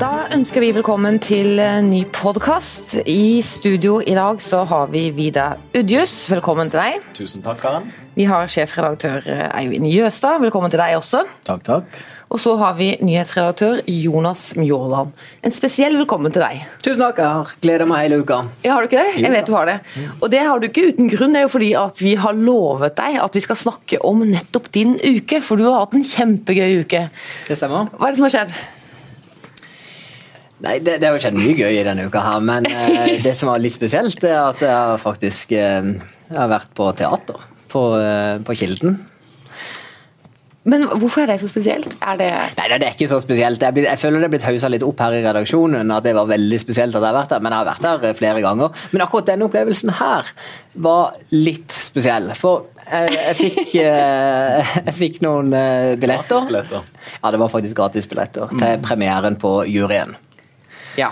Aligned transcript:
Da 0.00 0.24
ønsker 0.32 0.62
vi 0.64 0.70
velkommen 0.72 1.18
til 1.20 1.58
ny 1.84 1.98
podkast. 2.14 2.94
I 3.04 3.42
studio 3.44 3.98
i 4.00 4.14
dag 4.16 4.38
så 4.40 4.62
har 4.68 4.86
vi 4.92 5.10
Vida 5.12 5.50
Udjus. 5.76 6.14
Velkommen 6.32 6.70
til 6.72 6.80
deg. 6.80 7.02
Tusen 7.18 7.44
takk, 7.44 7.60
Karen. 7.60 7.90
Vi 8.16 8.24
har 8.28 8.48
sjefredaktør 8.48 9.26
Eivind 9.58 9.90
Jøstad. 9.92 10.40
Velkommen 10.40 10.72
til 10.72 10.80
deg 10.80 10.96
også. 10.96 11.26
Takk, 11.44 11.66
takk. 11.68 12.00
Og 12.30 12.40
så 12.40 12.54
har 12.60 12.78
vi 12.78 12.94
nyhetsredaktør 13.02 13.82
Jonas 13.90 14.46
Mjåland. 14.56 15.12
En 15.44 15.52
spesiell 15.52 15.98
velkommen 16.00 16.32
til 16.32 16.46
deg. 16.46 16.64
Tusen 16.80 17.04
takk. 17.04 17.20
Jeg 17.20 17.36
har 17.36 17.52
gleda 17.60 17.90
meg 17.90 18.06
hele 18.06 18.22
uka. 18.22 18.40
Ja, 18.64 18.78
Har 18.78 18.86
du 18.86 18.88
ikke 18.88 19.04
det? 19.04 19.20
Jeg 19.20 19.34
vet 19.36 19.52
du 19.52 19.56
har 19.58 19.68
det. 19.68 19.78
Og 20.22 20.26
det 20.32 20.42
har 20.46 20.62
du 20.62 20.68
ikke 20.70 20.88
uten 20.94 21.12
grunn. 21.12 21.36
Det 21.36 21.42
er 21.42 21.48
jo 21.50 21.54
fordi 21.58 21.72
at 21.84 22.00
vi 22.00 22.16
har 22.24 22.40
lovet 22.40 22.96
deg 23.02 23.20
at 23.20 23.36
vi 23.36 23.44
skal 23.44 23.60
snakke 23.68 24.00
om 24.06 24.24
nettopp 24.24 24.72
din 24.72 24.96
uke. 24.96 25.44
For 25.44 25.60
du 25.60 25.68
har 25.68 25.82
hatt 25.82 25.98
en 25.98 26.06
kjempegøy 26.06 26.86
uke. 26.86 27.08
Det 27.50 27.58
stemmer. 27.58 27.90
Hva 27.98 28.08
er 28.08 28.14
det 28.14 28.22
som 28.22 28.30
har 28.30 28.38
skjedd? 28.40 28.60
Nei, 30.60 30.78
det, 30.84 30.98
det 31.00 31.08
har 31.08 31.16
jo 31.16 31.22
skjedd 31.22 31.38
mye 31.38 31.54
gøy 31.56 31.78
i 31.78 31.84
denne 31.86 32.04
uka, 32.04 32.20
her, 32.20 32.42
men 32.44 32.66
eh, 32.68 33.16
det 33.24 33.32
som 33.38 33.48
var 33.48 33.62
litt 33.62 33.72
spesielt, 33.72 34.20
er 34.28 34.42
at 34.42 34.60
jeg 34.64 34.74
har 34.74 35.00
faktisk 35.00 35.54
eh, 35.56 35.94
jeg 36.30 36.38
har 36.38 36.50
vært 36.52 36.74
på 36.76 36.90
teater 36.98 37.46
på, 37.70 37.86
eh, 37.98 38.36
på 38.46 38.58
Kilden. 38.60 38.98
Men 40.68 40.84
hvorfor 41.00 41.24
er 41.24 41.30
det 41.32 41.38
så 41.40 41.48
spesielt? 41.48 41.94
Er 42.04 42.18
det 42.20 42.28
Nei, 42.58 42.66
det 42.68 42.84
er 42.84 42.92
ikke 42.92 43.08
så 43.08 43.18
spesielt. 43.22 43.62
Jeg, 43.64 43.84
jeg 43.86 43.98
føler 43.98 44.20
det 44.20 44.28
er 44.28 44.32
blitt 44.34 44.44
hausa 44.44 44.68
litt 44.68 44.84
opp 44.84 45.00
her 45.00 45.16
i 45.16 45.22
redaksjonen 45.24 45.94
at 45.94 46.04
det 46.04 46.12
var 46.18 46.28
veldig 46.28 46.58
spesielt 46.60 46.94
at 46.94 47.00
jeg 47.00 47.08
har 47.08 47.16
vært 47.16 47.32
der, 47.32 47.40
men 47.40 47.54
jeg 47.54 47.62
har 47.62 47.68
vært 47.70 47.86
der 47.86 48.06
eh, 48.10 48.16
flere 48.18 48.42
ganger. 48.44 48.82
Men 48.92 49.04
akkurat 49.06 49.30
denne 49.32 49.48
opplevelsen 49.48 49.94
her 49.98 50.30
var 50.84 51.16
litt 51.32 51.72
spesiell. 51.72 52.28
For 52.38 52.68
jeg, 52.84 53.16
jeg 53.16 53.38
fikk 53.40 53.76
eh, 53.82 54.74
Jeg 54.90 54.96
fikk 54.98 55.20
noen 55.24 55.54
eh, 55.56 55.94
billetter. 56.00 56.44
Gratisbilletter. 56.44 57.14
Ja, 57.16 57.32
det 57.32 57.40
var 57.40 57.54
faktisk 57.56 57.80
gratisbilletter 57.80 58.58
til 58.60 58.84
premieren 58.84 59.40
på 59.40 59.62
juryen. 59.70 60.18
Ja. 60.98 61.10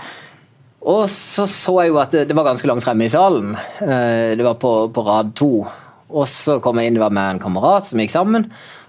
Og 0.79 1.05
så 1.11 1.45
så 1.49 1.75
jeg 1.83 1.91
jo 1.91 1.99
at 1.99 2.13
det, 2.15 2.25
det 2.29 2.35
var 2.37 2.47
ganske 2.47 2.67
langt 2.69 2.85
fremme 2.85 3.05
i 3.05 3.11
salen. 3.11 3.55
Eh, 3.83 4.35
Det 4.39 4.45
var 4.45 4.59
på, 4.59 4.73
på 4.95 5.05
rad 5.05 5.33
to. 5.35 5.65
Og 6.09 6.27
så 6.27 6.57
kom 6.63 6.79
jeg 6.79 6.89
inn, 6.89 6.97
det 6.97 7.03
var 7.03 7.13
med 7.13 7.35
en 7.35 7.41
kamerat 7.43 7.85
som 7.85 7.99
gikk 8.01 8.13
sammen. 8.15 8.47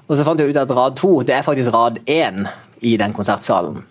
Og 0.08 0.16
så 0.16 0.24
fant 0.26 0.40
jeg 0.40 0.50
ut 0.50 0.60
at 0.60 0.70
rad 0.74 0.96
to 0.98 1.20
det 1.26 1.34
er 1.36 1.46
faktisk 1.46 1.74
rad 1.74 1.98
én 2.06 2.46
i 2.80 2.96
den 2.96 3.12
konsertsalen. 3.14 3.82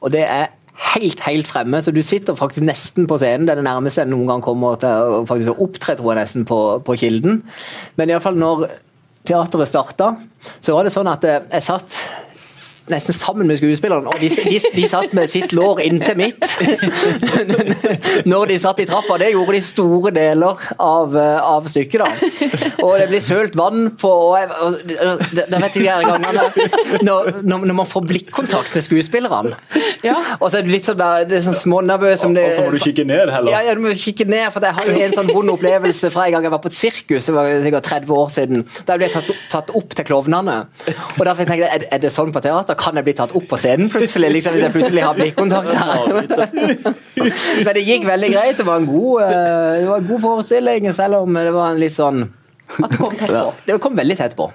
Og 0.00 0.12
det 0.14 0.22
er 0.24 0.48
helt, 0.94 1.20
helt 1.24 1.48
fremme, 1.48 1.80
så 1.82 1.92
du 1.94 2.02
sitter 2.04 2.36
faktisk 2.36 2.64
nesten 2.66 3.06
på 3.08 3.18
scenen. 3.20 3.46
Det 3.46 3.54
er 3.54 3.60
det 3.62 3.68
nærmeste 3.68 4.02
jeg 4.04 4.10
noen 4.12 4.28
gang 4.30 4.42
kommer 4.44 4.76
til 4.80 5.50
å 5.52 5.56
opptre, 5.64 5.96
tror 5.96 6.12
jeg 6.12 6.20
nesten, 6.22 6.44
på, 6.48 6.58
på 6.84 6.96
Kilden. 7.00 7.42
Men 7.96 8.12
iallfall 8.12 8.38
når 8.40 8.66
teateret 9.26 9.70
starta, 9.70 10.12
så 10.60 10.76
var 10.76 10.86
det 10.86 10.94
sånn 10.94 11.10
at 11.10 11.24
eh, 11.26 11.42
jeg 11.56 11.66
satt 11.66 11.96
nesten 12.92 13.14
sammen 13.16 13.46
med 13.50 13.58
skuespillerne, 13.58 14.06
og 14.12 14.20
de, 14.20 14.28
de, 14.30 14.58
de 14.76 14.84
satt 14.88 15.12
med 15.16 15.30
sitt 15.32 15.52
lår 15.56 15.80
inntil 15.86 16.16
mitt 16.20 16.44
når 18.30 18.50
de 18.52 18.58
satt 18.62 18.80
i 18.82 18.86
trappa. 18.88 19.16
Det 19.20 19.30
gjorde 19.32 19.56
de 19.56 19.62
store 19.64 20.12
deler 20.14 20.62
av, 20.82 21.16
eh, 21.18 21.40
av 21.42 21.66
stykket. 21.70 22.04
da. 22.04 22.10
Og 22.84 22.96
det 23.00 23.08
blir 23.10 23.22
sølt 23.24 23.56
vann 23.58 23.90
på 23.98 24.10
og 24.10 24.36
jeg, 24.38 24.50
og, 24.62 24.78
da- 25.36 25.46
Da 25.50 25.58
vet 25.62 25.76
jeg 25.76 25.84
de 25.84 26.10
gangene 26.10 26.46
når, 27.06 27.42
når, 27.46 27.66
når 27.70 27.74
man 27.82 27.86
får 27.88 28.06
blikkontakt 28.08 28.74
med 28.74 28.84
skuespillerne. 28.86 29.54
Ja. 30.04 30.16
Og 30.40 30.50
så 30.50 30.58
er 30.60 30.66
det 30.66 30.72
litt 30.76 30.86
sånn, 30.88 30.98
der- 31.00 31.24
det 31.28 31.38
er 31.40 31.44
sånn 31.48 31.58
smånervøs 31.58 32.22
som 32.22 32.34
det 32.36 32.46
Og 32.50 32.56
så 32.58 32.66
må 32.66 32.72
du 32.76 32.78
kikke 32.82 33.04
ned 33.06 33.30
heller. 33.32 33.50
ja, 33.52 33.60
ja, 33.66 33.74
du 33.74 33.80
må 33.84 33.94
kikke 33.96 34.26
ned, 34.28 34.52
for 34.54 34.60
jeg 34.64 34.74
har 34.76 34.90
jo 34.90 34.96
en 35.06 35.12
sånn 35.16 35.32
vond 35.32 35.50
opplevelse 35.56 36.10
fra 36.14 36.26
en 36.26 36.32
gang 36.36 36.46
jeg 36.48 36.54
var 36.54 36.62
på 36.64 36.70
et 36.72 36.78
sirkus, 36.78 37.26
det 37.26 37.34
var 37.36 37.50
sikkert 37.64 37.88
30 37.90 38.14
år 38.16 38.28
siden. 38.36 38.64
Der 38.86 38.98
ble 39.00 39.08
jeg 39.08 39.14
tatt, 39.16 39.32
tatt 39.52 39.74
opp 39.76 39.94
til 39.96 40.04
klovnene. 40.08 40.56
Og 41.18 41.22
derfor 41.26 41.44
tenkte 41.44 41.64
jeg, 41.64 41.70
er, 41.80 41.86
er 41.96 41.98
det 42.02 42.12
sånn 42.14 42.32
på 42.34 42.42
teater? 42.44 42.75
Kan 42.78 42.98
jeg 43.00 43.06
bli 43.08 43.14
tatt 43.18 43.32
opp 43.36 43.46
på 43.50 43.58
scenen 43.60 43.90
plutselig? 43.92 44.30
liksom 44.36 44.56
Hvis 44.56 44.64
jeg 44.66 44.74
plutselig 44.74 45.02
har 45.06 45.14
blikkontakt 45.18 45.72
her. 45.82 46.02
Men 47.64 47.72
det 47.76 47.84
gikk 47.86 48.06
veldig 48.08 48.30
greit. 48.34 48.56
Det 48.60 48.66
var 48.68 48.82
en 48.82 48.88
god, 48.90 49.22
eh, 49.26 49.80
det 49.80 49.88
var 49.90 50.02
en 50.02 50.08
god 50.10 50.20
forestilling, 50.26 50.92
selv 50.96 51.22
om 51.22 51.38
det 51.40 51.52
var 51.54 51.72
en 51.74 51.80
litt 51.80 51.94
sånn 51.96 52.24
At 52.82 52.90
du 52.90 52.96
kom 52.98 53.14
tett 53.14 53.30
på. 53.30 53.52
Det 53.66 53.78
kom 53.82 53.96
veldig 53.98 54.16
tett 54.18 54.36
på. 54.38 54.50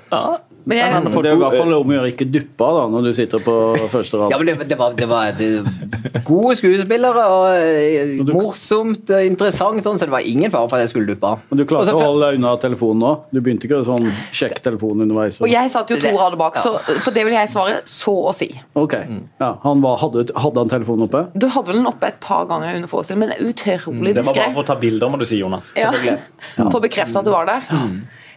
Men 0.65 0.77
jeg, 0.77 0.93
Men 0.93 1.11
Det 1.11 1.31
er 1.31 1.37
i 1.37 1.41
hvert 1.41 1.57
fall 1.57 1.73
om 1.73 1.91
å 1.91 1.95
gjøre 1.95 2.09
ikke 2.11 2.27
duppe 2.29 2.67
da, 2.77 2.83
når 2.93 3.07
du 3.07 3.11
sitter 3.17 3.41
på 3.41 3.55
første 3.91 4.19
rad. 4.21 4.33
Ja, 4.33 4.37
men 4.41 4.49
det, 4.51 4.67
det, 4.69 4.77
var, 4.77 4.93
det 4.97 5.07
var 5.09 5.31
eh, 5.31 6.19
gode 6.27 6.55
skuespillere 6.59 7.23
og 7.33 7.45
eh, 7.55 8.21
morsomt, 8.29 9.09
og 9.09 9.25
interessant, 9.25 9.81
sånn, 9.85 9.97
så 9.99 10.07
det 10.09 10.13
var 10.13 10.27
ingen 10.27 10.53
fare 10.53 10.69
for 10.69 10.77
at 10.77 10.85
jeg 10.85 10.93
skulle 10.93 11.15
duppe. 11.15 11.33
Men 11.49 11.61
du 11.61 11.65
klarte 11.69 11.95
å 11.95 12.03
holde 12.03 12.29
deg 12.29 12.39
unna 12.41 12.53
telefonen 12.61 13.01
nå? 13.05 13.13
Du 13.33 13.41
begynte 13.41 13.67
ikke 13.69 13.81
å 13.81 13.87
sånn 13.89 14.07
sjekke 14.35 14.61
telefonen 14.69 15.07
underveis? 15.07 15.41
og 15.41 15.49
jeg 15.49 15.73
satt 15.73 15.91
jo 15.91 15.97
to 16.01 16.13
rader 16.13 16.39
bak, 16.39 16.59
så 16.61 16.75
på 16.77 17.13
det 17.15 17.25
vil 17.27 17.35
jeg 17.35 17.51
svare 17.51 17.81
så 17.89 18.15
å 18.29 18.35
si. 18.35 18.51
Ok. 18.77 18.97
Ja, 19.41 19.53
han 19.65 19.83
var, 19.83 19.97
hadde, 20.03 20.27
hadde 20.35 20.65
han 20.65 20.71
telefonen 20.71 21.07
oppe? 21.09 21.25
Du 21.33 21.47
hadde 21.49 21.73
vel 21.73 21.81
den 21.81 21.89
oppe 21.89 22.11
et 22.11 22.21
par 22.23 22.45
ganger 22.49 22.77
under 22.77 22.91
forestillingen, 22.91 23.25
men 23.25 23.33
det 23.33 23.39
er 23.41 23.51
utrolig 23.51 24.15
Det 24.17 24.25
var 24.27 24.37
bare 24.37 24.53
for 24.55 24.63
å 24.65 24.69
ta 24.69 24.77
bilder, 24.81 25.11
må 25.11 25.21
du 25.21 25.25
si, 25.27 25.41
Jonas. 25.41 25.71
Ja. 25.77 25.91
For 26.71 26.79
å 26.79 26.83
bekrefte 26.83 27.21
at 27.21 27.27
du 27.27 27.31
var 27.33 27.47
der. 27.49 27.65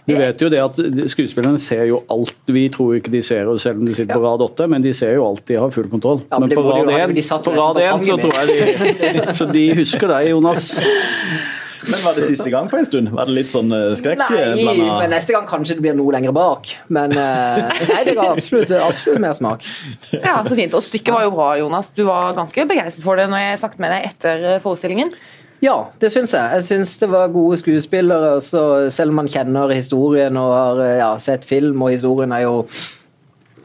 Du 0.05 0.13
vet 0.19 0.43
jo 0.43 0.51
det 0.53 0.59
at 0.61 0.77
Skuespillerne 1.09 1.59
ser 1.63 1.87
jo 1.89 2.03
alt. 2.13 2.35
Vi 2.53 2.67
tror 2.73 2.99
ikke 2.99 3.13
de 3.15 3.23
ser 3.25 3.49
oss 3.49 3.65
selv 3.65 3.81
om 3.81 3.87
de 3.89 3.95
sitter 3.97 4.13
på 4.13 4.21
rad 4.25 4.43
åtte, 4.45 4.67
men 4.69 4.85
de 4.85 4.93
ser 4.93 5.15
jo 5.17 5.25
alt. 5.31 5.41
De 5.49 5.57
har 5.57 5.71
full 5.73 5.89
kontroll. 5.89 6.21
Ja, 6.31 6.39
men 6.43 6.51
men 6.51 6.59
på 6.59 6.65
rad 6.69 7.81
én 7.81 8.03
så 8.05 8.19
tror 8.21 8.37
jeg 8.43 8.47
de 8.53 9.35
Så 9.39 9.49
de 9.49 9.65
husker 9.81 10.11
deg, 10.13 10.29
Jonas. 10.35 10.75
Men 11.85 12.01
var 12.01 12.15
det 12.17 12.25
siste 12.31 12.49
gang 12.53 12.69
på 12.73 12.79
en 12.81 12.87
stund? 12.89 13.11
Var 13.13 13.29
det 13.29 13.35
litt 13.37 13.51
sånn 13.53 13.73
eh, 13.77 13.91
skrekk? 13.99 14.21
Nei, 14.23 14.39
eh, 14.41 14.53
blandet- 14.61 15.01
men 15.03 15.11
neste 15.13 15.35
gang 15.37 15.45
kanskje 15.49 15.77
det 15.77 15.85
blir 15.85 15.97
noe 15.99 16.15
lenger 16.17 16.33
bak. 16.37 16.71
Men 16.97 17.13
eh, 17.13 17.61
nei, 17.91 18.03
det 18.09 18.15
ga 18.17 18.31
absolutt, 18.33 18.73
absolutt 18.73 19.21
mer 19.25 19.37
smak. 19.37 19.65
Ja, 20.15 20.39
så 20.49 20.57
fint. 20.57 20.73
Og 20.77 20.85
stykket 20.85 21.13
var 21.17 21.27
jo 21.27 21.33
bra, 21.37 21.51
Jonas. 21.61 21.91
Du 21.97 22.05
var 22.09 22.33
ganske 22.37 22.65
begeistret 22.71 23.05
for 23.05 23.21
det 23.21 23.27
når 23.33 23.43
jeg 23.51 23.61
snakket 23.65 23.85
med 23.85 23.93
deg 23.97 24.09
etter 24.13 24.47
forestillingen. 24.65 25.13
Ja, 25.63 25.77
det 26.01 26.11
syns 26.13 26.35
jeg. 26.35 26.51
Jeg 26.59 26.65
syns 26.67 26.97
det 27.01 27.09
var 27.13 27.33
gode 27.33 27.57
skuespillere. 27.61 28.41
Selv 28.43 29.15
om 29.15 29.23
man 29.23 29.31
kjenner 29.31 29.73
historien 29.73 30.37
og 30.37 30.51
har 30.53 30.83
eh, 30.85 30.99
ja, 30.99 31.15
sett 31.23 31.47
film, 31.49 31.83
og 31.83 31.95
historien 31.95 32.35
er 32.35 32.45
jo 32.45 32.65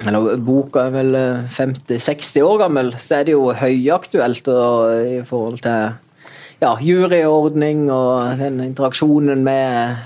eller 0.08 0.38
Boka 0.40 0.86
er 0.88 0.94
vel 0.94 1.16
eh, 1.20 1.50
50-60 1.52 2.46
år 2.46 2.62
gammel, 2.62 2.94
så 3.02 3.20
er 3.20 3.28
det 3.28 3.36
jo 3.36 3.50
høyaktuelt 3.52 4.48
og, 4.54 4.94
i 5.18 5.20
forhold 5.28 5.60
til 5.66 5.90
ja, 6.62 6.72
juryordning 6.80 7.90
og 7.92 8.40
den 8.40 8.62
interaksjonen 8.64 9.44
med, 9.44 10.00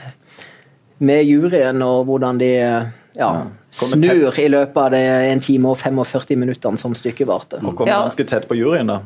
med 0.97 1.23
juryen, 1.29 1.81
og 1.85 2.07
hvordan 2.09 2.41
de 2.41 2.51
eh, 2.57 2.91
ja, 3.15 3.29
snur 3.73 4.39
i 4.39 4.47
løpet 4.49 4.77
av 4.77 4.91
det 4.93 5.01
en 5.31 5.39
time 5.43 5.69
og 5.73 5.77
45 5.77 6.37
minuttene 6.39 6.77
som 6.77 6.93
stykket 6.97 7.27
varte. 7.29 7.59
Og 7.63 7.75
kom 7.75 7.87
Ja. 7.87 8.01
ganske 8.07 8.25
tett 8.27 8.47
på 8.49 8.55
juryen, 8.57 8.87
da. 8.87 8.99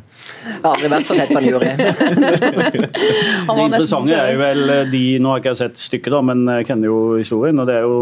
Jeg 0.46 0.62
har 0.64 0.76
aldri 0.76 0.90
vært 0.90 1.06
så 1.10 1.16
tett 1.18 1.34
på 1.34 1.40
en 1.40 1.50
jury. 1.50 1.72
Det 3.48 3.64
interessante 3.64 4.16
er 4.18 4.32
jo 4.34 4.40
vel 4.42 4.70
eh, 4.74 4.86
de 4.92 5.04
Nå 5.24 5.32
har 5.34 5.42
ikke 5.42 5.54
jeg 5.54 5.62
sett 5.64 5.78
stykket, 5.82 6.14
da, 6.14 6.22
men 6.22 6.46
jeg 6.58 6.68
kjenner 6.72 6.90
jo 6.92 6.98
historien. 7.20 7.60
og 7.60 7.68
det 7.70 7.76
er 7.82 7.86
jo 7.88 8.00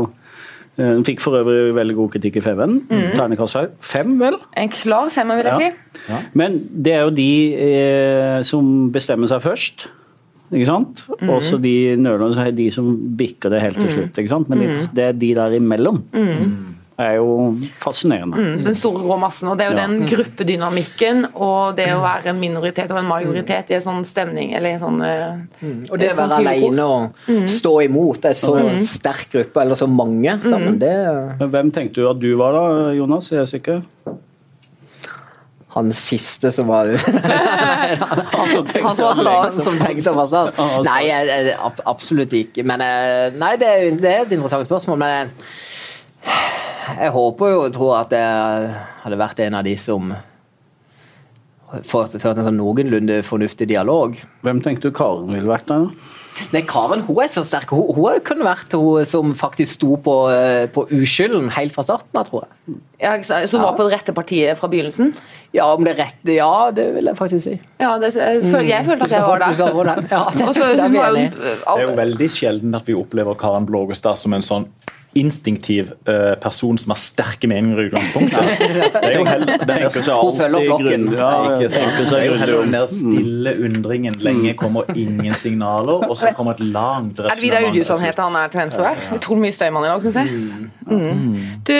hun 0.75 1.05
fikk 1.07 1.21
for 1.23 1.37
øvrig 1.39 1.69
veldig 1.71 1.93
god 1.95 2.09
kritikk 2.17 2.35
i 2.35 2.41
Feven. 2.43 2.81
Ternekast 2.89 3.55
her. 3.55 3.69
Fem, 3.79 4.17
vel? 4.19 4.35
En 4.59 4.67
klar 4.73 5.07
femmer, 5.09 5.37
vil 5.39 5.45
jeg 5.47 5.71
Ja. 6.09 6.17
si. 6.17 6.17
Men 6.35 6.57
det 6.83 6.91
er 6.97 7.05
jo 7.05 7.11
de 7.15 7.27
eh, 7.55 8.41
som 8.43 8.91
bestemmer 8.91 9.27
seg 9.31 9.39
først. 9.45 9.85
Ikke 10.53 10.65
sant? 10.69 11.05
Og 11.25 11.41
så 11.41 11.57
de 11.61 11.95
nølende 11.97 12.47
er 12.47 12.51
de 12.55 12.69
som 12.71 12.91
bikker 13.17 13.49
det 13.49 13.61
helt 13.61 13.75
til 13.81 13.89
slutt. 13.91 14.17
ikke 14.21 14.29
sant? 14.29 14.49
Men 14.49 14.59
litt, 14.65 14.89
det 14.93 15.03
er 15.09 15.13
de 15.13 15.33
der 15.35 15.55
imellom. 15.57 16.03
er 16.97 17.17
jo 17.17 17.51
fascinerende. 17.83 18.37
Mm, 18.39 18.61
Den 18.63 18.75
store 18.79 19.01
grå 19.03 19.17
massen. 19.19 19.49
Og 19.51 19.57
det 19.57 19.65
er 19.65 19.71
jo 19.73 19.77
Ja. 19.77 19.87
den 19.87 20.05
gruppedynamikken 20.07 21.25
og 21.35 21.75
det 21.75 21.87
å 21.91 21.99
være 21.99 22.29
en 22.31 22.39
minoritet 22.39 22.89
og 22.91 22.97
en 23.01 23.09
majoritet 23.09 23.71
i 23.71 23.75
en 23.75 23.81
sånn 23.81 24.05
stemning 24.05 24.53
eller 24.55 24.69
en 24.69 24.79
sånn 24.79 25.01
mm, 25.01 25.91
Og 25.91 25.99
det 25.99 26.11
å 26.13 26.15
være 26.15 26.37
tydelig 26.37 26.61
kor. 26.61 26.69
alene 26.69 26.85
og 26.87 27.49
stå 27.49 27.73
imot 27.83 28.25
en 28.25 28.33
så 28.33 28.55
sterk 28.87 29.27
gruppe, 29.33 29.61
eller 29.61 29.75
så 29.75 29.87
mange 29.91 30.39
sammen, 30.41 30.79
det 30.79 31.39
Men 31.39 31.49
hvem 31.51 31.71
tenkte 31.73 31.95
du 31.95 32.07
at 32.09 32.19
du 32.19 32.35
var 32.37 32.53
da, 32.53 32.93
Jonas? 32.95 33.29
Jeg 33.29 33.39
er 33.41 33.45
sikker. 33.45 33.81
Han 35.75 35.91
siste 35.91 36.51
som 36.55 36.69
var 36.71 36.87
Han 36.95 38.49
som 38.49 38.67
Han 38.83 38.95
som 38.95 39.61
som 39.65 39.79
tenkte 39.81 40.13
stas. 40.27 40.53
Nei, 40.87 41.01
jeg, 41.09 41.55
absolutt 41.83 42.35
ikke. 42.35 42.63
Men 42.67 42.83
eh, 42.85 43.35
Nei, 43.35 43.55
det 43.59 43.71
er, 43.71 43.89
det 43.99 44.11
er 44.11 44.23
et 44.23 44.35
interessant 44.37 44.67
spørsmål. 44.67 45.01
Men 45.03 45.11
jeg, 45.17 45.27
jeg 47.01 47.11
håper 47.17 47.51
jo 47.51 47.59
og 47.65 47.75
tror 47.75 47.97
at 47.99 48.15
jeg 48.15 48.71
hadde 49.03 49.19
vært 49.19 49.43
en 49.43 49.59
av 49.59 49.67
de 49.67 49.75
som 49.79 50.15
ført, 51.83 52.15
ført 52.21 52.39
en 52.39 52.47
sånn 52.47 52.59
noenlunde 52.61 53.19
fornuftig 53.27 53.67
dialog. 53.71 54.15
Hvem 54.45 54.61
tenkte 54.63 54.89
du 54.89 54.95
Karen 54.95 55.33
ville 55.33 55.49
vært 55.49 55.67
der? 55.71 55.89
Nei, 56.51 56.61
Karen 56.67 57.03
hun 57.07 57.19
er 57.23 57.29
så 57.31 57.43
sterk. 57.47 57.71
Hun, 57.71 57.93
hun 57.95 58.23
kunne 58.25 58.45
vært 58.47 58.73
hun 58.75 59.07
som 59.07 59.31
faktisk 59.37 59.77
sto 59.77 59.95
på, 60.03 60.15
eh, 60.33 60.65
på 60.71 60.85
uskylden 60.95 61.49
helt 61.55 61.75
fra 61.75 61.85
starten 61.87 62.19
av, 62.19 62.27
tror 62.27 62.45
jeg. 62.45 62.77
Ja. 63.01 63.13
Som 63.47 63.63
var 63.63 63.75
på 63.77 63.85
det 63.87 63.95
rette 63.97 64.15
partiet 64.15 64.59
fra 64.59 64.69
begynnelsen. 64.71 65.13
Ja, 65.55 65.67
om 65.73 65.83
det 65.87 65.97
rette 65.99 66.35
Ja, 66.35 66.71
det 66.75 66.89
vil 66.95 67.09
jeg 67.11 67.19
faktisk 67.19 67.43
si. 67.47 67.55
Ja, 67.81 67.95
det, 68.01 68.13
jeg, 68.15 68.43
føl, 68.43 68.67
jeg 68.69 68.87
følte 68.87 69.07
at 69.07 69.15
jeg 69.15 69.27
var 69.27 69.45
skal 69.55 69.79
der. 69.79 70.01
det. 70.01 70.11
Ja, 70.11 70.23
det, 70.33 70.47
Og 70.49 70.55
så, 70.55 70.71
det 70.79 71.05
er. 71.05 71.19
Det 71.39 71.55
er 71.75 71.85
jo 71.85 71.95
veldig 71.99 72.29
sjelden 72.31 72.75
at 72.79 72.87
vi 72.87 72.97
opplever 72.99 73.39
Karen 73.39 73.67
Blågestad 73.69 74.19
som 74.19 74.35
en 74.35 74.45
sånn 74.45 74.67
instinktiv 75.15 75.91
uh, 76.09 76.35
person 76.43 76.77
som 76.77 76.91
har 76.91 76.99
sterke 76.99 77.47
meninger 77.47 77.79
i 77.79 77.87
utgangspunktet. 77.89 78.49
Det 78.95 79.11
er 79.11 79.15
jo 79.15 79.25
heller, 79.27 79.61
det 79.63 79.75
er 79.75 79.93
seg 79.93 80.19
Hun 80.19 80.37
følger 80.37 80.65
flokken. 80.67 81.05
Ja, 81.15 81.29
ikke 81.55 81.69
Det 81.69 82.05
seg 82.09 82.25
jo 82.25 82.37
heller 82.39 82.63
den 82.65 82.75
der 82.75 82.87
stille 82.91 83.53
undringen. 83.67 84.17
Lenge 84.25 84.55
kommer 84.59 84.89
ingen 84.95 85.35
signaler, 85.37 86.07
og 86.09 86.15
så 86.19 86.33
kommer 86.35 86.57
et 86.57 86.63
langt 86.65 87.19
Er 87.23 87.31
det 87.31 87.43
Vidar 87.43 87.67
Udjusson 87.69 88.03
heter, 88.03 88.27
han 88.27 88.39
er 88.39 88.51
til 88.51 88.63
venstre 88.65 88.89
der? 88.89 89.03
Utrolig 89.15 89.45
mye 89.47 89.55
støymann 89.55 89.87
i 89.87 89.91
dag, 89.93 90.05
syns 90.05 90.19
jeg. 90.19 90.69
Mm. 90.85 91.35
Du, 91.67 91.75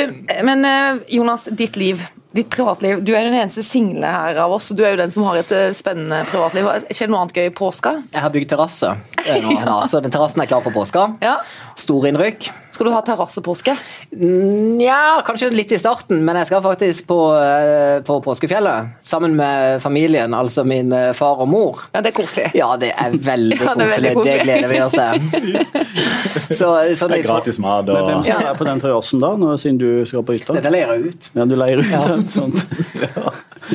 men 0.47 0.69
eh, 0.69 1.01
Jonas, 1.17 1.49
ditt 1.51 1.79
liv. 1.79 2.03
Ditt 2.35 2.49
privatliv. 2.51 2.99
Du 3.03 3.13
er 3.15 3.23
den 3.23 3.37
eneste 3.37 3.63
single 3.63 4.09
her 4.11 4.41
av 4.43 4.51
oss, 4.57 4.67
og 4.71 4.79
du 4.79 4.83
er 4.83 4.95
jo 4.95 4.99
den 4.99 5.13
som 5.15 5.23
har 5.29 5.39
et 5.39 5.51
eh, 5.55 5.69
spennende 5.77 6.23
privatliv. 6.31 6.67
Skjer 6.89 7.07
det 7.07 7.13
noe 7.13 7.23
annet 7.23 7.37
gøy 7.37 7.47
i 7.47 7.55
påska? 7.55 7.95
Jeg 8.11 8.23
har 8.25 8.33
bygd 8.33 8.51
terrasse, 8.51 8.91
nå, 9.23 9.79
så 9.91 10.03
den 10.03 10.13
terrassen 10.13 10.43
er 10.43 10.51
klar 10.51 10.65
for 10.65 10.75
påska. 10.75 11.09
Ja. 11.23 11.37
Storinnrykk. 11.79 12.51
Skal 12.75 12.89
du 12.89 12.91
ha 12.91 13.01
terrassepåske? 13.07 13.71
Nja, 14.19 14.95
Ja, 14.95 15.21
kanskje 15.25 15.47
litt 15.53 15.71
i 15.71 15.77
starten, 15.79 16.19
men 16.25 16.35
jeg 16.41 16.49
skal 16.49 16.61
faktisk 16.63 17.05
på, 17.07 17.17
eh, 17.39 18.01
på 18.03 18.17
påskefjellet. 18.25 18.89
Sammen 19.05 19.35
med 19.37 19.81
familien, 19.83 20.33
altså 20.35 20.65
min 20.67 20.91
eh, 20.91 21.13
far 21.15 21.39
og 21.45 21.47
mor. 21.47 21.85
Ja, 21.93 22.01
det 22.03 22.11
er 22.11 22.17
koselig. 22.19 22.49
Ja, 22.57 22.73
det 22.81 22.91
er 22.91 23.15
veldig 23.15 23.59
Ja, 23.65 23.75
det 23.79 23.87
er 23.87 23.93
veldig 23.95 24.13
koselig. 24.17 24.35
Det 24.35 24.43
gleder 24.43 24.73
vi 24.73 24.81
oss 24.83 24.97
til. 24.97 25.55
Så, 26.59 26.67
sånn 26.99 27.11
Det 27.15 27.21
er 27.21 27.25
gratis 27.25 27.57
mat 27.63 27.87
Men 27.87 28.03
hvem 28.05 28.19
og 28.19 28.27
skal 28.27 28.43
være 28.43 28.57
på 28.59 28.67
den 28.67 28.83
terrassen 28.83 29.23
da, 29.23 29.31
når, 29.39 29.57
siden 29.61 29.79
du 29.81 29.89
skal 30.07 30.25
på 30.27 30.35
hytta? 30.35 30.55
Dette 30.59 30.71
leier 30.75 30.93
jeg 30.93 31.13
ut. 31.15 31.29
Ja, 31.35 31.47
du 31.47 31.55
leier 31.59 31.81
ut 31.81 31.91
Ja. 31.95 32.03
den? 32.11 32.27
Sånt. 32.35 32.65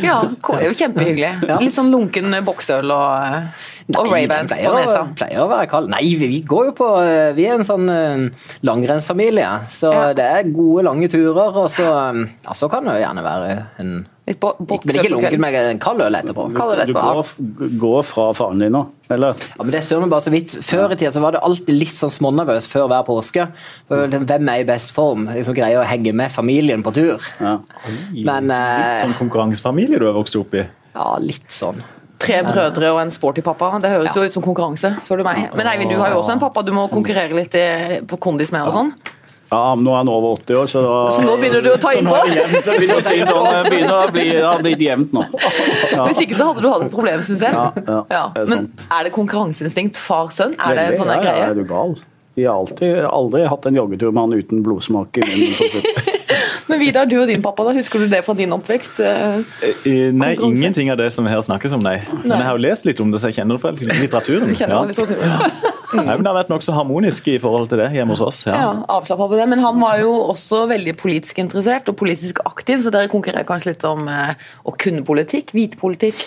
Ja, 0.00 0.20
ja, 0.23 0.61
det 0.61 0.69
kjempehyggelig. 0.79 1.31
Ja. 1.49 1.56
Litt 1.58 1.75
sånn 1.75 1.88
lunken 1.91 2.31
boksøl 2.47 2.93
og, 2.94 3.49
og 3.98 4.06
Ravens 4.12 4.52
på 4.52 4.75
nesa. 4.76 5.00
å- 5.02 5.14
pleier 5.16 5.40
å 5.44 5.48
være 5.50 5.69
kald. 5.70 5.90
Nei, 5.90 6.02
vi, 6.20 6.28
vi 6.28 6.40
går 6.42 6.64
jo 6.70 6.72
på 6.78 6.88
eh, 7.02 7.32
Vi 7.34 7.46
er 7.46 7.54
en 7.58 7.64
sånn 7.66 7.88
uh, 7.90 8.28
langrennsfamilie, 8.62 9.48
så 9.70 9.92
Ja. 9.92 10.12
det 10.14 10.25
er 10.25 10.42
gode, 10.54 10.84
lange 10.84 11.08
turer. 11.08 11.56
Og 11.56 11.69
så, 11.70 11.84
eh, 11.88 12.28
ja, 12.44 12.52
så 12.54 12.70
kan 12.70 12.84
det 12.84 12.94
jo 13.00 13.04
gjerne 13.06 13.22
være 13.26 13.66
en 13.78 14.06
Litt 14.31 14.38
bo- 14.38 14.54
Men 14.60 14.66
boksøl 14.69 14.94
ikke 15.00 15.10
lunken, 15.10 15.40
men 15.40 15.54
en 15.56 15.78
kald 15.82 16.00
øl 16.04 16.14
etterpå. 16.14 16.44
Du 16.87 16.92
går, 16.94 17.25
går 17.81 18.02
fra 18.06 18.32
faren 18.32 18.60
din 18.62 18.70
nå, 18.70 18.84
eller? 19.10 19.34
Ja, 19.58 19.64
men 19.64 19.72
det 19.72 19.82
ser 19.82 19.98
vi 19.98 20.06
bare 20.12 20.20
så 20.22 20.31
vidt. 20.31 20.52
Før 20.62 20.92
i 20.92 20.94
tida 21.00 21.10
så 21.10 21.20
var 21.20 21.32
det 21.32 21.40
alltid 21.42 21.75
litt 21.75 21.88
sånn 21.96 22.12
smånervøs 22.14 22.69
før 22.70 22.87
hver 22.92 23.02
påske. 23.08 23.48
Hvem 23.88 24.48
er 24.52 24.60
i 24.60 24.64
best 24.69 24.92
form? 24.94 25.26
Liksom 25.34 25.56
Greier 25.56 25.81
å 25.82 25.84
henge 25.88 26.12
med 26.14 26.31
familien 26.31 26.84
på 26.87 26.92
tur. 26.94 27.19
Ja. 27.40 27.56
Men 28.14 28.46
Litt 28.52 29.02
sånn 29.02 29.16
konkurransefamilie 29.19 29.98
du 29.98 30.06
har 30.06 30.14
vokst 30.14 30.37
opp 30.38 30.54
i. 30.54 30.62
ja, 30.94 31.16
litt 31.19 31.50
sånn. 31.50 31.82
Tre 32.20 32.43
brødre 32.44 32.90
og 32.93 33.00
en 33.00 33.12
sporty 33.14 33.43
pappa. 33.44 33.72
Det 33.81 33.90
høres 33.94 34.17
jo 34.17 34.25
ut 34.26 34.34
som 34.34 34.44
konkurranse. 34.44 34.93
spør 35.06 35.22
du 35.22 35.25
meg. 35.26 35.46
Men 35.56 35.70
Eivind, 35.70 35.90
du 35.93 35.96
har 36.00 36.12
jo 36.12 36.20
også 36.20 36.37
en 36.37 36.43
pappa 36.43 36.62
du 36.67 36.72
må 36.76 36.84
konkurrere 36.93 37.32
litt 37.37 37.56
i, 37.56 37.64
på 38.06 38.19
kondis 38.20 38.52
med 38.52 38.69
og 38.69 38.75
sånn. 38.76 38.93
ja, 39.50 39.62
men 39.75 39.87
nå 39.87 39.94
er 39.94 40.02
han 40.02 40.11
over 40.12 40.37
80 40.37 40.58
år, 40.61 40.69
så 40.70 40.82
da 40.84 40.99
Så 41.17 41.25
nå 41.25 41.32
begynner 41.40 41.64
du 41.64 41.70
å 41.72 41.78
ta 41.81 41.94
innpå? 41.96 42.20
Det 42.28 42.76
begynner 42.76 43.00
si 43.02 43.17
sånn, 43.25 43.49
det 43.49 43.72
begynner 43.72 43.96
å 43.96 44.12
bli, 44.12 44.26
det 44.37 44.44
har 44.44 44.62
blitt 44.62 44.84
jevnt 44.84 45.17
nå. 45.17 45.25
Ja. 45.90 46.05
Hvis 46.06 46.20
ikke 46.26 46.37
så 46.38 46.50
hadde 46.52 46.62
du 46.62 46.69
hatt 46.70 46.84
et 46.87 46.93
problem, 46.93 47.25
syns 47.26 47.43
jeg. 47.49 47.56
Ja, 47.56 48.05
ja, 48.12 48.23
er 48.37 48.52
Men 48.52 48.70
er 48.87 49.08
det 49.08 49.14
konkurranseinstinkt 49.16 49.99
far-sønn? 49.99 50.55
Er 50.61 50.78
det 50.78 50.87
en 50.93 51.00
sånn 51.02 51.11
greie? 51.11 51.25
ja, 51.25 51.32
ja, 51.32 51.34
greie? 51.40 51.50
er 51.50 51.58
du 51.58 51.66
gal? 51.73 51.99
Vi 52.38 52.46
har 52.46 52.61
alltid, 52.61 53.00
aldri 53.11 53.43
hatt 53.50 53.66
en 53.66 53.81
joggetur 53.81 54.12
med 54.14 54.23
han 54.23 54.38
uten 54.38 54.62
blodsmak 54.64 55.19
i 55.19 55.26
munnen. 55.26 56.16
Men 56.70 56.78
Vidar, 56.78 57.06
du 57.11 57.17
og 57.19 57.26
din 57.28 57.43
pappa, 57.43 57.64
da, 57.67 57.72
husker 57.75 57.99
du 57.99 58.06
det 58.12 58.20
fra 58.25 58.34
din 58.38 58.52
oppvekst? 58.55 59.00
Eh, 59.02 59.40
Eh, 59.90 60.12
Nei, 60.14 60.34
ingenting 60.38 60.90
av 60.93 60.99
det 61.00 61.08
som 61.12 61.26
her 61.26 61.40
snakkes 61.43 61.72
om, 61.75 61.82
nei. 61.82 61.96
Men 62.22 62.37
jeg 62.38 62.46
har 62.46 62.55
jo 62.58 62.62
lest 62.62 62.87
litt 62.87 63.00
om 63.02 63.11
det, 63.11 63.19
så 63.22 63.31
jeg 63.32 63.40
kjenner 63.40 63.58
det 63.58 63.62
fra 63.64 63.72
litteraturen. 63.75 64.55
Kjenner 64.55 64.76
Ja. 64.76 64.82
litt 64.87 64.96
til 65.00 65.06
det. 65.11 65.19
Nei, 65.99 66.05
men 66.14 66.22
det 66.22 66.31
har 66.31 66.37
vært 66.38 66.52
nokså 66.52 66.70
harmonisk 66.76 67.26
i 67.32 67.38
forhold 67.43 67.67
til 67.72 67.81
det 67.82 67.88
hjemme 67.96 68.14
hos 68.14 68.20
oss. 68.22 68.44
Ja, 68.46 68.55
Ja. 68.55 68.69
avslappa 69.00 69.26
på 69.32 69.34
det. 69.40 69.49
Men 69.50 69.58
han 69.58 69.81
var 69.82 69.99
jo 69.99 70.12
også 70.31 70.62
veldig 70.70 70.94
politisk 71.00 71.40
interessert 71.43 71.88
og 71.90 71.96
politisk 71.99 72.38
aktiv, 72.46 72.78
så 72.87 72.93
dere 72.94 73.11
konkurrerer 73.11 73.44
kanskje 73.49 73.73
litt 73.75 73.84
om 73.84 74.06
eh, 74.08 74.34
å 74.64 74.70
kunne 74.78 75.02
politikk? 75.02 75.50
hvite 75.56 75.76
politikk? 75.81 76.23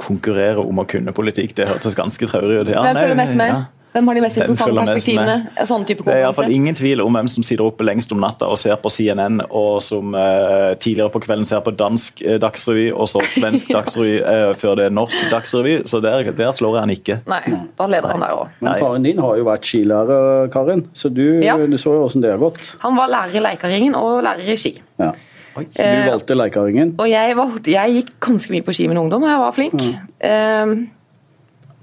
Konkurrere 0.00 0.60
om 0.64 0.78
å 0.80 0.86
kunne 0.88 1.12
politikk, 1.16 1.54
det 1.56 1.66
hørtes 1.68 1.96
ganske 1.96 2.28
traurig 2.28 2.60
ut. 2.62 2.68
Ja, 2.72 2.82
Hvem 2.84 2.96
føler 2.96 3.08
følger 3.08 3.16
mest 3.24 3.36
med? 3.36 3.48
ja. 3.56 3.64
Hvem 3.90 4.06
har 4.06 4.14
de 4.14 4.20
mest 4.22 4.36
interessante 4.38 4.74
perspektivene? 4.86 5.24
med? 5.26 5.46
Ja, 5.58 5.64
Sånn 5.66 5.84
type 5.88 6.04
Det 6.06 6.12
er 6.14 6.20
iallfall 6.22 6.52
ingen 6.54 6.76
tvil 6.78 7.00
om 7.02 7.16
hvem 7.16 7.28
som 7.32 7.42
sitter 7.46 7.64
oppe 7.66 7.82
lengst 7.86 8.12
om 8.14 8.20
natta 8.22 8.46
og 8.46 8.58
ser 8.60 8.76
på 8.78 8.90
CNN, 8.94 9.40
og 9.50 9.80
som 9.82 10.14
uh, 10.14 10.74
tidligere 10.78 11.10
på 11.10 11.22
kvelden 11.24 11.48
ser 11.48 11.62
på 11.66 11.72
dansk 11.74 12.22
uh, 12.22 12.36
dagsrevy, 12.42 12.90
og 12.94 13.08
så 13.10 13.22
svensk 13.26 13.72
dagsrevy 13.76 14.20
uh, 14.22 14.52
før 14.58 14.78
det 14.78 14.84
er 14.90 14.94
norsk 14.94 15.24
dagsrevy. 15.32 15.80
Så 15.90 15.98
der, 16.04 16.30
der 16.38 16.52
slår 16.54 16.76
jeg 16.78 16.86
han 16.86 16.94
ikke. 16.94 17.18
Nei, 17.30 17.40
da 17.80 17.88
leder 17.90 18.14
han 18.14 18.22
der 18.26 18.36
òg. 18.38 18.52
Men 18.60 18.78
faren 18.78 19.08
din 19.08 19.18
har 19.24 19.40
jo 19.42 19.48
vært 19.50 19.66
skilærer, 19.72 20.46
Karin, 20.54 20.86
så 20.94 21.10
du, 21.10 21.24
Ja. 21.42 21.56
du 21.58 21.76
så 21.80 21.96
jo 21.96 22.04
åssen 22.06 22.22
det 22.22 22.30
har 22.30 22.38
gått. 22.38 22.62
Han 22.84 22.94
var 22.98 23.10
lærer 23.10 23.40
i 23.40 23.44
Leikaringen 23.48 23.98
og 23.98 24.22
lærer 24.22 24.54
i 24.54 24.56
ski. 24.60 24.76
Ja. 25.02 25.10
Oi, 25.58 25.64
Du 25.74 25.82
valgte 26.06 26.36
Leikaringen. 26.38 26.94
Og 27.02 27.10
jeg, 27.10 27.34
valgte, 27.36 27.74
jeg 27.74 27.96
gikk 27.98 28.14
ganske 28.22 28.54
mye 28.54 28.62
på 28.62 28.74
ski 28.76 28.86
med 28.86 29.00
ungdom, 29.02 29.26
og 29.26 29.32
jeg 29.32 29.40
var 29.42 29.56
flink. 29.56 29.82
Eh, 30.22 30.74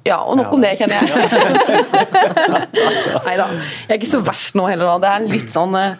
ja, 0.07 0.21
og 0.23 0.39
nok 0.39 0.55
om 0.57 0.63
det, 0.63 0.73
kjenner 0.79 1.03
jeg. 1.03 1.07
Nei 3.27 3.35
da. 3.39 3.51
Jeg 3.51 3.93
er 3.93 3.99
ikke 3.99 4.09
så 4.15 4.23
verst 4.25 4.57
nå 4.57 4.67
heller, 4.71 4.95
da. 4.95 4.97
Det 5.03 5.13
er 5.13 5.29
litt 5.35 5.53
sånn 5.53 5.75
eh, 5.79 5.95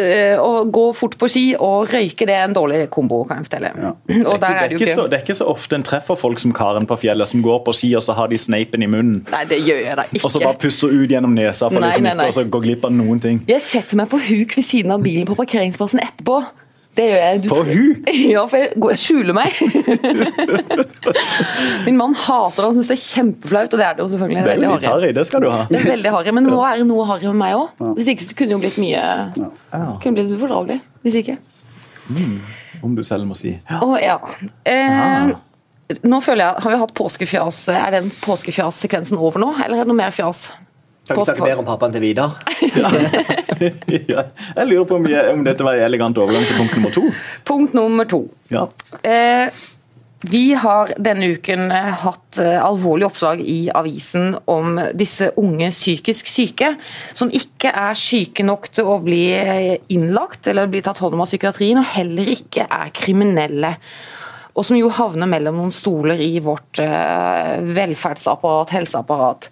eh, 0.00 0.36
Å 0.40 0.64
gå 0.72 0.84
fort 0.96 1.16
på 1.20 1.28
ski 1.30 1.42
og 1.58 1.90
røyke, 1.92 2.26
det 2.28 2.36
er 2.36 2.46
en 2.48 2.54
dårlig 2.56 2.84
kombo, 2.92 3.22
kan 3.28 3.40
jeg 3.40 3.48
fortelle. 3.50 3.72
Og 4.30 4.36
Det 4.40 4.50
er 4.50 4.60
er, 4.62 4.70
det 4.72 4.78
ikke 4.78 4.94
så, 4.96 5.06
det 5.10 5.18
er 5.20 5.24
ikke 5.26 5.38
så 5.40 5.48
ofte 5.50 5.78
en 5.78 5.86
treffer 5.86 6.18
folk 6.20 6.40
som 6.42 6.54
Karen 6.56 6.86
på 6.90 6.98
fjellet, 7.02 7.30
som 7.30 7.42
går 7.44 7.60
på 7.66 7.74
ski 7.76 7.92
og 7.98 8.04
så 8.06 8.16
har 8.18 8.30
de 8.32 8.38
sneipen 8.40 8.86
i 8.86 8.90
munnen, 8.90 9.20
Nei, 9.32 9.42
det 9.50 9.60
gjør 9.66 9.82
jeg 9.88 9.98
da 10.00 10.06
ikke. 10.10 10.24
og 10.24 10.34
så 10.34 10.42
bare 10.44 10.58
pusser 10.62 10.94
ut 10.94 11.10
gjennom 11.10 11.34
nesa 11.36 11.68
for 11.70 11.80
Nei, 11.82 11.92
liksom 11.92 12.08
nei, 12.08 12.16
nei. 12.22 12.30
å 12.30 12.36
så 12.38 12.46
går 12.56 12.66
glipp 12.68 12.86
av 12.88 12.94
noen 12.96 13.20
ting. 13.22 13.42
Jeg 13.50 13.64
setter 13.66 14.00
meg 14.00 14.10
på 14.12 14.20
huk 14.30 14.56
ved 14.58 14.66
siden 14.66 14.94
av 14.96 15.04
bilen 15.04 15.28
på 15.28 15.36
parkeringsplassen 15.38 16.02
etterpå. 16.06 16.40
Det 16.98 17.04
gjør 17.06 17.20
jeg. 17.22 17.40
Du 17.44 17.48
På 17.52 17.60
hun? 17.64 17.90
Ja, 18.34 18.42
for 18.50 18.58
jeg 18.58 18.72
jeg 18.74 18.98
skjuler 18.98 19.36
meg. 19.36 19.54
Min 21.86 21.96
mann 22.00 22.14
hater 22.18 22.62
det, 22.62 22.66
han 22.66 22.78
syns 22.78 22.90
det 22.90 22.96
er 22.96 23.02
kjempeflaut, 23.04 23.74
og 23.76 23.78
det 23.80 23.86
er 23.86 23.94
det 23.98 24.02
jo 24.04 24.08
selvfølgelig. 24.14 24.36
Det 24.36 24.42
er 24.42 24.50
Veldig 24.50 24.70
litt 24.72 24.88
harry. 24.90 25.10
det 25.16 25.26
skal 25.28 25.44
du 25.44 25.50
ha. 25.52 25.60
Det 25.70 25.78
er 25.80 25.86
veldig 25.90 26.14
harry, 26.16 26.32
men 26.36 26.48
det 26.48 26.54
må 26.54 26.62
være 26.64 26.86
noe 26.88 27.06
harry 27.08 27.28
med 27.30 27.38
meg 27.42 27.58
òg. 27.58 27.84
Hvis 27.98 28.10
ikke 28.14 28.26
så 28.26 28.38
kunne 28.38 28.50
det 28.50 28.56
jo 28.56 28.62
blitt 28.64 28.80
mye 28.82 29.04
Kunne 30.02 30.16
blitt 30.18 30.34
ufordragelig. 30.34 30.80
Hvis 31.06 31.20
ikke. 31.22 31.36
Om 32.82 32.96
du 32.98 33.04
selv 33.06 33.28
må 33.30 33.36
si. 33.38 33.54
Å 33.70 33.90
ja. 34.02 34.16
Eh, 34.66 35.30
nå 36.06 36.20
føler 36.24 36.44
jeg, 36.44 36.62
Har 36.64 36.72
vi 36.74 36.80
hatt 36.82 36.94
påskefjas? 36.98 37.62
Er 37.74 37.94
den 37.98 38.10
påskefjas-sekvensen 38.24 39.18
over 39.20 39.42
nå, 39.42 39.52
eller 39.62 39.78
er 39.78 39.86
det 39.86 39.92
noe 39.92 40.00
mer 40.02 40.14
fjas? 40.16 40.48
Kan 41.08 41.18
vi 41.18 41.24
snakke 41.26 41.42
mer 41.42 41.58
om 41.58 41.66
pappaen 41.66 41.94
til 41.94 42.04
Vidar? 42.04 42.36
ja. 44.12 44.24
Jeg 44.56 44.68
lurer 44.68 44.86
på 44.86 45.00
om, 45.00 45.08
jeg, 45.10 45.34
om 45.34 45.42
dette 45.46 45.66
var 45.66 45.78
en 45.78 45.88
elegant 45.88 46.20
overgang 46.22 46.46
til 46.46 46.60
punkt 46.60 46.76
nummer 46.78 46.94
to. 46.94 47.04
Punkt 47.48 47.74
nummer 47.74 48.08
to. 48.10 48.20
Ja. 48.52 48.68
Eh, 49.02 49.60
vi 50.20 50.52
har 50.54 50.92
denne 51.00 51.30
uken 51.32 51.70
eh, 51.72 51.90
hatt 52.02 52.38
eh, 52.42 52.58
alvorlige 52.60 53.08
oppslag 53.08 53.40
i 53.40 53.70
avisen 53.72 54.34
om 54.52 54.76
disse 54.92 55.30
unge 55.40 55.70
psykisk 55.72 56.28
syke, 56.28 56.74
som 57.16 57.32
ikke 57.32 57.72
er 57.72 57.96
syke 57.96 58.44
nok 58.44 58.68
til 58.76 58.90
å 58.92 58.98
bli 59.00 59.22
eh, 59.32 59.78
innlagt 59.96 60.50
eller 60.52 60.68
bli 60.68 60.84
tatt 60.84 61.00
hånd 61.00 61.16
om 61.16 61.24
av 61.24 61.30
psykiatrien, 61.30 61.80
og 61.80 61.88
heller 61.96 62.28
ikke 62.36 62.68
er 62.68 62.92
kriminelle. 62.92 63.74
Og 64.52 64.66
som 64.66 64.76
jo 64.76 64.92
havner 64.92 65.30
mellom 65.30 65.56
noen 65.56 65.72
stoler 65.72 66.20
i 66.20 66.34
vårt 66.44 66.82
eh, 66.84 67.56
velferdsapparat, 67.80 68.76
helseapparat. 68.76 69.48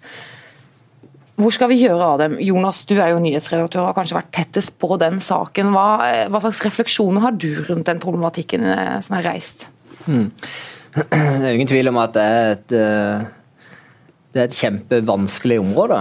Hvor 1.39 1.53
skal 1.55 1.69
vi 1.71 1.77
gjøre 1.79 2.03
av 2.03 2.17
dem? 2.19 2.33
Jonas, 2.43 2.81
du 2.89 2.97
er 2.99 3.13
jo 3.13 3.21
nyhetsredaktør 3.23 3.85
og 3.85 3.93
har 3.93 3.97
kanskje 4.01 4.17
vært 4.17 4.33
tettest 4.35 4.73
på 4.81 4.97
den 4.99 5.21
saken. 5.23 5.69
Hva, 5.71 5.85
eh, 6.03 6.27
hva 6.27 6.41
slags 6.43 6.59
refleksjoner 6.65 7.23
har 7.23 7.31
du 7.39 7.63
rundt 7.69 7.87
den 7.87 8.01
problematikken 8.03 8.65
eh, 8.67 8.97
som 9.05 9.15
er 9.19 9.27
reist? 9.29 9.59
Det 10.89 11.05
er 11.13 11.53
ingen 11.53 11.69
tvil 11.69 11.85
om 11.91 11.99
at 12.01 12.15
det 12.15 12.21
er 12.25 12.47
et, 12.55 12.71
eh, 12.73 13.21
det 14.33 14.39
er 14.41 14.47
et 14.47 14.57
kjempevanskelig 14.57 15.59
område. 15.61 15.99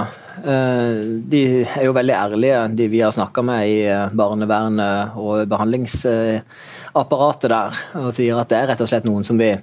De 1.28 1.42
er 1.60 1.84
jo 1.84 1.92
veldig 1.92 2.16
ærlige, 2.16 2.72
de 2.78 2.86
vi 2.88 3.04
har 3.04 3.12
snakka 3.12 3.44
med 3.44 3.68
i 3.68 3.84
barnevernet 4.16 5.12
og 5.20 5.44
behandlingsapparatet 5.52 7.52
der, 7.52 7.68
og 8.00 8.08
sier 8.16 8.40
at 8.40 8.48
det 8.48 8.56
er 8.62 8.72
rett 8.72 8.80
og 8.80 8.88
slett 8.88 9.04
noen 9.04 9.20
som 9.28 9.36
vi 9.36 9.60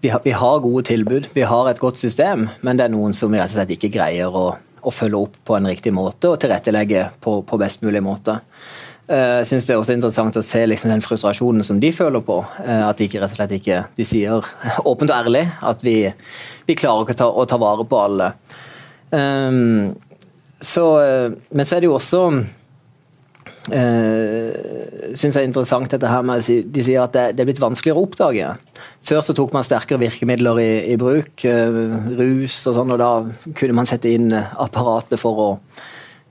vi 0.00 0.32
har 0.32 0.64
gode 0.64 0.88
tilbud, 0.88 1.28
vi 1.36 1.44
har 1.44 1.68
et 1.68 1.76
godt 1.78 2.00
system, 2.00 2.48
men 2.64 2.76
det 2.78 2.84
er 2.86 2.94
noen 2.94 3.12
som 3.12 3.28
vi 3.28 3.36
rett 3.36 3.52
og 3.52 3.58
slett 3.58 3.76
ikke 3.76 3.92
greier 3.92 4.32
å, 4.32 4.56
å 4.82 4.92
følge 4.94 5.18
opp 5.24 5.40
på 5.46 5.56
en 5.56 5.68
riktig 5.70 5.92
måte 5.96 6.30
og 6.30 6.38
tilrettelegge 6.42 7.08
på, 7.20 7.40
på 7.46 7.58
best 7.60 7.82
mulig 7.84 8.02
måte. 8.04 8.38
Eh, 9.10 9.40
Jeg 9.40 9.46
synes 9.50 9.66
det 9.66 9.74
er 9.74 9.80
også 9.80 9.96
interessant 9.96 10.36
å 10.38 10.44
se 10.46 10.62
liksom 10.66 10.92
den 10.92 11.02
frustrasjonen 11.04 11.66
som 11.66 11.80
de 11.82 11.90
føler 11.92 12.22
på. 12.24 12.38
eh, 12.64 12.84
At 12.88 12.98
de 13.00 13.08
ikke 13.08 13.20
rett 13.22 13.34
og 13.34 13.40
slett 13.40 13.56
ikke 13.58 13.80
De 13.96 14.06
sier 14.06 14.38
åpent 14.90 15.10
og 15.10 15.16
ærlig 15.16 15.44
at 15.72 15.82
vi, 15.82 15.96
vi 16.66 16.78
klarer 16.78 17.04
ikke 17.08 17.18
ta, 17.18 17.28
å 17.28 17.46
ta 17.48 17.58
vare 17.60 17.84
på 17.84 17.98
alle. 18.04 18.32
Um, 19.10 19.96
så, 20.60 20.84
eh, 21.02 21.32
men 21.50 21.66
så 21.66 21.76
er 21.76 21.80
det 21.82 21.88
jo 21.90 21.96
også 21.98 22.22
uh, 23.68 25.12
synes 25.12 25.36
jeg 25.36 25.42
er 25.42 25.48
interessant 25.48 25.92
dette 25.92 26.08
her 26.08 26.24
med 26.24 26.40
at 26.40 26.72
De 26.72 26.84
sier 26.84 27.02
at 27.02 27.14
det, 27.16 27.26
det 27.36 27.44
er 27.44 27.50
blitt 27.50 27.62
vanskeligere 27.62 28.00
å 28.00 28.08
oppdage. 28.08 28.50
Før 29.06 29.22
så 29.24 29.36
tok 29.36 29.54
man 29.56 29.66
sterkere 29.66 30.00
virkemidler 30.00 30.62
i, 30.62 30.70
i 30.94 30.98
bruk, 31.00 31.44
uh, 31.44 31.80
rus 32.20 32.62
og 32.70 32.78
sånn, 32.78 32.96
og 32.96 33.00
da 33.02 33.12
kunne 33.58 33.76
man 33.80 33.88
sette 33.88 34.12
inn 34.12 34.30
eh, 34.36 34.52
apparatet 34.60 35.20
for 35.20 35.46
å 35.46 35.50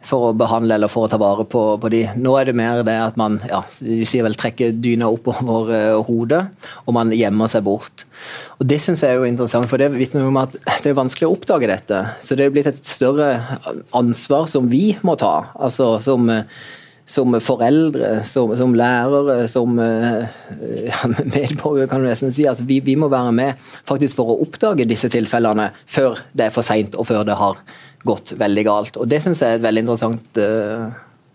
for 0.10 0.30
å 0.30 0.36
behandle 0.38 0.78
eller 0.78 0.92
for 0.92 1.06
å 1.06 1.10
ta 1.12 1.18
vare 1.20 1.44
på, 1.50 1.62
på 1.82 1.90
de. 1.92 2.06
Nå 2.16 2.32
er 2.40 2.48
det 2.48 2.56
mer 2.58 2.84
det 2.88 2.96
at 3.04 3.18
man 3.20 3.36
ja, 3.50 3.60
de 3.84 4.06
sier 4.08 4.24
vel 4.24 4.38
trekker 4.40 4.78
dyna 4.80 5.10
oppover 5.12 5.74
uh, 5.74 6.00
hodet, 6.08 6.46
og 6.86 6.96
man 6.96 7.12
gjemmer 7.16 7.52
seg 7.52 7.66
bort. 7.68 8.06
Og 8.60 8.68
Det 8.70 8.80
synes 8.84 9.04
jeg 9.04 9.12
er 9.12 9.20
jo 9.20 9.28
interessant, 9.28 9.68
for 9.70 9.82
det 9.82 9.92
vitner 9.96 10.28
om 10.28 10.40
at 10.40 10.56
det 10.56 10.94
er 10.94 10.98
vanskelig 10.98 11.28
å 11.28 11.36
oppdage 11.36 11.70
dette. 11.72 12.02
Så 12.24 12.40
det 12.40 12.48
er 12.48 12.56
blitt 12.56 12.72
et 12.72 12.80
større 12.88 13.60
ansvar 13.96 14.48
som 14.52 14.72
vi 14.72 14.94
må 15.04 15.20
ta. 15.20 15.52
altså 15.60 15.98
som 16.04 16.32
som 17.10 17.34
foreldre, 17.42 18.20
som, 18.30 18.52
som 18.58 18.76
lærere, 18.78 19.48
som 19.50 19.80
ja, 20.92 21.00
medborgere, 21.10 21.90
kan 21.90 22.04
du 22.04 22.10
nesten 22.10 22.34
si. 22.36 22.46
Altså, 22.50 22.68
vi, 22.70 22.80
vi, 22.86 22.94
må 23.00 23.10
være 23.10 23.34
med 23.34 23.70
faktisk 23.90 24.20
for 24.20 24.34
å 24.34 24.40
oppdage 24.46 24.86
disse 24.90 25.10
tilfellene 25.10 25.72
før 25.90 26.22
det 26.38 26.48
er 26.48 26.54
for 26.54 26.66
seint 26.66 26.98
og 27.00 27.10
før 27.10 27.26
det 27.26 27.38
har 27.40 27.58
gått 28.06 28.36
veldig 28.40 28.66
galt. 28.68 29.00
Og 29.02 29.10
Det 29.10 29.24
syns 29.26 29.42
jeg 29.42 29.56
er 29.56 29.60
et 29.60 29.66
veldig 29.66 29.86
interessant 29.88 30.38
uh, 30.40 30.90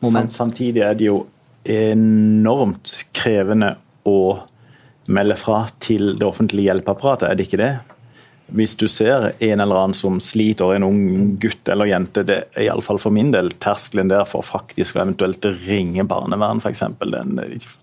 moment. 0.04 0.32
Samtidig 0.32 0.84
er 0.86 0.98
det 0.98 1.08
jo 1.10 1.24
enormt 1.64 2.92
krevende 3.16 3.74
å 4.06 4.18
melde 5.12 5.36
fra 5.36 5.64
til 5.82 6.14
det 6.20 6.26
offentlige 6.26 6.70
hjelpeapparatet, 6.70 7.28
er 7.28 7.36
det 7.36 7.48
ikke 7.48 7.60
det? 7.60 7.72
Hvis 8.52 8.76
du 8.76 8.84
ser 8.92 9.30
en 9.32 9.60
eller 9.60 9.78
annen 9.80 9.96
som 9.96 10.18
sliter, 10.20 10.74
en 10.74 10.84
ung 10.86 11.04
gutt 11.40 11.68
eller 11.72 11.88
jente, 11.88 12.24
det 12.28 12.36
er 12.52 12.66
iallfall 12.66 13.00
for 13.00 13.14
min 13.14 13.32
del 13.32 13.48
terskelen 13.62 14.10
der 14.12 14.26
for 14.28 14.44
faktisk 14.44 14.98
å 14.98 15.04
eventuelt 15.04 15.48
ringe 15.64 16.04
barnevern, 16.08 16.60
f.eks. 16.60 16.84
Den, 17.00 17.38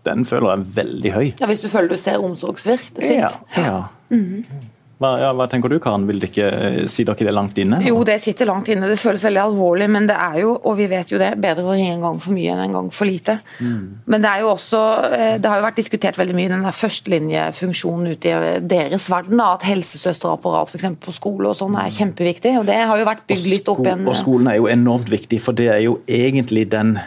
den 0.05 0.27
føler 0.29 0.51
jeg 0.51 0.59
er 0.59 0.67
veldig 0.81 1.15
høy. 1.15 1.25
Ja, 1.41 1.49
Hvis 1.49 1.65
du 1.65 1.69
føler 1.71 1.89
du 1.89 1.97
ser 1.97 2.21
omsorgssvikt? 2.23 3.01
Ja. 3.01 3.31
ja. 3.57 3.79
Mm 4.09 4.21
-hmm. 4.21 4.69
Hva, 5.01 5.15
ja, 5.17 5.29
hva, 5.34 5.48
tenker 5.50 5.72
du, 5.72 5.79
Karen? 5.81 6.03
Vil 6.05 6.20
det 6.22 6.27
ikke, 6.29 6.48
si 6.91 7.01
dere 7.08 7.25
det 7.25 7.34
langt 7.34 7.58
inne? 7.58 7.79
Jo, 7.81 8.03
det 8.05 8.20
sitter 8.22 8.46
langt 8.46 8.67
inne. 8.70 8.86
Det 8.91 9.00
føles 9.01 9.24
veldig 9.25 9.39
alvorlig, 9.41 9.88
men 9.89 10.05
det 10.05 10.13
er 10.13 10.36
jo, 10.43 10.51
og 10.53 10.75
vi 10.77 10.86
vet 10.91 11.10
jo 11.10 11.17
det, 11.17 11.31
bedre 11.41 11.65
å 11.65 11.74
ringe 11.74 11.96
en 11.96 12.05
gang 12.05 12.20
for 12.22 12.36
mye 12.38 12.51
enn 12.53 12.62
en 12.67 12.75
gang 12.77 12.91
for 12.93 13.10
lite. 13.10 13.39
Mm. 13.58 13.79
Men 14.13 14.22
det 14.22 14.29
er 14.29 14.43
jo 14.43 14.51
også, 14.51 14.81
eh, 15.17 15.34
det 15.41 15.50
har 15.50 15.58
jo 15.58 15.65
vært 15.65 15.79
diskutert 15.81 16.20
veldig 16.22 16.38
mye 16.38 16.51
den 16.53 16.67
førstelinjefunksjonen 16.84 18.13
ute 18.13 18.29
i 18.29 18.53
deres 18.75 19.10
verden. 19.10 19.41
At 19.41 19.65
helsesøsterapparat 19.65 20.70
f.eks. 20.70 20.88
på 21.01 21.15
skole 21.17 21.50
og 21.50 21.58
sånn 21.58 21.79
er 21.81 21.89
kjempeviktig. 21.98 22.53
og 22.62 22.70
Det 22.70 22.77
har 22.77 23.01
jo 23.01 23.10
vært 23.10 23.25
bygd 23.31 23.50
litt 23.55 23.74
opp 23.74 23.81
igjen. 23.88 24.05
Og 24.05 24.20
skolen 24.22 24.53
er 24.53 24.62
jo 24.62 24.70
enormt 24.70 25.10
viktig, 25.10 25.41
for 25.41 25.58
det 25.58 25.72
er 25.74 25.81
jo 25.88 25.98
egentlig 26.05 26.70
den 26.70 27.00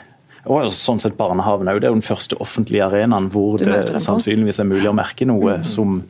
og 0.44 0.66
sånn 0.76 0.98
sett 1.00 1.14
Barnehaven 1.16 1.70
er 1.70 1.78
jo 1.78 1.86
den 1.86 2.04
første 2.04 2.36
offentlige 2.42 2.84
arenaen 2.84 3.30
hvor 3.32 3.56
det 3.62 4.02
sannsynligvis 4.02 4.58
er 4.60 4.68
mulig 4.68 4.90
å 4.90 4.96
merke 4.96 5.24
noe 5.24 5.62
mm. 5.62 5.64
som 5.64 6.02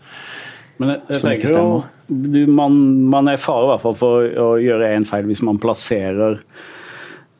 men 0.81 0.95
jeg, 0.95 1.03
jeg 1.13 1.23
tenker 1.23 1.55
jo, 1.55 1.67
du, 2.09 2.45
man, 2.51 2.79
man, 3.11 3.29
er 3.31 3.39
i 3.39 3.41
fare 3.41 3.67
i 3.67 3.73
hvert 3.73 3.85
fall 3.85 3.99
for 3.99 4.25
å 4.45 4.49
gjøre 4.61 4.95
en 4.97 5.07
feil 5.09 5.29
hvis 5.29 5.45
man 5.47 5.61
plasserer 5.63 6.41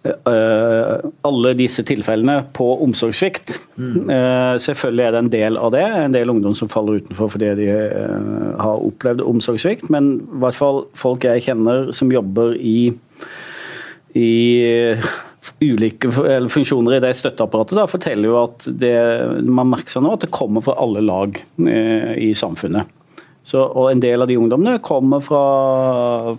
uh, 0.05 1.11
alle 1.27 1.53
disse 1.59 1.85
tilfellene 1.87 2.39
på 2.57 2.67
omsorgssvikt. 2.85 3.57
Mm. 3.77 4.09
Uh, 4.09 4.55
selvfølgelig 4.63 5.05
er 5.07 5.13
det 5.17 5.23
en 5.23 5.33
del 5.35 5.61
av 5.61 5.75
det. 5.75 5.85
En 5.85 6.17
del 6.17 6.33
ungdom 6.33 6.57
som 6.57 6.71
faller 6.73 7.03
utenfor 7.03 7.35
fordi 7.35 7.53
de 7.61 7.69
uh, 7.75 8.55
har 8.61 8.89
opplevd 8.89 9.25
omsorgssvikt. 9.25 9.91
Men 9.93 10.15
i 10.23 10.41
hvert 10.45 10.59
fall 10.59 10.85
folk 10.99 11.29
jeg 11.29 11.47
kjenner 11.51 11.93
som 11.97 12.13
jobber 12.15 12.57
i, 12.57 12.95
i 14.17 14.33
ulike 15.65 16.11
funksjoner 16.13 16.97
i 16.97 17.05
det 17.05 17.15
støtteapparatet 17.19 17.77
da, 17.79 17.89
forteller 17.89 18.31
jo 18.31 18.41
at 18.41 18.65
det, 18.81 18.97
man 19.45 19.71
merker 19.71 19.97
seg 19.97 20.05
nå 20.05 20.17
at 20.17 20.25
det 20.25 20.35
kommer 20.35 20.65
fra 20.65 20.79
alle 20.81 21.05
lag 21.05 21.37
i 21.61 22.33
samfunnet. 22.37 22.89
Så, 23.45 23.61
og 23.61 23.91
En 23.93 24.01
del 24.01 24.25
av 24.25 24.29
de 24.31 24.39
ungdommene 24.41 24.81
kommer 24.85 25.21
fra 25.21 25.43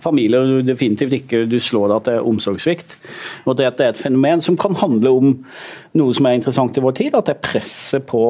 familier 0.02 0.48
du 0.48 0.66
definitivt 0.66 1.14
ikke 1.20 1.44
du 1.46 1.60
slår 1.62 1.86
deg 1.86 1.96
at 1.96 2.08
det 2.08 2.14
er 2.18 2.26
omsorgssvikt. 2.26 2.96
Og 3.46 3.54
det 3.58 3.68
at 3.68 3.78
det 3.78 3.86
er 3.86 3.92
et 3.94 4.00
fenomen 4.00 4.42
som 4.42 4.58
kan 4.58 4.74
handle 4.80 5.12
om 5.14 5.28
noe 5.96 6.16
som 6.16 6.26
er 6.26 6.40
interessant 6.40 6.76
i 6.76 6.82
vår 6.82 6.96
tid. 6.98 7.14
At 7.14 7.30
det 7.30 7.38
presset 7.46 8.08
på 8.10 8.22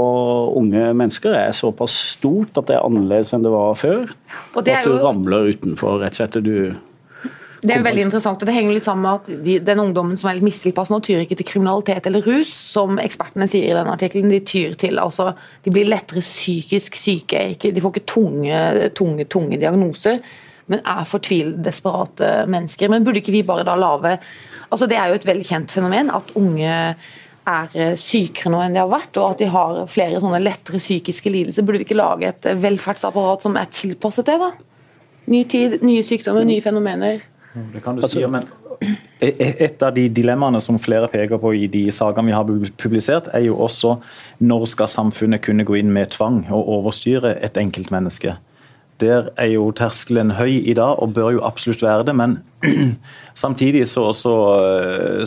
unge 0.61 0.91
mennesker 0.93 1.39
er 1.39 1.57
såpass 1.57 1.97
stort 2.19 2.61
at 2.61 2.69
det 2.69 2.77
er 2.77 2.85
annerledes 2.85 3.33
enn 3.33 3.47
det 3.47 3.55
var 3.55 3.81
før. 3.81 4.13
Og, 4.53 4.61
det 4.67 4.77
jo... 4.77 4.83
at 4.83 4.91
du 4.91 5.07
ramler 5.09 5.55
utenfor, 5.57 5.97
rett 6.05 6.19
og 6.19 6.21
slett. 6.21 6.39
Du 6.45 6.57
det 7.67 7.75
er 7.75 7.85
veldig 7.85 8.05
interessant, 8.07 8.41
og 8.43 8.49
det 8.49 8.55
henger 8.55 8.77
litt 8.77 8.85
sammen 8.85 9.05
med 9.07 9.21
at 9.21 9.45
de, 9.45 9.57
den 9.65 9.83
ungdommen 9.83 10.19
som 10.19 10.31
er 10.31 10.39
litt 10.39 10.47
mistilpass 10.47 10.91
nå, 10.93 11.01
tyr 11.05 11.25
ikke 11.25 11.39
til 11.41 11.49
kriminalitet 11.49 12.07
eller 12.09 12.25
rus, 12.27 12.53
som 12.53 13.01
ekspertene 13.03 13.49
sier 13.51 13.71
i 13.71 13.77
den 13.77 13.91
artikkelen. 13.91 14.33
De 14.33 14.41
tyr 14.47 14.77
til 14.81 15.01
altså, 15.03 15.33
De 15.65 15.73
blir 15.75 15.89
lettere 15.89 16.23
psykisk 16.25 16.99
syke. 16.99 17.43
Ikke, 17.57 17.73
de 17.75 17.83
får 17.83 17.95
ikke 17.95 18.09
tunge, 18.13 18.61
tunge, 18.99 19.29
tunge 19.33 19.61
diagnoser, 19.63 20.23
men 20.71 20.83
er 20.83 21.07
fortvilte, 21.09 21.63
desperate 21.67 22.33
mennesker. 22.51 22.91
Men 22.93 23.07
burde 23.07 23.23
ikke 23.23 23.35
vi 23.35 23.45
bare 23.47 23.67
da 23.67 23.77
lage 23.79 24.17
altså 24.67 24.89
Det 24.91 24.97
er 24.99 25.13
jo 25.13 25.21
et 25.21 25.27
veldig 25.29 25.45
kjent 25.47 25.71
fenomen 25.71 26.09
at 26.11 26.33
unge 26.35 26.71
er 27.47 27.95
sykere 28.01 28.51
nå 28.51 28.59
enn 28.65 28.75
de 28.75 28.81
har 28.83 28.91
vært, 28.91 29.15
og 29.21 29.29
at 29.29 29.43
de 29.45 29.47
har 29.53 29.85
flere 29.87 30.19
sånne 30.19 30.41
lettere 30.43 30.81
psykiske 30.83 31.31
lidelser. 31.31 31.63
Burde 31.63 31.79
vi 31.79 31.87
ikke 31.87 31.99
lage 31.99 32.33
et 32.33 32.49
velferdsapparat 32.59 33.47
som 33.47 33.55
er 33.61 33.71
tilpasset 33.71 34.27
det? 34.27 34.35
da? 34.43 34.51
Ny 35.31 35.45
tid, 35.51 35.79
nye 35.87 36.03
sykdommer, 36.07 36.47
nye 36.47 36.65
fenomener. 36.65 37.23
Det 37.73 37.83
kan 37.85 37.97
du 37.97 38.05
altså, 38.05 38.21
si, 38.21 38.27
men 38.29 38.45
e- 39.21 39.33
e- 39.33 39.55
et 39.65 39.83
av 39.83 39.95
de 39.97 40.09
dilemmaene 40.13 40.61
som 40.61 40.79
flere 40.81 41.09
peker 41.13 41.41
på 41.41 41.55
i 41.57 41.69
de 41.73 41.87
sakene 41.95 42.31
vi 42.31 42.37
har 42.37 42.73
publisert, 42.83 43.31
er 43.33 43.47
jo 43.47 43.57
også 43.65 43.97
når 44.45 44.67
skal 44.73 44.91
samfunnet 44.93 45.45
kunne 45.47 45.65
gå 45.65 45.79
inn 45.81 45.93
med 45.93 46.13
tvang 46.17 46.45
og 46.51 46.69
overstyre 46.81 47.37
et 47.45 47.57
enkeltmenneske. 47.61 48.37
Der 49.01 49.29
er 49.37 49.51
jo 49.53 49.69
terskelen 49.77 50.33
høy 50.39 50.63
i 50.65 50.75
dag, 50.77 51.03
og 51.03 51.13
bør 51.17 51.35
jo 51.37 51.45
absolutt 51.45 51.83
være 51.85 52.07
det. 52.09 52.15
Men 52.17 52.39
samtidig 53.45 53.85
så, 53.93 54.07
så, 54.17 54.33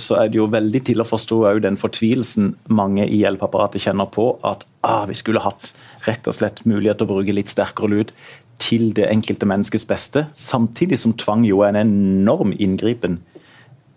så 0.01 0.17
er 0.17 0.31
det 0.31 0.39
jo 0.39 0.49
veldig 0.49 0.81
til 0.87 1.01
å 1.03 1.05
forstå 1.05 1.43
den 1.61 1.77
fortvilelsen 1.77 2.55
mange 2.65 3.05
i 3.05 3.21
hjelpeapparatet 3.21 3.85
kjenner 3.85 4.09
på. 4.09 4.31
At 4.41 4.65
ah, 4.81 5.05
vi 5.09 5.17
skulle 5.17 5.43
hatt 5.45 5.69
rett 6.07 6.29
og 6.29 6.33
slett 6.33 6.63
mulighet 6.65 6.97
til 6.97 7.09
å 7.09 7.13
bruke 7.13 7.35
litt 7.35 7.51
sterkere 7.51 7.91
lut 7.93 8.15
til 8.59 8.91
det 8.95 9.07
enkelte 9.09 9.47
menneskets 9.49 9.87
beste, 9.87 10.25
samtidig 10.37 10.99
som 10.99 11.15
tvang 11.17 11.45
jo 11.47 11.63
er 11.63 11.73
en 11.73 11.81
enorm 11.87 12.53
inngripen 12.59 13.19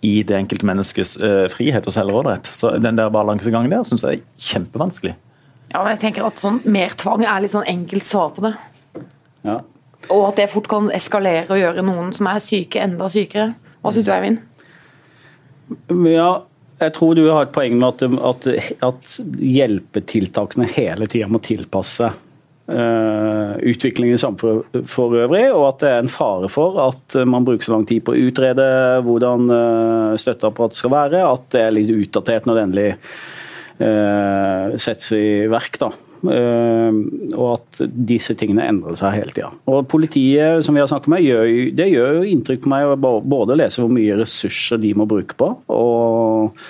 i 0.03 0.23
det 0.27 0.37
enkelte 0.39 0.67
menneskets 0.67 1.17
uh, 1.23 1.47
frihet 1.53 1.87
og 1.87 1.95
selvråderett. 1.95 2.49
Så 2.51 2.75
den 2.83 2.99
der 2.99 3.13
balansegangen 3.15 3.71
der 3.71 3.85
syns 3.87 4.03
jeg 4.07 4.21
er 4.21 4.47
kjempevanskelig. 4.53 5.15
Ja, 5.73 5.83
men 5.83 5.93
jeg 5.95 6.03
tenker 6.03 6.27
at 6.27 6.41
sånn 6.43 6.59
Mer 6.69 6.95
tvang 7.01 7.23
er 7.25 7.41
litt 7.41 7.55
sånn 7.55 7.69
enkelt 7.71 8.07
svar 8.07 8.33
på 8.35 8.45
det. 8.45 8.55
Ja. 9.47 9.61
Og 10.13 10.25
at 10.29 10.41
det 10.41 10.51
fort 10.51 10.67
kan 10.71 10.91
eskalere 10.95 11.55
og 11.55 11.61
gjøre 11.61 11.85
noen 11.87 12.11
som 12.17 12.29
er 12.31 12.43
syke, 12.43 12.83
enda 12.83 13.09
sykere. 13.13 13.53
Hva 13.83 13.93
syns 13.95 14.09
du, 14.09 14.13
Eivind? 14.15 14.43
Ja, 16.11 16.43
jeg 16.83 16.95
tror 16.97 17.15
du 17.15 17.23
har 17.29 17.47
et 17.47 17.55
poeng 17.55 17.79
med 17.79 18.03
at, 18.03 18.19
at, 18.33 18.83
at 18.83 19.17
hjelpetiltakene 19.39 20.67
hele 20.75 21.07
tida 21.11 21.31
må 21.31 21.41
tilpasse 21.43 22.11
utviklingen 22.73 24.17
i 24.17 24.21
samfunnet 24.21 24.87
for 24.91 25.15
øvrig, 25.19 25.45
og 25.53 25.67
at 25.69 25.83
det 25.83 25.91
er 25.91 26.01
en 26.03 26.13
fare 26.13 26.49
for 26.53 26.79
at 26.87 27.17
man 27.29 27.45
bruker 27.47 27.67
så 27.67 27.75
lang 27.77 27.85
tid 27.89 28.05
på 28.07 28.15
å 28.15 28.23
utrede 28.29 28.69
hvordan 29.07 29.51
uh, 29.51 30.15
støtteapparatet 30.21 30.81
skal 30.81 30.95
være, 30.95 31.21
at 31.27 31.45
det 31.55 31.67
er 31.67 31.77
litt 31.77 31.93
utdatert 31.93 32.49
når 32.49 32.59
det 32.59 32.65
endelig 32.69 32.89
uh, 32.97 34.79
settes 34.81 35.13
i 35.19 35.27
verk. 35.53 35.79
da. 35.83 35.93
og 36.23 37.47
at 37.49 37.81
disse 38.09 38.37
tingene 38.39 38.69
endrer 38.71 38.95
seg 38.99 39.17
hele 39.19 39.35
tida. 39.35 39.51
Og 39.67 39.89
Politiet 39.91 40.63
som 40.63 40.77
vi 40.77 40.83
har 40.83 40.91
snakket 40.91 41.11
med, 41.11 41.25
gjør, 41.27 41.53
det 41.75 41.89
gjør 41.91 42.19
jo 42.21 42.27
inntrykk 42.31 42.63
på 42.63 42.71
meg 42.71 42.93
å 42.93 43.15
både 43.21 43.59
lese 43.59 43.83
hvor 43.83 43.91
mye 43.93 44.21
ressurser 44.23 44.81
de 44.83 44.95
må 44.95 45.09
bruke 45.11 45.39
på. 45.39 45.51
og 45.67 46.61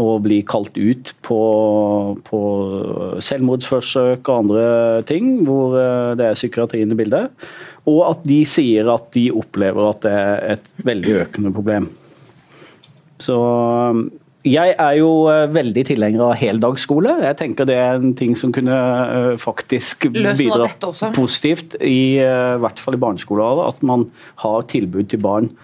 og 0.00 0.24
bli 0.24 0.40
kalt 0.46 0.74
ut 0.74 1.12
på, 1.22 1.40
på, 2.26 2.40
selvmordsforsøk 3.22 4.26
og 4.26 4.40
andre 4.40 4.64
ting, 5.06 5.36
hvor 5.46 5.76
eh, 5.78 6.14
det 6.18 6.26
er 6.26 6.38
psykiatrien 6.38 6.90
i 6.90 6.98
bildet. 6.98 7.46
Og 7.90 8.00
at 8.08 8.24
de 8.26 8.40
sier 8.48 8.90
at 8.90 9.06
de 9.14 9.28
opplever 9.34 9.90
at 9.90 10.02
det 10.02 10.16
er 10.18 10.44
et 10.56 10.68
veldig 10.88 11.16
økende 11.22 11.54
problem. 11.54 11.88
Så 13.22 13.38
eh, 13.38 14.02
jeg 14.50 14.74
er 14.74 14.98
jo 14.98 15.12
eh, 15.30 15.46
veldig 15.54 15.86
tilhenger 15.92 16.26
av 16.26 16.34
heldagsskole. 16.42 17.14
Jeg 17.28 17.38
tenker 17.38 17.70
det 17.70 17.78
er 17.78 17.94
en 18.00 18.18
ting 18.18 18.34
som 18.38 18.52
kunne 18.54 18.80
faktisk 19.40 20.08
bidra 20.10 20.68
positivt, 21.14 21.78
i, 21.78 22.18
i 22.18 22.60
hvert 22.66 22.82
fall 22.82 22.98
i 22.98 23.02
barneskolen. 23.06 23.62
At 23.70 23.86
man 23.86 24.08
har 24.42 24.66
tilbud 24.74 25.06
til 25.14 25.22
barn 25.22 25.54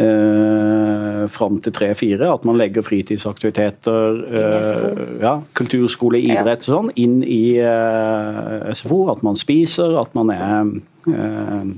eh, 0.00 1.26
fram 1.30 1.60
til 1.62 1.74
tre-fire. 1.76 2.30
At 2.32 2.46
man 2.48 2.58
legger 2.60 2.86
fritidsaktiviteter, 2.86 4.20
eh, 4.40 5.04
ja, 5.22 5.36
kulturskole, 5.56 6.20
idrett 6.22 6.66
og 6.68 6.74
sånn 6.74 6.90
inn 7.00 7.20
i 7.26 7.58
eh, 7.60 8.70
SFO. 8.74 9.04
At 9.12 9.24
man 9.26 9.38
spiser, 9.40 9.98
at 10.00 10.16
man 10.18 10.32
er 10.34 10.72
eh, 11.12 11.72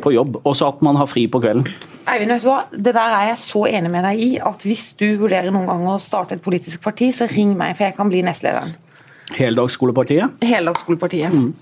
på 0.00 0.14
jobb. 0.14 0.40
Og 0.44 0.56
så 0.56 0.70
at 0.72 0.84
man 0.84 0.98
har 1.00 1.08
fri 1.10 1.26
på 1.30 1.42
kvelden. 1.42 1.66
Eivind, 2.10 2.32
vet 2.32 2.44
du 2.44 2.48
hva? 2.48 2.60
Det 2.72 2.94
der 2.96 3.16
er 3.16 3.26
jeg 3.30 3.40
så 3.42 3.66
enig 3.68 3.90
med 3.92 4.06
deg 4.08 4.22
i. 4.24 4.30
At 4.42 4.64
hvis 4.66 4.92
du 4.98 5.06
vurderer 5.20 5.52
noen 5.52 5.68
gang 5.68 5.84
å 5.90 5.98
starte 6.02 6.38
et 6.38 6.44
politisk 6.44 6.82
parti, 6.84 7.10
så 7.14 7.28
ring 7.30 7.52
meg, 7.58 7.76
for 7.78 7.86
jeg 7.86 7.98
kan 7.98 8.10
bli 8.10 8.24
nestlederen. 8.26 8.72
Heldagsskolepartiet? 9.36 10.40
Heldagsskolepartiet. 10.42 11.30
Mm. 11.30 11.52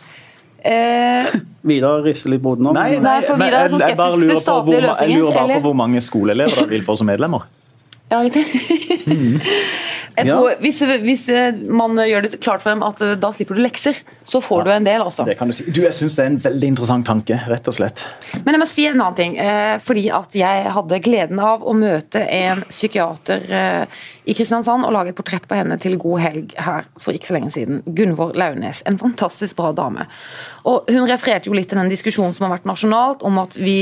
Eh, 0.65 1.27
Vidar 1.69 2.03
rister 2.03 2.31
litt 2.33 2.43
på 2.43 2.55
hodet 2.55 2.65
nå. 2.67 2.73
Nei, 2.75 2.99
nei, 3.03 3.21
for 3.23 3.39
Vidar 3.39 3.67
er 3.69 3.71
sånn 3.75 3.83
så 3.83 3.91
skeptisk 3.93 4.33
til 4.33 4.41
statlige 4.43 4.81
løsninger. 4.87 5.13
jeg 5.13 5.21
lurer 5.23 5.37
bare 5.39 5.59
på 5.61 5.69
hvor 5.69 5.77
mange 5.79 6.01
skoleelever 6.03 6.55
dere 6.63 6.73
vil 6.73 6.83
få 6.87 6.97
som 6.99 7.07
medlemmer. 7.11 7.47
ja, 8.11 8.23
riktig. 8.25 8.45
Jeg 10.19 10.27
Ja. 10.29 10.35
tror, 10.37 10.57
hvis, 10.61 10.81
hvis 11.05 11.29
eh, 11.31 11.55
man 11.71 11.95
gjør 11.97 12.27
det 12.27 12.41
klart 12.43 12.63
for 12.65 12.75
dem 12.75 12.83
at 12.83 13.01
eh, 13.05 13.15
da 13.21 13.31
slipper 13.33 13.55
du 13.59 13.63
lekser, 13.63 13.97
så 14.29 14.41
får 14.45 14.65
du 14.67 14.71
en 14.75 14.85
del, 14.85 15.01
altså. 15.01 15.25
Det 15.25 15.39
kan 15.39 15.49
du 15.49 15.55
si. 15.57 15.65
Du, 15.71 15.81
Jeg 15.87 15.95
syns 15.97 16.17
det 16.19 16.25
er 16.27 16.31
en 16.33 16.41
veldig 16.45 16.69
interessant 16.75 17.07
tanke, 17.09 17.39
rett 17.49 17.71
og 17.71 17.77
slett. 17.79 18.03
Men 18.45 18.57
jeg 18.57 18.61
må 18.65 18.69
si 18.69 18.85
en 18.91 18.99
annen 19.01 19.17
ting. 19.19 19.39
Eh, 19.41 19.79
fordi 19.85 20.09
at 20.13 20.35
jeg 20.37 20.69
hadde 20.75 20.99
gleden 21.07 21.39
av 21.41 21.63
å 21.65 21.73
møte 21.79 22.25
en 22.27 22.61
psykiater 22.69 23.47
eh, 23.49 23.85
i 24.29 24.35
Kristiansand 24.37 24.85
og 24.85 24.93
lage 24.93 25.15
et 25.15 25.17
portrett 25.17 25.47
på 25.49 25.57
henne 25.57 25.79
til 25.81 25.95
God 25.97 26.21
helg 26.21 26.53
her 26.61 26.85
for 27.01 27.17
ikke 27.17 27.31
så 27.31 27.39
lenge 27.39 27.55
siden. 27.55 27.79
Gunvor 27.97 28.35
Launes. 28.37 28.83
En 28.91 28.99
fantastisk 29.01 29.57
bra 29.57 29.71
dame. 29.73 30.05
Og 30.69 30.91
Hun 30.93 31.07
refererte 31.09 31.49
jo 31.49 31.55
litt 31.57 31.71
til 31.71 31.79
den 31.81 31.89
diskusjonen 31.89 32.35
som 32.37 32.45
har 32.49 32.59
vært 32.59 32.69
nasjonalt 32.69 33.23
om 33.25 33.39
at, 33.41 33.57
vi, 33.57 33.79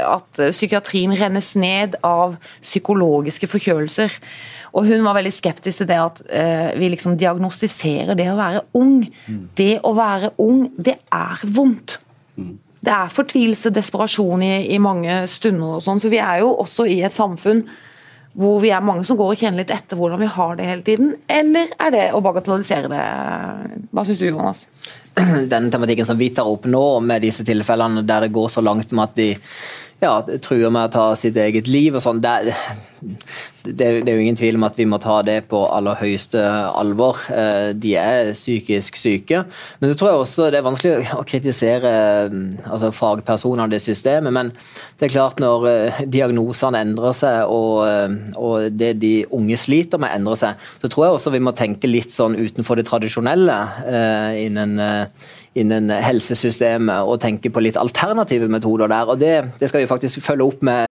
at 0.00 0.40
psykiatrien 0.54 1.12
rennes 1.20 1.50
ned 1.60 1.98
av 2.06 2.38
psykologiske 2.64 3.50
forkjølelser. 3.50 4.14
Og 4.72 4.86
Hun 4.86 5.04
var 5.06 5.16
veldig 5.18 5.32
skeptisk 5.34 5.82
til 5.82 5.90
det 5.90 5.98
at 5.98 6.22
uh, 6.26 6.70
vi 6.78 6.92
liksom 6.92 7.18
diagnostiserer 7.20 8.18
det 8.18 8.28
å 8.30 8.38
være 8.38 8.64
ung. 8.78 9.02
Det 9.58 9.80
å 9.86 9.94
være 9.96 10.32
ung, 10.42 10.64
det 10.78 10.96
er 11.12 11.44
vondt. 11.56 11.98
Det 12.80 12.92
er 12.94 13.12
fortvilelse, 13.12 13.72
desperasjon 13.76 14.42
i, 14.46 14.54
i 14.72 14.80
mange 14.80 15.22
stunder 15.28 15.76
og 15.76 15.84
sånn, 15.84 16.00
så 16.00 16.08
vi 16.08 16.20
er 16.22 16.40
jo 16.40 16.54
også 16.62 16.86
i 16.88 17.02
et 17.04 17.12
samfunn 17.12 17.66
hvor 18.40 18.60
vi 18.62 18.70
er 18.70 18.84
mange 18.84 19.02
som 19.04 19.18
går 19.18 19.32
og 19.32 19.40
kjenner 19.40 19.64
litt 19.64 19.72
etter 19.74 19.98
hvordan 19.98 20.20
vi 20.22 20.28
har 20.30 20.56
det 20.56 20.68
hele 20.68 20.84
tiden. 20.86 21.10
Eller 21.26 21.72
er 21.82 21.92
det 21.92 22.04
å 22.14 22.22
bagatellisere 22.22 22.90
det? 22.92 23.04
Hva 23.90 24.04
syns 24.06 24.20
du, 24.22 24.28
Jonas? 24.28 24.64
den 25.52 25.70
tematikken 25.72 26.06
som 26.06 26.18
vi 26.18 26.30
tar 26.34 26.48
opp 26.48 26.68
nå, 26.70 26.84
med 27.04 27.24
disse 27.26 27.44
tilfellene 27.46 28.04
der 28.06 28.26
det 28.26 28.34
går 28.34 28.52
så 28.54 28.62
langt 28.64 28.94
med 28.94 29.08
at 29.08 29.18
de 29.18 29.30
ja, 30.00 30.12
truer 30.40 30.72
med 30.72 30.88
å 30.88 30.92
ta 30.92 31.06
sitt 31.18 31.36
eget 31.36 31.68
liv 31.68 31.96
og 31.96 32.02
sånn, 32.02 32.20
det, 32.24 32.54
det, 33.66 33.74
det 33.76 34.08
er 34.08 34.16
jo 34.16 34.22
ingen 34.24 34.38
tvil 34.38 34.56
om 34.56 34.64
at 34.64 34.78
vi 34.80 34.86
må 34.88 34.96
ta 35.02 35.18
det 35.26 35.42
på 35.50 35.60
aller 35.68 35.98
høyeste 36.00 36.40
alvor. 36.40 37.20
Eh, 37.28 37.72
De 37.76 37.92
er 38.00 38.32
psykisk 38.32 38.96
syke. 39.00 39.42
Men 39.80 39.92
så 39.92 39.98
tror 40.00 40.10
jeg 40.10 40.22
også 40.22 40.48
det 40.52 40.60
er 40.60 40.66
vanskelig 40.66 41.12
å 41.16 41.24
kritisere 41.28 41.92
altså 42.64 42.92
fagpersoner 42.96 43.68
i 43.68 43.74
det 43.76 43.82
systemet, 43.84 44.32
men 44.32 44.52
det 45.00 45.08
er 45.08 45.14
klart 45.14 45.42
når 45.42 45.68
eh, 45.70 46.00
diagnosene 46.08 46.80
endrer 46.86 47.16
seg 47.16 47.52
og, 47.52 47.82
eh, 47.88 48.16
og 48.40 48.70
det 48.72 48.94
de 49.04 49.14
unge 49.36 49.60
sliter 49.60 50.00
med 50.00 50.14
endrer 50.16 50.40
seg, 50.40 50.70
så 50.80 50.88
tror 50.88 51.06
jeg 51.06 51.18
også 51.18 51.34
vi 51.36 51.44
må 51.44 51.52
tenke 51.56 51.90
litt 51.90 52.14
sånn 52.14 52.38
utenfor 52.40 52.80
det 52.80 52.88
tradisjonelle 52.88 53.58
innen 54.40 54.78
innen 55.54 55.90
helsesystemet 55.90 57.06
og 57.08 57.20
tenke 57.20 57.50
på 57.50 57.60
litt 57.60 57.76
alternative 57.76 58.48
metoder 58.48 58.86
der. 58.86 59.10
og 59.10 59.20
Det, 59.20 59.52
det 59.60 59.68
skal 59.68 59.80
vi 59.80 59.86
faktisk 59.90 60.22
følge 60.22 60.44
opp 60.44 60.62
med 60.62 60.86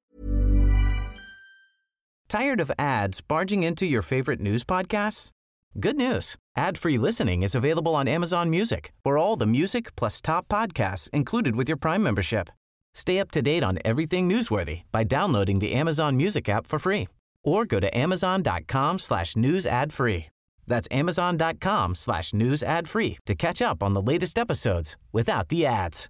Tired 2.29 2.61
of 2.61 2.71
ads 2.77 3.21
barging 3.21 3.63
into 3.63 3.85
your 3.85 4.03
favorite 4.03 4.39
news 4.39 4.63
podcasts? 4.63 5.31
Good 5.79 5.95
news. 5.95 6.35
Ad-free 6.55 6.97
listening 6.99 7.41
is 7.41 7.55
available 7.55 7.95
on 7.95 8.07
Amazon 8.07 8.49
Music 8.51 8.91
for 9.03 9.17
all 9.17 9.35
the 9.35 9.47
music 9.47 9.95
plus 9.95 10.21
top 10.21 10.47
podcasts 10.47 11.09
included 11.11 11.55
with 11.55 11.67
your 11.67 11.77
Prime 11.77 12.03
membership. 12.03 12.49
Stay 12.93 13.19
up 13.19 13.31
to 13.31 13.41
date 13.41 13.63
on 13.63 13.79
everything 13.83 14.29
newsworthy 14.29 14.81
by 14.91 15.03
downloading 15.03 15.59
the 15.59 15.73
Amazon 15.73 16.17
Music 16.17 16.49
app 16.49 16.67
for 16.67 16.77
free 16.79 17.07
or 17.43 17.65
go 17.65 17.79
to 17.79 17.97
amazon.com 17.97 18.99
slash 18.99 19.35
news 19.35 19.65
ad 19.65 19.93
free. 19.93 20.27
That's 20.69 20.87
amazon.com 20.91 21.95
slash 21.95 22.33
news 22.33 22.63
ad 22.63 22.87
free 22.87 23.17
to 23.25 23.33
catch 23.35 23.61
up 23.61 23.83
on 23.83 23.93
the 23.93 24.01
latest 24.01 24.37
episodes 24.37 24.95
without 25.11 25.49
the 25.49 25.65
ads. 25.65 26.09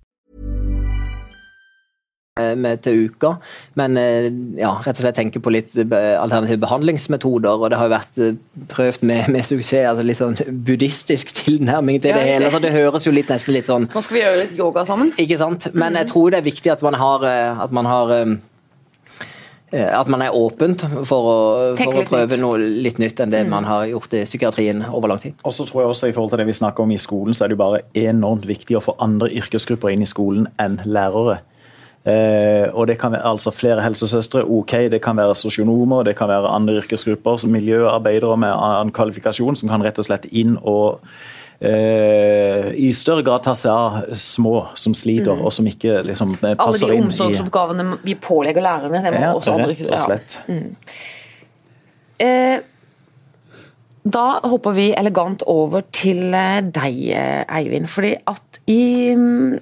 med 2.39 2.77
til 2.85 3.09
uka. 3.09 3.33
Men 3.75 3.97
eh, 3.99 4.29
ja, 4.61 4.69
rett 4.79 4.95
og 4.95 5.03
slett 5.03 5.17
tenke 5.19 5.41
på 5.43 5.51
litt 5.51 5.73
be- 5.91 5.97
alternative 6.21 6.61
behandlingsmetoder. 6.61 7.49
og 7.51 7.65
Det 7.73 7.79
har 7.81 7.89
jo 7.89 7.91
vært 7.91 8.21
eh, 8.23 8.37
prøvd 8.71 9.03
med, 9.09 9.27
med 9.33 9.43
suksess. 9.43 9.83
altså 9.89 10.05
Litt 10.07 10.21
sånn 10.21 10.37
buddhistisk 10.63 11.33
tilnærming 11.35 11.99
til 11.99 12.13
Ja, 12.13 12.21
det 12.21 12.29
hele. 12.29 12.51
så 12.53 12.61
Det 12.63 12.71
høres 12.71 13.07
jo 13.09 13.11
litt 13.11 13.27
nesten 13.27 13.57
litt 13.57 13.67
sånn 13.67 13.89
Nå 13.91 14.01
skal 14.05 14.15
vi 14.15 14.23
gjøre 14.23 14.39
litt 14.45 14.55
yoga 14.59 14.85
sammen. 14.87 15.11
Ikke 15.19 15.35
sant? 15.41 15.67
Men 15.75 15.99
jeg 15.99 16.07
tror 16.13 16.31
det 16.31 16.39
er 16.39 16.47
viktig 16.47 16.71
at 16.77 16.85
man 16.87 16.95
har, 17.01 17.27
eh, 17.27 17.59
at 17.67 17.75
man 17.75 17.85
har 17.91 18.15
eh, 18.21 18.31
at 19.71 20.07
man 20.09 20.23
er 20.25 20.33
åpent 20.33 20.81
for 21.05 21.29
å, 21.29 21.35
for 21.77 21.99
å 22.01 22.05
prøve 22.07 22.33
nytt. 22.33 22.41
noe 22.41 22.57
litt 22.57 22.97
nytt 23.01 23.21
enn 23.21 23.33
det 23.33 23.43
man 23.49 23.67
har 23.69 23.85
gjort 23.91 24.15
i 24.17 24.23
psykiatrien 24.25 24.81
over 24.87 25.11
lang 25.11 25.21
tid. 25.21 25.37
Og 25.45 25.53
så 25.53 25.67
tror 25.69 25.83
jeg 25.83 25.93
også 25.93 26.09
i 26.09 26.15
forhold 26.15 26.33
til 26.33 26.41
det 26.41 26.49
vi 26.49 26.57
snakker 26.57 26.87
om 26.87 26.95
i 26.95 26.97
skolen, 27.01 27.37
så 27.37 27.45
er 27.45 27.51
det 27.51 27.57
jo 27.59 27.61
bare 27.61 27.83
enormt 27.93 28.47
viktig 28.49 28.79
å 28.79 28.83
få 28.83 28.97
andre 29.03 29.29
yrkesgrupper 29.41 29.93
inn 29.93 30.05
i 30.05 30.09
skolen 30.09 30.49
enn 30.61 30.79
lærere. 30.89 31.39
Eh, 32.07 32.69
og 32.71 32.87
det 32.87 32.95
kan 32.99 33.11
være 33.11 33.27
altså 33.27 33.51
flere 33.51 33.83
helsesøstre, 33.83 34.45
ok, 34.47 34.87
det 34.91 35.01
kan 35.03 35.17
være 35.19 35.35
sosionomer, 35.35 36.05
det 36.07 36.15
kan 36.17 36.31
være 36.31 36.53
andre 36.55 36.79
yrkesgrupper, 36.79 37.37
som 37.37 37.51
miljøarbeidere 37.51 38.37
med 38.39 38.53
annen 38.55 38.93
kvalifikasjon, 38.95 39.59
som 39.59 39.69
kan 39.69 39.83
rett 39.83 39.99
og 39.99 40.07
slett 40.07 40.29
inn 40.31 40.55
og 40.61 41.03
eh, 41.59 42.69
i 42.79 42.89
større 42.95 43.23
grad 43.27 43.43
tar 43.45 43.57
seg 43.59 43.71
av 43.73 44.17
små 44.17 44.55
som 44.79 44.95
sliter, 44.97 45.35
og 45.35 45.53
som 45.55 45.67
ikke 45.69 46.01
liksom 46.07 46.35
inn 46.37 46.49
i 46.51 46.55
Alle 46.55 46.79
de 46.79 46.99
omsorgsoppgavene 47.03 47.85
i 47.85 48.01
vi 48.11 48.17
pålegger 48.23 48.65
lærerne. 48.65 49.03
Det 49.05 49.13
må 49.15 49.23
ja, 49.23 49.31
også 49.35 49.55
andre, 49.57 49.71
rett 49.75 49.93
og 49.93 50.05
slett. 50.07 50.37
Eh, 52.19 52.59
Da 54.09 54.39
hopper 54.47 54.73
vi 54.77 54.89
elegant 54.97 55.43
over 55.49 55.83
til 55.93 56.33
eh, 56.33 56.61
deg, 56.63 57.01
eh, 57.13 57.43
Eivind. 57.59 57.89
Fordi 57.91 58.13
at 58.31 58.59
i 58.71 59.11
mm, 59.15 59.59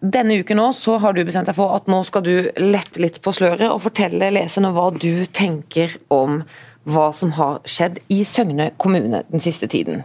denne 0.00 0.38
uken 0.42 0.60
nå 0.60 0.68
så 0.76 0.98
har 1.02 1.16
du 1.16 1.24
bestemt 1.26 1.48
deg 1.48 1.56
for 1.56 1.74
at 1.74 1.88
nå 1.90 2.02
skal 2.06 2.24
du 2.26 2.50
lette 2.60 3.00
litt 3.02 3.20
på 3.24 3.32
sløret 3.34 3.66
og 3.70 3.80
fortelle 3.86 4.30
leserne 4.34 4.74
hva 4.76 4.90
du 4.94 5.24
tenker 5.34 5.96
om 6.14 6.42
hva 6.88 7.08
som 7.16 7.34
har 7.36 7.58
skjedd 7.68 7.98
i 8.12 8.22
Søgne 8.28 8.70
kommune 8.80 9.24
den 9.32 9.42
siste 9.42 9.68
tiden. 9.68 10.04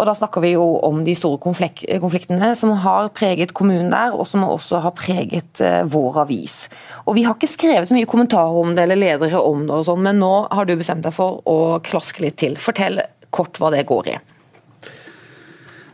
Og 0.00 0.08
Da 0.08 0.14
snakker 0.16 0.40
vi 0.40 0.54
jo 0.54 0.64
om 0.86 1.02
de 1.04 1.14
store 1.18 1.38
konflik 1.42 1.84
konfliktene 2.00 2.54
som 2.56 2.72
har 2.84 3.10
preget 3.16 3.52
kommunen 3.56 3.92
der, 3.92 4.14
og 4.16 4.26
som 4.28 4.46
også 4.46 4.80
har 4.80 4.96
preget 4.96 5.60
eh, 5.60 5.82
vår 5.84 6.22
avis. 6.24 6.62
Og 7.04 7.18
Vi 7.18 7.26
har 7.26 7.36
ikke 7.36 7.50
skrevet 7.50 7.90
så 7.90 7.96
mye 7.96 8.08
kommentarer 8.08 8.60
om 8.62 8.74
det 8.76 8.86
eller 8.86 9.00
ledere 9.00 9.40
om 9.44 9.66
det, 9.66 9.76
og 9.76 9.88
sånn, 9.90 10.04
men 10.06 10.20
nå 10.22 10.32
har 10.48 10.68
du 10.68 10.76
bestemt 10.80 11.04
deg 11.04 11.14
for 11.16 11.42
å 11.48 11.80
klaske 11.84 12.24
litt 12.24 12.40
til. 12.40 12.56
Fortell 12.60 13.02
kort 13.34 13.60
hva 13.60 13.72
det 13.74 13.84
går 13.88 14.14
i. 14.14 14.18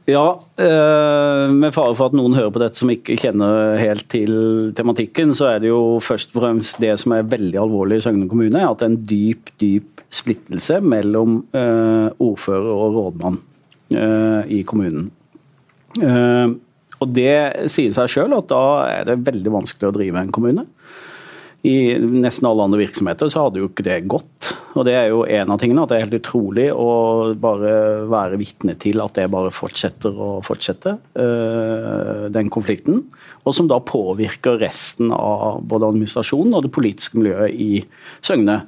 Ja, 0.07 0.39
eh, 0.63 1.49
med 1.51 1.75
fare 1.75 1.97
for 1.99 2.07
at 2.07 2.15
noen 2.15 2.37
hører 2.39 2.53
på 2.55 2.63
dette 2.63 2.79
som 2.79 2.93
ikke 2.95 3.19
kjenner 3.19 3.75
helt 3.81 4.07
til 4.13 4.71
tematikken, 4.79 5.35
så 5.35 5.51
er 5.57 5.65
det 5.65 5.73
jo 5.73 5.99
først 5.99 6.31
og 6.37 6.45
fremst 6.45 6.79
det 6.83 6.95
som 7.03 7.17
er 7.17 7.27
veldig 7.27 7.59
alvorlig 7.65 7.99
i 7.99 8.07
Søgne 8.07 8.31
kommune, 8.31 8.63
at 8.63 8.79
det 8.79 8.87
er 8.87 8.95
en 8.95 9.03
dyp, 9.11 9.51
dyp 9.59 10.07
splittelse 10.15 10.79
mellom 10.87 11.41
eh, 11.59 12.07
ordfører 12.23 12.71
og 12.71 13.01
rådmann 13.01 13.43
i 13.93 14.63
kommunen. 14.67 15.11
Eh, 16.03 16.55
og 16.97 17.13
det 17.13 17.69
sier 17.73 17.93
seg 17.97 18.13
sjøl 18.13 18.37
at 18.39 18.49
da 18.51 18.65
er 18.89 19.09
det 19.09 19.21
veldig 19.27 19.53
vanskelig 19.59 19.91
å 19.91 19.97
drive 19.97 20.23
en 20.23 20.33
kommune. 20.33 20.65
I 21.67 21.97
nesten 21.99 22.47
alle 22.47 22.63
andre 22.63 22.79
virksomheter 22.85 23.31
så 23.33 23.47
hadde 23.47 23.59
jo 23.59 23.69
ikke 23.69 23.85
det 23.87 23.99
gått. 24.11 24.53
Og 24.79 24.85
det 24.87 24.95
er 24.95 25.09
jo 25.11 25.25
en 25.25 25.51
av 25.51 25.59
tingene, 25.59 25.83
at 25.83 25.91
det 25.91 25.99
er 25.99 26.05
helt 26.05 26.19
utrolig 26.21 26.67
å 26.71 26.91
bare 27.43 27.73
være 28.13 28.39
vitne 28.39 28.77
til 28.81 29.03
at 29.03 29.17
det 29.19 29.27
bare 29.33 29.53
fortsetter 29.55 30.15
og 30.15 30.45
fortsetter, 30.47 31.01
øh, 31.19 32.27
den 32.33 32.53
konflikten. 32.55 33.03
Og 33.45 33.57
som 33.57 33.71
da 33.71 33.81
påvirker 33.83 34.61
resten 34.63 35.11
av 35.17 35.65
både 35.67 35.91
administrasjonen 35.91 36.55
og 36.55 36.67
det 36.67 36.75
politiske 36.77 37.19
miljøet 37.19 37.57
i 37.57 37.83
Søgne. 38.25 38.61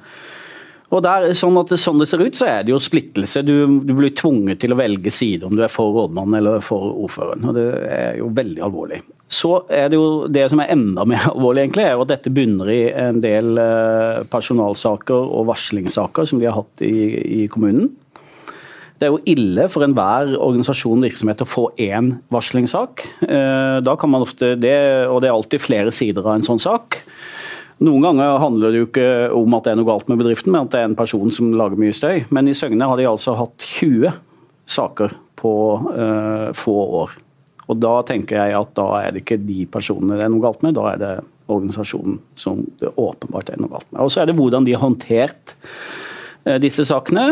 Og 0.89 1.03
der, 1.05 1.27
sånn, 1.37 1.57
at 1.61 1.69
sånn 1.77 2.01
det 2.01 2.07
ser 2.09 2.23
ut, 2.23 2.37
så 2.37 2.47
er 2.49 2.63
det 2.65 2.73
jo 2.73 2.79
splittelse. 2.81 3.43
Du, 3.45 3.53
du 3.85 3.93
blir 3.93 4.09
tvunget 4.17 4.61
til 4.63 4.73
å 4.73 4.79
velge 4.79 5.11
side, 5.13 5.45
om 5.45 5.53
du 5.53 5.61
er 5.61 5.69
for 5.69 5.93
rådmannen 5.93 6.39
eller 6.39 6.63
for 6.65 6.95
ordføreren. 7.05 7.45
og 7.45 7.57
Det 7.59 7.65
er 7.93 8.17
jo 8.17 8.31
veldig 8.33 8.63
alvorlig. 8.65 9.03
Så 9.29 9.51
er 9.69 9.91
det 9.91 9.99
jo 9.99 10.25
det 10.33 10.47
som 10.49 10.63
er 10.63 10.73
enda 10.73 11.05
mer 11.05 11.27
alvorlig, 11.33 11.67
egentlig, 11.67 11.85
er 11.85 12.01
at 12.01 12.13
dette 12.15 12.33
bunner 12.33 12.73
i 12.73 12.81
en 12.89 13.21
del 13.21 13.61
eh, 13.61 14.23
personalsaker 14.33 15.29
og 15.29 15.49
varslingssaker 15.51 16.29
som 16.31 16.41
de 16.41 16.49
har 16.49 16.57
hatt 16.57 16.81
i, 16.85 17.43
i 17.43 17.47
kommunen. 17.53 17.91
Det 18.99 19.07
er 19.07 19.13
jo 19.13 19.21
ille 19.31 19.69
for 19.71 19.85
enhver 19.85 20.33
organisasjon 20.35 21.05
virksomhet 21.05 21.45
å 21.45 21.47
få 21.47 21.69
én 21.79 22.15
varslingssak. 22.33 23.05
Eh, 23.29 23.77
Da 23.85 23.93
kan 23.95 24.11
man 24.11 24.25
ofte 24.25 24.55
det, 24.59 24.75
og 25.07 25.21
det 25.21 25.29
er 25.29 25.37
alltid 25.37 25.63
flere 25.63 25.93
sider 25.95 26.25
av 26.25 26.33
en 26.33 26.49
sånn 26.49 26.59
sak. 26.59 26.97
Noen 27.79 28.03
ganger 28.03 28.41
handler 28.41 28.73
det 28.73 28.81
jo 28.81 28.87
ikke 28.89 29.09
om 29.37 29.53
at 29.55 29.63
det 29.63 29.71
er 29.71 29.79
noe 29.79 29.87
galt 29.87 30.09
med 30.11 30.19
bedriften, 30.19 30.51
men 30.51 30.65
at 30.65 30.73
det 30.73 30.81
er 30.81 30.89
en 30.89 30.99
person 30.99 31.31
som 31.31 31.53
lager 31.55 31.79
mye 31.79 31.95
støy. 31.95 32.25
Men 32.35 32.49
i 32.51 32.55
Søgne 32.57 32.89
har 32.89 32.99
de 32.99 33.07
altså 33.07 33.37
hatt 33.39 33.63
20 33.79 34.11
saker 34.69 35.15
på 35.39 35.53
uh, 35.87 36.49
få 36.57 36.75
år. 37.03 37.13
Og 37.69 37.77
da 37.79 37.93
tenker 38.07 38.41
jeg 38.41 38.57
at 38.57 38.73
da 38.75 38.87
er 38.99 39.13
det 39.13 39.23
ikke 39.23 39.39
de 39.45 39.63
personene 39.71 40.17
det 40.19 40.25
er 40.25 40.33
noe 40.33 40.43
galt 40.43 40.65
med, 40.65 40.75
da 40.75 40.89
er 40.91 40.99
det 40.99 41.13
organisasjonen 41.49 42.17
som 42.37 42.65
det 42.81 42.91
åpenbart 42.99 43.53
er 43.53 43.61
noe 43.61 43.71
galt 43.71 43.87
med. 43.93 44.01
Og 44.03 44.11
så 44.11 44.23
er 44.23 44.29
det 44.29 44.37
hvordan 44.37 44.67
de 44.67 44.75
har 44.75 44.83
håndtert 44.83 45.55
eh, 46.45 46.59
disse 46.61 46.85
sakene. 46.89 47.31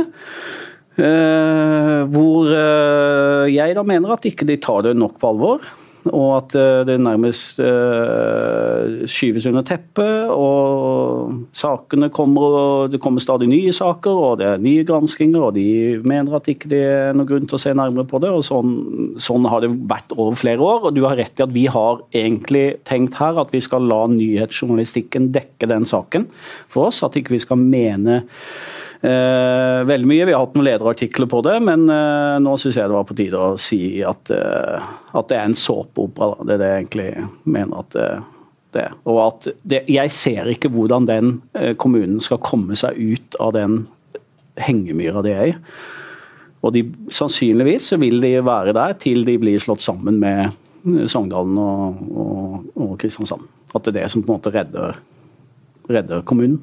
Uh, 0.98 2.08
hvor 2.10 2.48
uh, 2.50 3.44
jeg 3.52 3.76
da 3.78 3.84
mener 3.86 4.16
at 4.16 4.26
ikke 4.26 4.48
de 4.50 4.56
tar 4.62 4.88
det 4.88 4.96
nok 4.98 5.20
på 5.22 5.30
alvor. 5.30 5.68
Og 6.14 6.30
at 6.38 6.56
eh, 6.58 6.84
det 6.88 6.98
nærmest 7.02 7.60
uh, 7.60 9.06
skyves 9.10 9.48
under 9.50 9.66
teppet. 9.68 10.30
og 10.32 11.48
sakene 11.56 12.10
kommer, 12.14 12.58
og 12.62 12.92
Det 12.92 13.02
kommer 13.02 13.24
stadig 13.24 13.48
nye 13.50 13.74
saker, 13.74 14.12
og 14.12 14.38
det 14.40 14.48
er 14.48 14.64
nye 14.64 14.86
granskinger, 14.88 15.50
og 15.50 15.56
de 15.56 16.00
mener 16.04 16.36
at 16.36 16.48
ikke 16.48 16.70
det 16.72 16.84
er 16.84 17.18
noe 17.18 17.28
grunn 17.28 17.48
til 17.48 17.58
å 17.58 17.62
se 17.62 17.74
nærmere 17.74 18.08
på 18.08 18.22
det. 18.24 18.32
og 18.32 18.46
Sånn, 18.48 19.18
sånn 19.20 19.48
har 19.50 19.62
det 19.62 19.74
vært 19.90 20.16
over 20.18 20.38
flere 20.40 20.64
år. 20.64 20.88
og 20.88 20.96
Du 20.96 21.04
har 21.06 21.18
rett 21.20 21.40
i 21.40 21.46
at 21.46 21.54
vi 21.54 21.68
har 21.72 22.02
egentlig 22.14 22.80
tenkt 22.88 23.20
her 23.22 23.40
at 23.42 23.54
vi 23.54 23.62
skal 23.64 23.88
la 23.88 24.06
nyhetsjournalistikken 24.12 25.32
dekke 25.36 25.70
den 25.70 25.86
saken 25.86 26.28
for 26.68 26.92
oss. 26.92 27.04
At 27.04 27.18
ikke 27.20 27.36
vi 27.36 27.44
skal 27.44 27.62
mene 27.62 28.24
Eh, 28.24 28.77
veldig 29.02 30.08
mye. 30.10 30.26
Vi 30.26 30.34
har 30.34 30.42
hatt 30.42 30.56
noen 30.58 30.66
lederartikler 30.66 31.30
på 31.30 31.42
det, 31.46 31.58
men 31.62 31.84
eh, 31.94 32.38
nå 32.42 32.56
syns 32.58 32.80
jeg 32.80 32.90
det 32.90 32.96
var 32.96 33.06
på 33.06 33.18
tide 33.18 33.42
å 33.42 33.60
si 33.62 34.00
at, 34.02 34.32
eh, 34.34 34.88
at 35.14 35.30
det 35.30 35.38
er 35.38 35.46
en 35.46 35.58
såpeopera. 35.58 36.48
Det 36.48 36.56
er 36.56 36.64
det 36.64 36.72
jeg 36.72 36.82
egentlig 36.82 37.12
mener 37.46 37.84
at 37.84 38.00
det 38.74 38.86
er. 38.88 38.96
Og 39.08 39.20
at 39.24 39.50
det, 39.68 39.84
jeg 39.92 40.14
ser 40.14 40.50
ikke 40.52 40.72
hvordan 40.74 41.08
den 41.10 41.36
eh, 41.58 41.74
kommunen 41.80 42.20
skal 42.24 42.42
komme 42.44 42.78
seg 42.80 42.98
ut 42.98 43.38
av 43.44 43.54
den 43.58 43.84
hengemyra 44.58 45.24
de 45.26 45.34
er 45.34 45.52
i. 45.52 45.56
Og 46.66 46.74
de, 46.74 46.88
sannsynligvis 47.14 47.92
vil 48.02 48.22
de 48.24 48.34
være 48.46 48.74
der 48.76 48.96
til 49.02 49.24
de 49.28 49.38
blir 49.40 49.62
slått 49.62 49.86
sammen 49.86 50.18
med 50.22 50.56
Sogndalen 51.12 51.58
og, 51.60 52.02
og, 52.08 52.66
og 52.80 52.96
Kristiansand. 53.02 53.46
At 53.76 53.86
det 53.86 53.94
er 53.94 54.00
det 54.02 54.12
som 54.14 54.24
på 54.24 54.32
en 54.32 54.40
måte 54.40 54.54
redder, 54.54 54.98
redder 55.92 56.26
kommunen. 56.28 56.62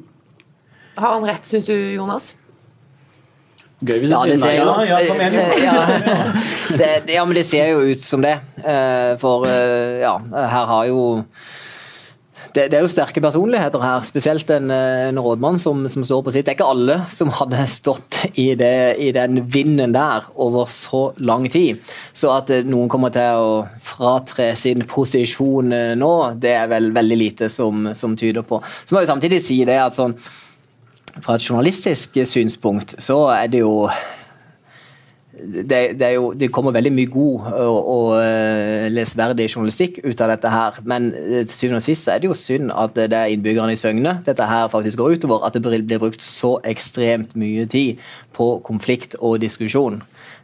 Har 0.94 1.16
han 1.16 1.26
rett, 1.26 1.46
syns 1.46 1.66
du, 1.66 1.74
Jonas? 1.94 2.33
Gøy 3.85 3.98
hvis 4.04 4.09
du 4.09 4.14
Ja, 4.14 4.22
sier 4.38 4.61
Ja, 4.61 4.76
ja, 4.87 5.00
kom 5.11 5.20
igjen, 5.20 5.35
ja, 5.64 5.74
det, 6.78 6.92
ja, 7.12 7.26
men 7.26 7.37
det 7.37 7.44
ser 7.48 7.74
jo 7.74 7.83
ut 7.90 8.04
som 8.04 8.22
det. 8.24 8.38
Eh, 8.62 9.12
For 9.20 9.48
eh, 9.50 10.00
ja, 10.04 10.16
her 10.33 10.72
har 10.72 10.88
jo 10.88 11.02
det, 12.54 12.68
det 12.70 12.76
er 12.78 12.85
jo 12.85 12.90
sterke 12.92 13.18
personligheter 13.18 13.83
her, 13.83 14.04
spesielt 14.07 14.50
en, 14.54 14.68
eh, 14.70 15.09
en 15.09 15.18
rådmann 15.18 15.59
som, 15.59 15.80
som 15.90 16.04
står 16.07 16.20
på 16.22 16.35
sitt. 16.37 16.46
Det 16.46 16.52
er 16.52 16.57
ikke 16.61 16.68
alle 16.70 16.96
som 17.11 17.33
hadde 17.35 17.64
stått 17.72 18.20
i, 18.38 18.52
det, 18.54 18.94
i 19.02 19.09
den 19.16 19.40
vinden 19.50 19.96
der 19.96 20.28
over 20.38 20.70
så 20.70 21.09
lang 21.18 21.48
tid. 21.50 21.83
Så 22.14 22.30
at 22.37 22.52
noen 22.68 22.87
kommer 22.92 23.11
til 23.12 23.42
å 23.42 23.59
fratre 23.83 24.52
sin 24.61 24.87
posisjon 24.87 25.74
nå, 25.98 26.14
det 26.38 26.54
er 26.54 26.70
vel 26.70 26.92
veldig 26.94 27.18
lite 27.18 27.50
som, 27.50 27.90
som 27.98 28.14
tyder 28.14 28.46
på. 28.46 28.62
Så 28.85 28.94
må 28.94 29.02
jeg 29.02 29.11
samtidig 29.11 29.42
si 29.42 29.59
det 29.66 29.80
at 29.83 29.98
sånn 29.98 30.14
fra 31.22 31.37
et 31.37 31.46
journalistisk 31.50 32.18
synspunkt 32.27 32.96
så 33.03 33.20
er 33.37 33.46
det 33.53 33.62
jo 33.62 33.88
det, 35.44 35.98
det, 35.98 36.09
jo, 36.14 36.33
det 36.33 36.50
kommer 36.53 36.74
veldig 36.74 36.92
mye 36.94 37.11
god 37.11 37.46
og, 37.53 37.88
og 37.94 38.11
eh, 38.22 38.87
lesverdig 38.92 39.48
journalistikk 39.50 39.98
ut 40.05 40.20
av 40.22 40.31
dette 40.33 40.50
her, 40.50 40.79
men 40.88 41.11
eh, 41.12 41.42
til 41.44 41.57
syvende 41.57 41.81
og 41.83 41.87
sist 41.87 42.07
så 42.07 42.14
er 42.14 42.22
det 42.22 42.31
jo 42.31 42.37
synd 42.38 42.72
at 42.72 42.96
det 42.96 43.18
er 43.18 43.33
innbyggerne 43.33 43.74
i 43.74 43.81
Søgne 43.81 44.16
dette 44.27 44.46
her 44.48 44.70
faktisk 44.72 45.00
går 45.00 45.18
utover. 45.18 45.44
At 45.46 45.57
det 45.57 45.64
blir 45.64 46.03
brukt 46.03 46.24
så 46.24 46.57
ekstremt 46.64 47.35
mye 47.38 47.66
tid 47.70 48.03
på 48.37 48.48
konflikt 48.66 49.18
og 49.20 49.40
diskusjon, 49.42 50.00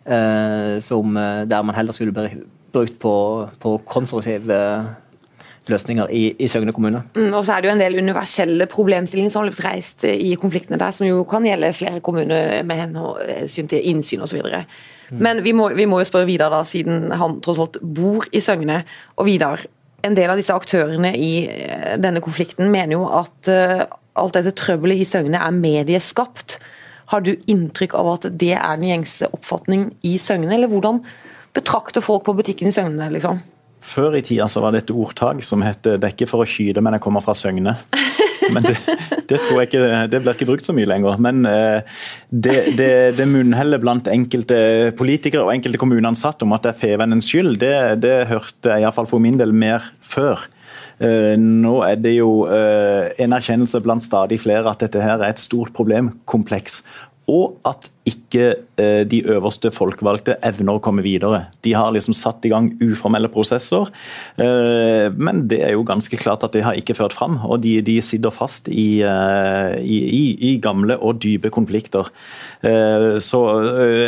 eh, 0.07 0.79
som, 0.85 1.17
eh, 1.17 1.45
der 1.49 1.63
man 1.63 1.79
heller 1.79 1.97
skulle 1.97 2.13
brukt 2.73 2.99
på, 3.01 3.15
på 3.63 3.77
konstruktive 3.87 4.61
løsninger 5.69 6.11
i, 6.15 6.23
i 6.41 6.49
Søgne 6.49 6.73
kommune. 6.73 7.03
Mm, 7.17 7.35
og 7.35 7.45
så 7.45 7.55
er 7.55 7.63
det 7.63 7.69
jo 7.69 7.75
en 7.75 7.83
del 7.83 7.99
universelle 8.01 8.67
problemstillinger 8.71 9.33
som 9.33 9.43
har 9.43 9.51
blitt 9.51 9.65
reist 9.65 10.07
i 10.09 10.33
konfliktene 10.41 10.81
der, 10.81 10.95
som 10.97 11.07
jo 11.09 11.25
kan 11.29 11.47
gjelde 11.47 11.75
flere 11.77 12.01
kommuner 12.05 12.63
med 12.67 12.81
hensyn 12.81 13.69
til 13.71 13.85
innsyn 13.93 14.25
osv. 14.25 14.41
Mm. 15.11 15.21
Men 15.21 15.43
vi 15.45 15.53
må, 15.57 15.69
vi 15.77 15.87
må 15.91 16.01
jo 16.01 16.09
spørre 16.09 16.29
Vidar, 16.31 16.53
da, 16.55 16.63
siden 16.67 17.11
han 17.13 17.39
tross 17.45 17.61
alt 17.63 17.81
bor 17.83 18.27
i 18.33 18.43
Søgne. 18.45 18.83
Og 19.19 19.29
Vidar, 19.29 19.67
en 20.07 20.17
del 20.17 20.33
av 20.33 20.41
disse 20.41 20.55
aktørene 20.57 21.13
i 21.19 21.33
eh, 21.51 21.97
denne 22.01 22.23
konflikten 22.25 22.71
mener 22.73 22.97
jo 22.97 23.07
at 23.21 23.51
uh, 23.53 23.83
alt 24.21 24.39
dette 24.39 24.55
trøbbelet 24.57 25.03
i 25.03 25.09
Søgne 25.09 25.41
er 25.41 25.57
medieskapt. 25.57 26.57
Har 27.13 27.25
du 27.27 27.35
inntrykk 27.51 27.97
av 27.99 28.15
at 28.15 28.29
det 28.41 28.55
er 28.57 28.79
den 28.79 28.89
gjengse 28.93 29.29
oppfatning 29.35 29.91
i 30.07 30.17
Søgne, 30.23 30.55
eller 30.57 30.71
hvordan 30.71 31.03
betrakter 31.57 32.05
folk 32.05 32.25
på 32.29 32.37
butikken 32.39 32.71
i 32.71 32.75
Søgne, 32.75 33.11
liksom? 33.13 33.43
Før 33.81 34.19
i 34.19 34.23
tida 34.25 34.47
så 34.51 34.61
var 34.63 34.75
det 34.75 34.85
et 34.85 34.93
ordtak 34.95 35.43
som 35.45 35.63
het 35.65 35.83
'det 35.83 36.05
er 36.05 36.13
ikke 36.13 36.29
for 36.29 36.45
å 36.45 36.49
skyte, 36.49 36.81
men 36.81 36.93
jeg 36.93 37.01
kommer 37.01 37.21
fra 37.25 37.33
Søgne'. 37.33 37.77
Men 38.51 38.65
det, 38.65 38.77
det 39.29 39.39
tror 39.45 39.61
jeg 39.61 39.69
ikke, 39.69 40.07
det 40.11 40.21
blir 40.23 40.35
ikke 40.35 40.49
brukt 40.49 40.67
så 40.67 40.75
mye 40.75 40.89
lenger. 40.89 41.19
Men 41.23 41.45
eh, 41.47 41.83
det, 42.31 42.77
det, 42.79 43.17
det 43.19 43.27
munnhellet 43.29 43.83
blant 43.83 44.09
enkelte 44.11 44.93
politikere 44.99 45.45
og 45.45 45.53
enkelte 45.55 45.79
kommuneansatte 45.79 46.47
om 46.47 46.57
at 46.57 46.65
det 46.65 46.73
er 46.73 46.81
fevennens 46.81 47.31
skyld, 47.31 47.61
det, 47.63 48.03
det 48.03 48.29
hørte 48.33 48.73
jeg 48.73 48.83
iallfall 48.83 49.07
for 49.11 49.23
min 49.23 49.39
del 49.39 49.53
mer 49.53 49.87
før. 50.01 50.49
Eh, 51.01 51.37
Nå 51.41 51.79
er 51.87 52.01
det 52.01 52.17
jo 52.19 52.45
eh, 52.53 53.13
en 53.23 53.37
erkjennelse 53.37 53.81
blant 53.85 54.05
stadig 54.05 54.41
flere 54.43 54.69
at 54.73 54.83
dette 54.85 55.01
her 55.05 55.21
er 55.21 55.31
et 55.31 55.43
stort 55.43 55.73
problemkompleks. 55.77 56.83
Og 57.31 57.61
at 57.69 57.89
ikke 58.09 58.47
eh, 58.81 59.03
de 59.07 59.21
øverste 59.29 59.71
folkevalgte 59.75 60.35
evner 60.47 60.79
å 60.79 60.83
komme 60.83 61.05
videre. 61.05 61.45
De 61.65 61.75
har 61.77 61.93
liksom 61.95 62.17
satt 62.17 62.47
i 62.49 62.51
gang 62.53 62.71
uformelle 62.81 63.31
prosesser, 63.33 63.91
eh, 64.41 65.07
men 65.15 65.45
det 65.51 65.61
er 65.67 65.75
jo 65.77 65.85
ganske 65.87 66.19
klart 66.21 66.45
at 66.47 66.57
det 66.57 66.65
har 66.67 66.79
ikke 66.79 66.97
ført 66.99 67.15
fram. 67.17 67.39
Og 67.47 67.61
de, 67.65 67.77
de 67.87 67.99
sitter 68.05 68.35
fast 68.35 68.71
i, 68.73 69.03
eh, 69.07 69.77
i, 69.85 70.01
i, 70.51 70.55
gamle 70.63 70.97
og 70.99 71.21
dype 71.23 71.53
konflikter. 71.55 72.11
Så, 72.61 73.39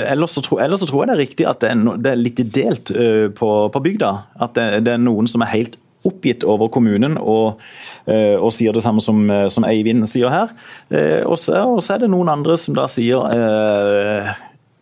ellers, 0.04 0.34
så 0.36 0.42
tro, 0.44 0.58
ellers 0.60 0.82
så 0.82 0.88
tror 0.88 1.02
jeg 1.02 1.08
det 1.08 1.14
er 1.14 1.22
riktig 1.22 1.46
at 1.48 1.62
det 1.62 1.70
er, 1.70 1.78
no, 1.80 1.94
det 1.96 2.10
er 2.10 2.20
litt 2.20 2.42
delt 2.52 2.90
på, 3.38 3.48
på 3.72 3.82
bygda. 3.86 4.10
At 4.44 4.58
det, 4.58 4.82
det 4.84 4.92
er 4.92 5.00
noen 5.00 5.30
som 5.30 5.44
er 5.44 5.54
helt 5.54 5.78
oppgitt 6.08 6.44
over 6.44 6.70
kommunen 6.72 7.18
og, 7.18 7.60
eh, 8.06 8.36
og 8.36 8.52
sier 8.54 8.74
det 8.74 8.82
samme 8.82 9.00
som, 9.00 9.24
eh, 9.30 9.48
som 9.48 9.64
Eivind 9.64 10.06
sier 10.10 10.32
her. 10.32 10.54
Eh, 10.90 11.22
Og 11.26 11.38
så, 11.38 11.62
og 11.64 11.82
så 11.82 11.94
er 11.94 11.98
det 12.04 12.10
noen 12.10 12.28
andre 12.28 12.56
som 12.58 12.74
da 12.74 12.86
sier 12.90 13.22
eh, 13.32 14.32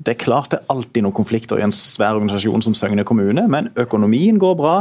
det 0.00 0.14
er 0.14 0.24
klart 0.24 0.50
det 0.50 0.60
er 0.60 0.72
alltid 0.72 1.04
noen 1.04 1.16
konflikter 1.16 1.60
i 1.60 1.64
en 1.66 1.74
svær 1.74 2.16
organisasjon 2.16 2.62
som 2.64 2.74
Søgne 2.74 3.04
kommune, 3.04 3.46
men 3.48 3.68
økonomien 3.76 4.38
går 4.40 4.54
bra, 4.56 4.76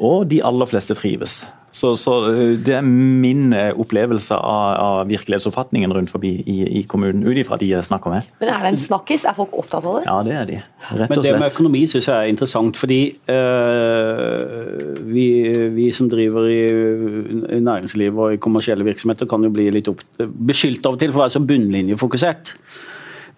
og 0.00 0.26
de 0.30 0.42
aller 0.42 0.66
fleste 0.66 0.96
trives. 0.98 1.44
Så, 1.74 1.90
så 1.98 2.14
eh, 2.30 2.52
Det 2.62 2.76
er 2.76 2.84
min 2.86 3.52
eh, 3.52 3.72
opplevelse 3.74 4.36
av, 4.38 4.76
av 4.78 5.10
virkelighetsoppfatningen 5.10 5.92
rundt 5.96 6.12
forbi 6.12 6.36
i, 6.46 6.58
i 6.78 6.82
kommunen, 6.88 7.24
ut 7.26 7.40
ifra 7.40 7.58
de 7.58 7.72
jeg 7.72 7.88
snakker 7.88 8.14
med. 8.14 8.30
Men 8.38 8.52
er 8.54 8.62
det 8.62 8.72
en 8.74 8.80
snakkis? 8.84 9.26
Er 9.26 9.34
folk 9.36 9.56
opptatt 9.58 9.82
av 9.82 9.98
det? 9.98 10.04
Ja, 10.06 10.16
det 10.26 10.36
er 10.38 10.48
de. 10.52 10.60
Rett 10.84 11.10
Men 11.10 11.18
og 11.18 11.26
det 11.26 11.34
med 11.40 11.50
økonomi 11.50 11.82
syns 11.90 12.08
jeg 12.10 12.14
er 12.14 12.30
interessant, 12.30 12.78
fordi 12.78 13.00
øh, 13.34 15.02
vi, 15.10 15.26
vi 15.74 15.90
som 15.96 16.10
driver 16.12 16.46
i, 16.52 16.62
i 17.58 17.60
næringsliv 17.64 18.22
og 18.22 18.36
i 18.36 18.42
kommersielle 18.42 18.86
virksomheter, 18.86 19.28
kan 19.30 19.42
jo 19.42 19.52
bli 19.54 19.70
litt 19.74 19.90
opp, 19.90 20.04
beskyldt 20.22 20.86
av 20.86 20.94
og 20.94 21.02
til 21.02 21.10
for 21.10 21.22
å 21.22 21.26
være 21.26 21.38
så 21.38 21.46
bunnlinjefokusert. 21.48 22.54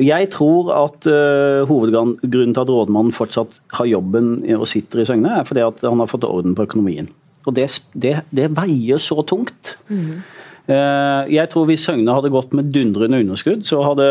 Jeg 0.02 0.28
tror 0.34 0.74
at 0.76 1.06
uh, 1.08 1.62
hovedgrunnen 1.70 2.52
til 2.52 2.60
at 2.60 2.68
rådmannen 2.68 3.14
fortsatt 3.16 3.54
har 3.78 3.88
jobben 3.88 4.42
og 4.58 4.66
sitter 4.68 5.00
i 5.00 5.06
Søgne, 5.08 5.38
er 5.38 5.46
fordi 5.48 5.62
at 5.64 5.80
han 5.86 6.02
har 6.02 6.10
fått 6.10 6.26
orden 6.28 6.52
på 6.58 6.66
økonomien. 6.68 7.08
Og 7.46 7.54
det, 7.56 7.68
det, 7.94 8.18
det 8.34 8.50
veier 8.56 9.02
så 9.02 9.22
tungt. 9.26 9.76
Mm. 9.88 10.24
Jeg 10.66 11.46
tror 11.52 11.68
Hvis 11.68 11.84
Søgne 11.86 12.10
hadde 12.10 12.32
gått 12.34 12.54
med 12.58 12.72
dundrende 12.74 13.20
underskudd, 13.22 13.62
så 13.62 13.84
hadde 13.86 14.06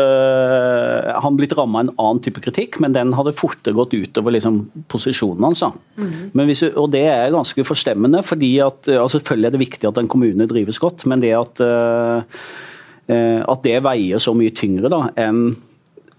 han 1.20 1.36
blitt 1.36 1.52
ramma 1.56 1.82
av 1.82 1.84
en 1.84 1.92
annen 2.00 2.22
type 2.24 2.40
kritikk, 2.40 2.78
men 2.80 2.94
den 2.96 3.12
hadde 3.16 3.34
fortere 3.36 3.76
gått 3.76 3.92
utover 3.92 4.32
liksom, 4.32 4.62
posisjonen 4.88 5.44
hans. 5.50 5.60
Mm. 6.00 6.32
Hvis, 6.48 6.64
og 6.72 6.88
Det 6.94 7.04
er 7.12 7.34
ganske 7.34 7.66
forstemmende, 7.68 8.24
fordi 8.24 8.54
at, 8.64 8.88
eh, 8.88 9.00
altså 9.02 9.20
selvfølgelig 9.20 9.50
er 9.50 9.56
det 9.56 9.64
viktig 9.66 9.90
at 9.90 10.00
en 10.00 10.08
kommune 10.08 10.48
drives 10.48 10.80
godt, 10.80 11.04
men 11.04 11.20
det 11.20 11.34
at, 11.36 11.60
eh, 11.60 13.42
at 13.44 13.62
det 13.68 13.82
veier 13.84 14.22
så 14.22 14.32
mye 14.32 14.56
tyngre 14.56 14.88
da, 14.88 15.10
enn 15.26 15.50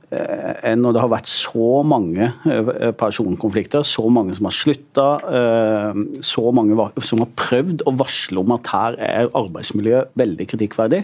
enn 0.07 0.79
når 0.79 0.95
det 0.95 1.01
har 1.03 1.11
vært 1.11 1.27
så 1.27 1.81
mange 1.83 2.29
eh, 2.47 2.91
personkonflikter, 2.95 3.83
så 3.83 4.05
mange 4.13 4.37
som 4.37 4.47
har 4.47 4.55
slutta, 4.55 5.07
eh, 5.27 5.99
så 6.23 6.45
mange 6.55 6.77
som 7.03 7.23
har 7.23 7.33
prøvd 7.35 7.83
å 7.83 7.95
varsle 7.99 8.39
om 8.39 8.55
at 8.55 8.71
her 8.71 8.97
er 9.03 9.31
arbeidsmiljøet 9.35 10.15
veldig 10.19 10.47
kritikkverdig, 10.53 11.03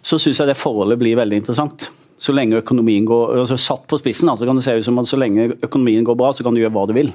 så 0.00 0.16
syns 0.16 0.40
jeg 0.40 0.48
det 0.48 0.56
forholdet 0.56 1.00
blir 1.02 1.18
veldig 1.20 1.42
interessant. 1.42 1.90
Så 2.18 2.32
lenge 2.34 2.62
økonomien 2.62 3.04
går 3.06 3.36
altså 3.44 3.58
Satt 3.60 3.84
på 3.90 3.98
spissen 4.00 4.30
så 4.32 4.46
kan 4.48 4.58
det 4.58 4.64
se 4.66 4.74
ut 4.74 4.86
som 4.88 4.98
at 4.98 5.10
så 5.10 5.20
lenge 5.20 5.52
økonomien 5.60 6.06
går 6.06 6.16
bra, 6.18 6.32
så 6.32 6.46
kan 6.46 6.56
du 6.56 6.62
gjøre 6.62 6.74
hva 6.74 6.88
du 6.88 6.96
vil. 6.96 7.12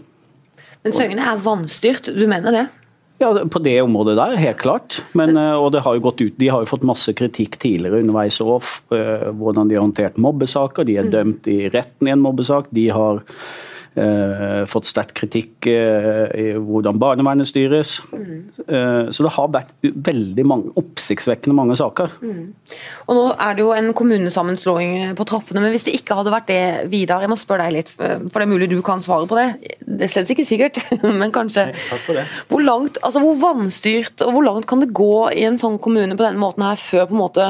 Men 0.84 0.94
Søgne 0.94 1.26
er 1.26 1.42
vanstyrt, 1.42 2.12
du 2.14 2.26
mener 2.30 2.54
det? 2.54 2.64
Ja, 3.24 3.32
På 3.48 3.60
det 3.64 3.78
området 3.82 4.18
der, 4.20 4.36
helt 4.36 4.60
klart. 4.60 5.00
Men, 5.16 5.38
eh, 5.40 5.56
og 5.56 5.72
det 5.72 5.84
har 5.86 5.96
ut, 6.22 6.38
De 6.38 6.50
har 6.52 6.64
jo 6.64 6.70
fått 6.70 6.84
masse 6.84 7.14
kritikk 7.16 7.56
tidligere 7.62 8.02
underveis 8.04 8.42
òg, 8.44 8.68
hvordan 9.40 9.70
de 9.70 9.78
har 9.78 9.86
håndtert 9.86 10.20
mobbesaker. 10.20 10.84
De 10.84 10.98
er 11.00 11.12
dømt 11.14 11.48
i 11.48 11.70
retten 11.72 12.10
i 12.10 12.12
en 12.12 12.24
mobbesak. 12.24 12.68
De 12.76 12.90
har 12.92 13.24
eh, 14.00 14.64
fått 14.70 14.88
sterk 14.90 15.14
kritikk 15.18 15.68
eh, 15.70 16.26
i 16.40 16.46
hvordan 16.58 17.00
barnevernet 17.02 17.50
styres. 17.50 17.96
Eh, 18.14 19.10
så 19.14 19.26
det 19.26 19.34
har 19.36 19.52
vært 19.54 19.74
veldig 19.84 20.46
mange, 20.50 20.74
oppsiktsvekkende 20.80 21.58
mange 21.58 21.78
saker. 21.80 22.16
Og 22.24 23.18
nå 23.18 23.26
er 23.34 23.58
det 23.58 23.66
jo 23.66 23.74
en 23.76 23.92
kommunesammenslåing 23.98 25.14
på 25.18 25.28
trappene, 25.30 25.64
men 25.64 25.74
hvis 25.76 25.88
det 25.90 25.96
ikke 26.00 26.18
hadde 26.20 26.34
vært 26.34 26.50
det, 26.52 26.64
Vidar, 26.94 27.24
jeg 27.24 27.32
må 27.32 27.40
spørre 27.40 27.68
deg 27.70 27.80
litt, 27.80 27.94
for 27.94 28.38
det 28.38 28.46
er 28.46 28.52
mulig 28.52 28.72
du 28.72 28.80
kan 28.86 29.04
svare 29.04 29.30
på 29.30 29.40
det. 29.40 29.78
Det 29.84 30.08
er 30.08 30.14
slett 30.14 30.34
ikke 30.34 30.48
sikkert, 30.48 30.82
men 31.22 31.34
kanskje. 31.36 31.70
Det. 32.08 32.28
Hvor 32.50 32.64
langt, 32.64 33.00
altså 33.04 33.24
hvor 33.24 33.40
vannstyrt 33.42 34.26
og 34.26 34.36
hvor 34.36 34.48
langt 34.48 34.68
kan 34.70 34.84
det 34.84 34.92
gå 34.96 35.16
i 35.36 35.48
en 35.48 35.60
sånn 35.62 35.80
kommune 35.84 36.18
på 36.18 36.26
denne 36.26 36.42
måten 36.42 36.66
her, 36.66 36.80
før 36.80 37.10
på 37.10 37.18
en 37.18 37.24
måte 37.24 37.50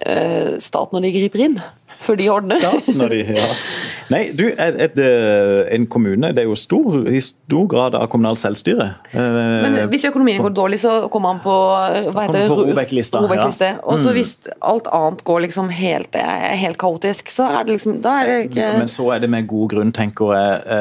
eh, 0.00 0.56
staten 0.62 0.98
og 0.98 1.04
de 1.04 1.12
griper 1.14 1.48
inn? 1.48 1.58
Før 1.96 2.18
de 2.20 2.28
ordner? 2.30 2.64
Når 2.96 3.14
de, 3.14 3.22
ja. 3.38 3.46
Nei, 4.12 4.20
du, 4.38 4.44
et, 4.52 4.76
et, 4.84 4.98
eh, 5.02 5.64
en 5.74 5.86
kommune 5.90 6.28
det 6.34 6.44
er 6.44 6.46
jo 6.46 6.56
stor, 6.58 7.08
i 7.10 7.18
stor 7.24 7.64
grad 7.70 7.96
av 7.98 8.06
kommunalt 8.12 8.38
selvstyre. 8.38 8.86
Eh, 9.10 9.38
Men 9.64 9.78
hvis 9.90 10.06
økonomien 10.06 10.42
går 10.44 10.54
dårlig, 10.54 10.78
så 10.84 10.94
kommer 11.12 11.34
han 11.34 11.40
på 11.42 11.54
eh, 11.88 12.10
hva 12.14 12.26
heter 12.26 12.44
det? 12.44 12.44
ROBEK-lista, 12.52 13.22
ja. 13.26 13.48
Mm. 13.50 13.80
Og 13.82 14.04
så 14.04 14.14
hvis 14.14 14.36
alt 14.60 14.90
annet 14.94 15.24
går 15.26 15.42
liksom 15.48 15.72
helt, 15.74 16.14
helt 16.62 16.78
kaotisk, 16.78 17.32
så 17.34 17.48
er 17.50 17.66
det 17.66 17.78
liksom 17.78 17.98
Da 18.04 18.20
er 18.20 18.30
det 18.30 18.38
ikke 18.50 18.70
Men 18.82 18.92
så 18.92 19.08
er 19.14 19.24
det 19.24 19.32
med 19.32 19.48
god 19.50 19.74
grunn, 19.74 19.92
tenker 19.96 20.32
jeg, 20.36 20.78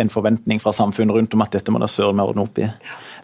en 0.00 0.12
forventning 0.12 0.62
fra 0.62 0.72
samfunnet 0.72 1.16
rundt 1.16 1.36
om 1.36 1.44
at 1.44 1.52
dette 1.52 1.72
må 1.74 1.80
da 1.82 1.90
søren 1.90 2.16
meg 2.16 2.32
ordne 2.32 2.46
opp 2.46 2.60
i. 2.62 2.68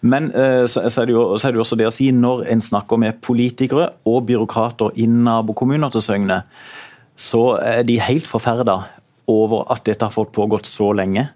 Men 0.04 0.28
så 0.68 0.84
er, 0.84 1.08
det 1.08 1.14
jo, 1.14 1.24
så 1.40 1.48
er 1.48 1.54
det 1.54 1.60
jo 1.60 1.64
også 1.64 1.78
det 1.80 1.88
å 1.88 1.94
si, 1.94 2.10
når 2.12 2.44
en 2.52 2.60
snakker 2.64 3.00
med 3.00 3.20
politikere 3.24 3.94
og 4.10 4.26
byråkrater 4.28 4.98
i 5.00 5.08
nabokommuner 5.08 5.94
til 5.94 6.04
Søgne, 6.04 6.42
så 7.16 7.56
er 7.62 7.82
de 7.86 8.00
helt 8.02 8.26
forferda 8.26 8.80
over 9.30 9.64
at 9.72 9.84
dette 9.86 10.04
har 10.04 10.14
fått 10.14 10.34
pågått 10.34 10.68
så 10.68 10.92
lenge. 10.96 11.28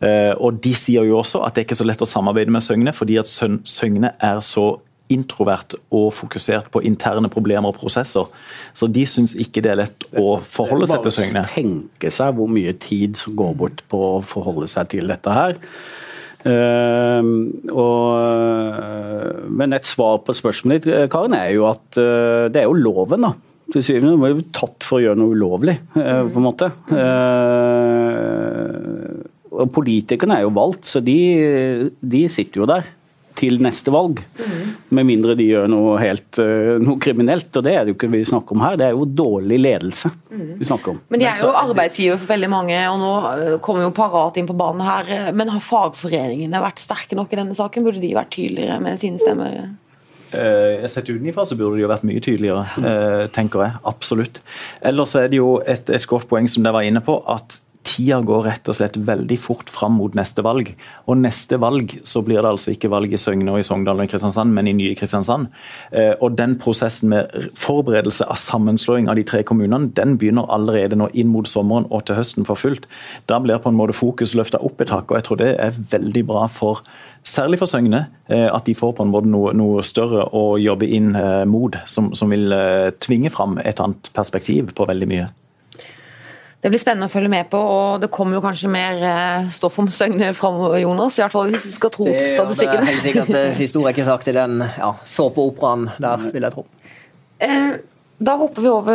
Eh, 0.00 0.32
Og 0.38 0.60
de 0.62 0.74
sier 0.74 1.04
jo 1.08 1.18
også 1.20 1.42
at 1.44 1.54
det 1.54 1.64
er 1.64 1.68
ikke 1.68 1.82
så 1.82 1.86
lett 1.86 2.02
å 2.02 2.08
samarbeide 2.08 2.52
med 2.54 2.64
Søgne, 2.64 2.94
fordi 2.94 3.18
at 3.20 3.28
Søgne 3.28 4.14
er 4.18 4.40
så 4.40 4.78
introvert 5.12 5.74
og 5.92 6.14
fokusert 6.16 6.70
på 6.72 6.80
interne 6.88 7.28
problemer 7.28 7.68
og 7.68 7.76
prosesser. 7.76 8.24
Så 8.72 8.88
de 8.88 9.04
syns 9.06 9.34
ikke 9.36 9.60
det 9.64 9.74
er 9.74 9.80
lett 9.82 10.06
å 10.16 10.38
forholde 10.40 10.88
seg 10.88 11.04
til 11.04 11.12
Søgne. 11.18 11.42
Bare 11.42 11.52
tenke 11.52 12.12
seg 12.14 12.38
hvor 12.38 12.48
mye 12.48 12.72
tid 12.80 13.18
som 13.20 13.36
går 13.36 13.52
bort 13.60 13.84
på 13.92 14.00
å 14.14 14.22
forholde 14.24 14.70
seg 14.70 14.88
til 14.94 15.12
dette 15.12 15.34
her. 15.34 15.58
Uh, 16.44 17.24
og, 17.72 18.16
men 19.48 19.72
et 19.72 19.88
svar 19.88 20.18
på 20.24 20.34
spørsmålet 20.36 20.84
ditt, 20.84 21.06
Karin, 21.12 21.36
er 21.36 21.54
jo 21.54 21.68
at 21.70 21.96
uh, 21.96 22.50
det 22.52 22.60
er 22.60 22.68
jo 22.68 22.76
loven, 22.76 23.24
da. 23.24 23.53
Til 23.74 23.82
syvende 23.82 24.14
blir 24.22 24.36
vi 24.38 24.44
tatt 24.54 24.84
for 24.86 25.00
å 25.00 25.02
gjøre 25.02 25.18
noe 25.18 25.34
ulovlig, 25.34 25.74
eh, 25.98 26.22
på 26.30 26.38
en 26.38 26.46
måte. 26.46 26.70
Eh, 26.94 28.74
og 29.54 29.72
politikerne 29.74 30.36
er 30.38 30.44
jo 30.46 30.52
valgt, 30.54 30.84
så 30.86 31.02
de, 31.02 31.18
de 31.98 32.22
sitter 32.30 32.62
jo 32.62 32.68
der 32.70 32.86
til 33.34 33.58
neste 33.62 33.90
valg. 33.90 34.20
Med 34.94 35.08
mindre 35.08 35.34
de 35.34 35.48
gjør 35.48 35.66
noe 35.70 35.98
helt 35.98 36.38
eh, 36.38 36.78
noe 36.78 37.02
kriminelt, 37.02 37.50
og 37.50 37.66
det 37.66 37.74
er 37.74 37.82
det 37.82 37.90
jo 37.90 37.98
ikke 37.98 38.12
vi 38.14 38.22
snakker 38.30 38.54
om 38.54 38.62
her. 38.62 38.78
Det 38.78 38.86
er 38.86 38.94
jo 38.94 39.10
dårlig 39.10 39.58
ledelse 39.58 40.10
vi 40.30 40.68
snakker 40.68 40.94
om. 40.94 41.00
Men 41.10 41.22
de 41.22 41.26
er 41.32 41.42
jo 41.42 41.50
arbeidsgiver 41.50 42.20
for 42.20 42.30
veldig 42.30 42.50
mange, 42.54 42.78
og 42.92 42.96
nå 43.02 43.12
kommer 43.64 43.88
jo 43.88 43.94
Parat 43.94 44.38
inn 44.38 44.46
på 44.50 44.58
banen 44.58 44.86
her. 44.86 45.32
Men 45.34 45.50
har 45.50 45.62
fagforeningene 45.66 46.62
vært 46.62 46.82
sterke 46.82 47.18
nok 47.18 47.34
i 47.34 47.42
denne 47.42 47.58
saken? 47.58 47.86
Burde 47.86 48.02
de 48.02 48.14
vært 48.14 48.36
tydeligere 48.38 48.78
med 48.86 49.02
sine 49.02 49.18
stemmer? 49.22 49.74
Eh, 50.34 50.86
Sett 50.90 51.10
utenfra 51.10 51.44
så 51.48 51.56
burde 51.58 51.78
de 51.78 51.84
jo 51.84 51.90
vært 51.90 52.06
mye 52.06 52.22
tydeligere, 52.22 52.64
eh, 52.82 53.26
tenker 53.34 53.64
jeg. 53.64 53.76
Absolutt. 53.88 54.40
Ellers 54.84 55.14
er 55.18 55.28
det 55.32 55.40
jo 55.40 55.56
et, 55.66 55.90
et 55.90 56.06
godt 56.10 56.28
poeng 56.30 56.48
som 56.50 56.64
dere 56.66 56.76
var 56.78 56.88
inne 56.88 57.02
på, 57.04 57.18
at 57.30 57.60
tida 57.94 58.18
går 58.26 58.44
rett 58.48 58.68
og 58.70 58.76
slett 58.78 58.96
veldig 59.06 59.36
fort 59.40 59.70
fram 59.72 59.96
mot 60.00 60.14
neste 60.18 60.42
valg. 60.44 60.72
Og 61.06 61.18
neste 61.20 61.58
valg 61.62 61.94
så 62.06 62.22
blir 62.26 62.40
det 62.42 62.50
altså 62.50 62.74
ikke 62.74 62.90
valg 62.92 63.14
i 63.14 63.20
Søgne 63.20 63.52
og 63.52 63.60
i 63.62 63.66
Sogndal 63.66 64.00
og 64.02 64.08
i 64.08 64.10
Kristiansand, 64.10 64.52
men 64.54 64.68
i 64.70 64.74
nye 64.76 64.96
Kristiansand. 64.98 65.48
Eh, 65.92 66.12
Og 66.20 66.36
den 66.38 66.56
prosessen 66.58 67.10
med 67.12 67.50
forberedelse 67.58 68.26
av 68.30 68.38
sammenslåing 68.40 69.08
av 69.08 69.18
de 69.18 69.24
tre 69.24 69.42
kommunene, 69.42 69.92
den 69.94 70.16
begynner 70.18 70.50
allerede 70.50 70.96
nå 70.96 71.10
inn 71.12 71.30
mot 71.32 71.48
sommeren 71.48 71.86
og 71.90 72.06
til 72.06 72.18
høsten 72.18 72.46
for 72.48 72.58
fullt. 72.58 72.88
Da 73.28 73.38
blir 73.38 73.58
på 73.58 73.70
en 73.70 73.78
måte 73.78 73.96
fokus 73.96 74.34
løfta 74.34 74.62
opp 74.64 74.80
et 74.80 74.90
hakk, 74.90 75.10
og 75.10 75.18
jeg 75.18 75.28
tror 75.28 75.42
det 75.42 75.52
er 75.58 75.82
veldig 75.96 76.26
bra 76.26 76.46
for 76.48 76.84
Særlig 77.24 77.56
for 77.56 77.64
Søgne, 77.64 78.02
eh, 78.28 78.50
at 78.52 78.66
de 78.66 78.74
får 78.76 78.98
på 78.98 79.02
en 79.02 79.08
måte 79.08 79.30
noe, 79.32 79.54
noe 79.56 79.80
større 79.80 80.26
å 80.36 80.58
jobbe 80.60 80.84
inn 80.84 81.14
eh, 81.16 81.46
mot, 81.48 81.72
som, 81.88 82.10
som 82.12 82.28
vil 82.28 82.52
tvinge 83.00 83.32
fram 83.32 83.56
et 83.64 83.80
annet 83.80 84.10
perspektiv 84.12 84.74
på 84.76 84.84
veldig 84.84 85.08
mye. 85.08 85.30
Det 86.64 86.70
blir 86.72 86.80
spennende 86.80 87.10
å 87.10 87.12
følge 87.12 87.28
med 87.28 87.50
på, 87.52 87.58
og 87.60 88.00
det 88.00 88.08
kommer 88.08 88.38
jo 88.38 88.42
kanskje 88.44 88.70
mer 88.72 89.02
eh, 89.04 89.48
stoff 89.52 89.74
om 89.82 89.90
Søgne 89.92 90.30
framover, 90.32 90.78
Jonas. 90.80 91.18
I 91.18 91.26
hvert 91.26 91.34
fall 91.34 91.50
hvis 91.52 91.66
vi 91.68 91.72
skal 91.74 91.90
tro 91.92 92.06
Det, 92.08 92.22
det 92.56 92.68
er 92.72 92.86
helt 92.88 93.02
sikkert 93.04 93.32
det 93.34 93.42
siste 93.60 93.76
ordet 93.76 93.90
er 93.90 93.96
ikke 93.98 94.06
sagt 94.08 94.30
i 94.32 94.36
den 94.36 94.62
ja, 94.64 94.94
såpeoperaen 95.04 95.90
der, 96.00 96.30
vil 96.32 96.46
jeg 96.48 96.56
tro. 96.56 96.64
Eh, 97.44 97.74
Da 98.24 98.36
hopper 98.38 98.62
vi 98.62 98.68
over, 98.70 98.94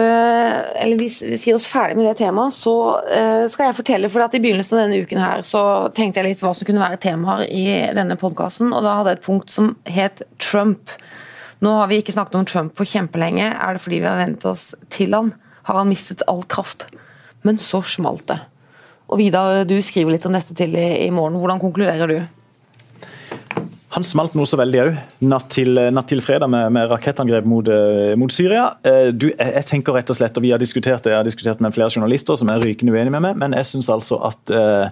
eller 0.79 0.97
vi, 0.97 1.09
vi 1.11 1.37
sier 1.37 1.57
oss 1.57 1.67
ferdig 1.67 1.97
med 1.99 2.05
det 2.07 2.15
temaet, 2.21 2.55
så 2.55 2.73
eh, 3.03 3.43
skal 3.51 3.67
jeg 3.67 3.77
fortelle, 3.81 4.09
for 4.09 4.23
at 4.23 4.33
i 4.33 4.39
begynnelsen 4.41 4.77
av 4.77 4.85
denne 4.85 5.01
uken 5.03 5.19
her, 5.21 5.43
så 5.45 5.61
tenkte 5.93 6.21
jeg 6.21 6.29
litt 6.31 6.41
hva 6.41 6.53
som 6.55 6.65
kunne 6.65 6.81
være 6.81 6.97
temaer 7.03 7.43
i 7.51 7.65
denne 7.97 8.15
podkasten, 8.17 8.71
og 8.73 8.85
da 8.87 8.95
hadde 8.97 9.13
jeg 9.13 9.19
et 9.19 9.27
punkt 9.27 9.51
som 9.53 9.73
het 9.91 10.23
Trump. 10.41 10.95
Nå 11.61 11.75
har 11.81 11.91
vi 11.91 11.99
ikke 11.99 12.15
snakket 12.15 12.39
om 12.39 12.47
Trump 12.47 12.73
på 12.79 12.87
kjempelenge. 12.87 13.51
Er 13.51 13.75
det 13.75 13.83
fordi 13.83 13.99
vi 13.99 14.07
har 14.09 14.17
vent 14.23 14.47
oss 14.47 14.71
til 14.95 15.13
han? 15.13 15.33
Har 15.67 15.81
han 15.83 15.91
mistet 15.91 16.23
all 16.31 16.45
kraft? 16.49 16.87
Men 17.47 17.57
så 17.61 17.81
smalt 17.85 18.25
det. 18.27 18.39
Og 19.09 19.17
Vidar, 19.21 19.63
du 19.65 19.77
skriver 19.81 20.11
litt 20.13 20.25
om 20.29 20.35
dette 20.35 20.53
til 20.57 20.75
i, 20.75 21.09
morgen. 21.13 21.39
Hvordan 21.41 21.61
konkluderer 21.61 22.11
du? 22.11 22.19
Han 23.95 24.05
smalt 24.05 24.35
noe 24.37 24.45
så 24.45 24.57
veldig 24.59 24.79
òg, 24.83 24.97
natt, 25.25 25.47
til- 25.49 25.79
natt 25.95 26.07
til 26.11 26.21
fredag 26.21 26.49
med, 26.53 26.67
med 26.75 26.91
rakettangrep 26.91 27.47
mot, 27.49 27.67
eh, 27.73 28.13
mot 28.15 28.29
Syria. 28.31 28.67
Eh, 28.85 29.09
Du, 29.11 29.31
jeg 29.33 29.65
tenker 29.65 29.93
rett 29.97 30.09
og 30.13 30.15
slett, 30.19 30.37
og 30.37 30.43
vi 30.45 30.51
har 30.53 30.59
diskutert 30.61 31.01
det, 31.03 31.09
jeg 31.15 31.17
har 31.17 31.25
diskutert 31.25 31.59
med 31.59 31.73
flere 31.73 31.89
journalister 31.89 32.37
som 32.37 32.49
er 32.53 32.61
rykende 32.61 32.93
uenige 32.93 33.11
med 33.15 33.21
meg, 33.25 33.35
men 33.41 33.53
jeg 33.57 33.65
syns 33.65 33.89
altså 33.89 34.21
at 34.29 34.53
eh, 34.53 34.89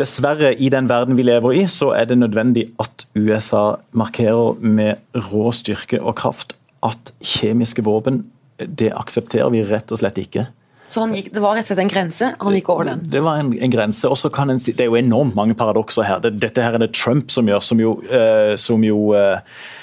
Dessverre, 0.00 0.54
i 0.58 0.68
den 0.72 0.86
verden 0.88 1.16
vi 1.18 1.22
lever 1.26 1.52
i, 1.60 1.64
så 1.68 1.90
er 1.94 2.06
det 2.08 2.16
nødvendig 2.18 2.70
at 2.80 3.04
USA 3.18 3.76
markerer 3.92 4.58
med 4.62 4.96
rå 5.30 5.50
styrke 5.52 5.98
og 6.00 6.14
kraft 6.16 6.54
at 6.86 7.10
kjemiske 7.20 7.82
våpen, 7.84 8.22
det 8.58 8.92
aksepterer 8.96 9.50
vi 9.52 9.62
rett 9.66 9.90
og 9.92 9.98
slett 10.00 10.16
ikke. 10.22 10.46
Så 10.90 11.04
han 11.04 11.14
gikk, 11.14 11.32
Det 11.34 11.42
var 11.42 11.54
rett 11.54 11.68
og 11.68 11.72
slett 11.72 11.82
en 11.84 11.92
grense, 11.92 12.30
han 12.40 12.56
gikk 12.56 12.70
over 12.74 12.88
den. 12.90 13.02
Det 13.10 13.22
var 13.22 13.40
en, 13.40 13.52
en 13.54 13.74
grense. 13.74 14.08
og 14.08 14.18
så 14.18 14.30
kan 14.34 14.50
en 14.50 14.58
si, 14.58 14.72
Det 14.72 14.86
er 14.86 14.90
jo 14.90 14.98
enormt 14.98 15.36
mange 15.38 15.54
paradokser 15.54 16.06
her. 16.06 16.22
Det, 16.24 16.34
dette 16.42 16.62
her 16.62 16.74
er 16.74 16.82
det 16.82 16.92
Trump 16.94 17.30
som 17.30 17.46
gjør, 17.46 17.62
som 17.62 17.80
jo, 17.80 18.00
eh, 18.10 18.56
som 18.58 18.82
jo 18.84 19.12
eh, 19.14 19.38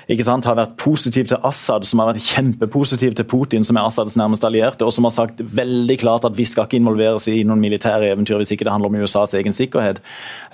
ikke 0.07 0.23
sant, 0.23 0.45
har 0.47 0.55
vært 0.55 0.77
positiv 0.79 1.27
til 1.27 1.43
Assad, 1.47 1.83
som 1.87 1.99
har 1.99 2.13
vært 2.13 2.23
kjempepositiv 2.23 3.15
til 3.17 3.27
Putin, 3.27 3.65
som 3.67 3.75
er 3.75 3.87
Assads 3.89 4.15
nærmeste 4.19 4.47
allierte, 4.47 4.87
og 4.87 4.93
som 4.95 5.03
har 5.07 5.13
sagt 5.15 5.41
veldig 5.43 5.97
klart 5.99 6.27
at 6.27 6.37
vi 6.37 6.45
skal 6.47 6.67
ikke 6.67 6.79
involveres 6.79 7.27
i 7.27 7.41
noen 7.47 7.59
militære 7.59 8.13
eventyr 8.13 8.39
hvis 8.39 8.53
ikke 8.55 8.67
det 8.67 8.71
handler 8.71 8.93
om 8.93 9.01
USAs 9.03 9.35
egen 9.35 9.55
sikkerhet. 9.55 9.99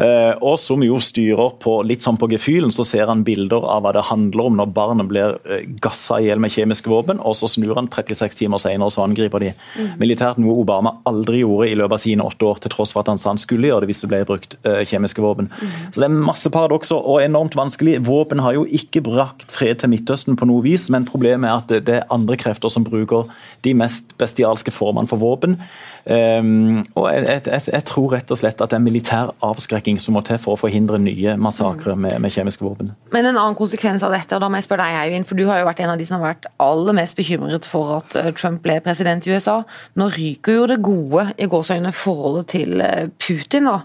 Eh, 0.01 0.33
og 0.41 0.57
som 0.61 0.81
jo 0.85 0.97
styrer 0.97 1.53
på 1.61 1.75
litt 1.85 2.05
sånn 2.05 2.17
på 2.17 2.31
gefühlen, 2.33 2.73
så 2.73 2.85
ser 2.87 3.11
han 3.11 3.21
bilder 3.27 3.61
av 3.75 3.85
hva 3.85 3.93
det 3.93 4.07
handler 4.09 4.49
om 4.49 4.57
når 4.57 4.73
barnet 4.73 5.09
blir 5.11 5.37
eh, 5.45 5.67
gassa 5.83 6.17
i 6.17 6.31
hjel 6.31 6.41
med 6.41 6.53
kjemiske 6.55 6.89
våpen, 6.89 7.21
og 7.21 7.37
så 7.37 7.51
snur 7.51 7.77
han 7.77 7.91
36 7.93 8.41
timer 8.41 8.61
senere 8.61 8.89
og 8.89 8.95
så 8.95 9.05
angriper 9.05 9.45
de 9.45 9.53
militært, 10.01 10.41
noe 10.43 10.55
Obama 10.61 10.97
aldri 11.09 11.41
gjorde 11.41 11.69
i 11.71 11.77
løpet 11.79 11.97
av 11.97 12.03
sine 12.03 12.27
åtte 12.27 12.47
år, 12.47 12.61
til 12.63 12.73
tross 12.73 12.93
for 12.95 13.03
at 13.03 13.11
han 13.11 13.21
sa 13.21 13.31
han 13.31 13.41
skulle 13.41 13.69
gjøre 13.69 13.83
det 13.83 13.91
hvis 13.91 14.03
det 14.03 14.11
ble 14.11 14.21
brukt 14.29 14.57
eh, 14.67 14.81
kjemiske 14.89 15.23
våpen. 15.23 15.49
Så 15.89 16.03
det 16.03 16.09
er 16.09 16.17
masse 16.29 16.51
paradokser 16.53 16.99
og 16.99 17.23
enormt 17.23 17.57
vanskelig. 17.59 17.99
Våpen 18.07 18.43
har 18.43 18.57
jo 18.57 18.67
ikke 18.67 19.03
brakt 19.05 19.47
fred 19.51 19.81
til 19.81 19.93
Midtøsten 19.93 20.37
på 20.39 20.47
noe 20.49 20.63
vis, 20.65 20.89
men 20.93 21.07
problemet 21.09 21.49
er 21.49 21.57
at 21.57 21.73
det, 21.87 21.97
er 22.01 22.13
andre 22.13 22.37
krefter 22.39 22.71
som 22.73 22.85
bruker 22.87 23.29
de 23.63 23.73
mest 23.77 24.15
bestialske 24.19 24.73
formene 24.73 25.09
for 25.09 25.21
våpen. 25.21 25.57
Um, 26.03 26.81
og 26.99 27.05
jeg, 27.13 27.39
jeg, 27.47 27.61
jeg, 27.71 27.83
tror 27.87 28.09
rett 28.11 28.31
og 28.33 28.35
slett 28.35 28.59
at 28.59 28.73
det 28.73 28.75
er 28.75 28.83
militær 28.83 29.29
avskrekking 29.45 30.01
som 30.03 30.17
må 30.17 30.23
til 30.27 30.35
for 30.41 30.57
å 30.57 30.59
forhindre 30.59 30.97
nye 30.99 31.37
massakrer 31.39 31.95
med, 31.95 32.17
med 32.19 32.33
kjemiske 32.33 32.65
våpen. 32.65 32.91
Men 33.15 33.29
en 33.29 33.37
annen 33.37 33.55
konsekvens 33.55 34.03
av 34.03 34.11
dette, 34.11 34.35
og 34.35 34.43
da 34.43 34.49
må 34.51 34.59
jeg 34.59 34.67
spørre 34.67 34.89
deg, 34.89 34.99
Eivind, 34.99 35.27
for 35.29 35.39
du 35.39 35.45
har 35.47 35.61
jo 35.61 35.69
vært 35.69 35.79
en 35.85 35.93
av 35.93 36.01
de 36.01 36.07
som 36.09 36.19
har 36.19 36.33
vært 36.33 36.49
aller 36.63 36.97
mest 36.99 37.15
bekymret 37.19 37.67
for 37.69 38.01
at 38.01 38.17
eh, 38.19 38.33
Trump 38.35 38.59
ble 38.65 38.81
president 38.83 39.23
i 39.23 39.31
USA. 39.31 39.61
Nå 39.99 40.09
ryker 40.33 40.57
jo 40.57 40.65
det 40.69 40.81
gode 40.83 41.27
i 41.37 41.47
gåseøynene 41.49 41.93
forholdet 41.95 42.49
til 42.53 42.81
eh, 42.81 43.09
Putin, 43.21 43.69
da. 43.69 43.81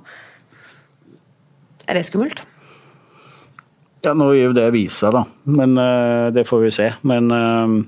Er 1.88 1.94
det 1.98 2.06
skummelt? 2.08 2.42
Ja, 4.04 4.14
nå 4.14 4.30
vil 4.30 4.48
jo 4.48 4.56
det 4.56 4.68
vise 4.72 5.04
seg, 5.04 5.14
da. 5.16 5.24
Men 5.50 5.74
uh, 5.76 6.28
det 6.32 6.46
får 6.46 6.60
vi 6.62 6.70
se. 6.72 6.88
Men 7.08 7.32
uh, 7.34 7.78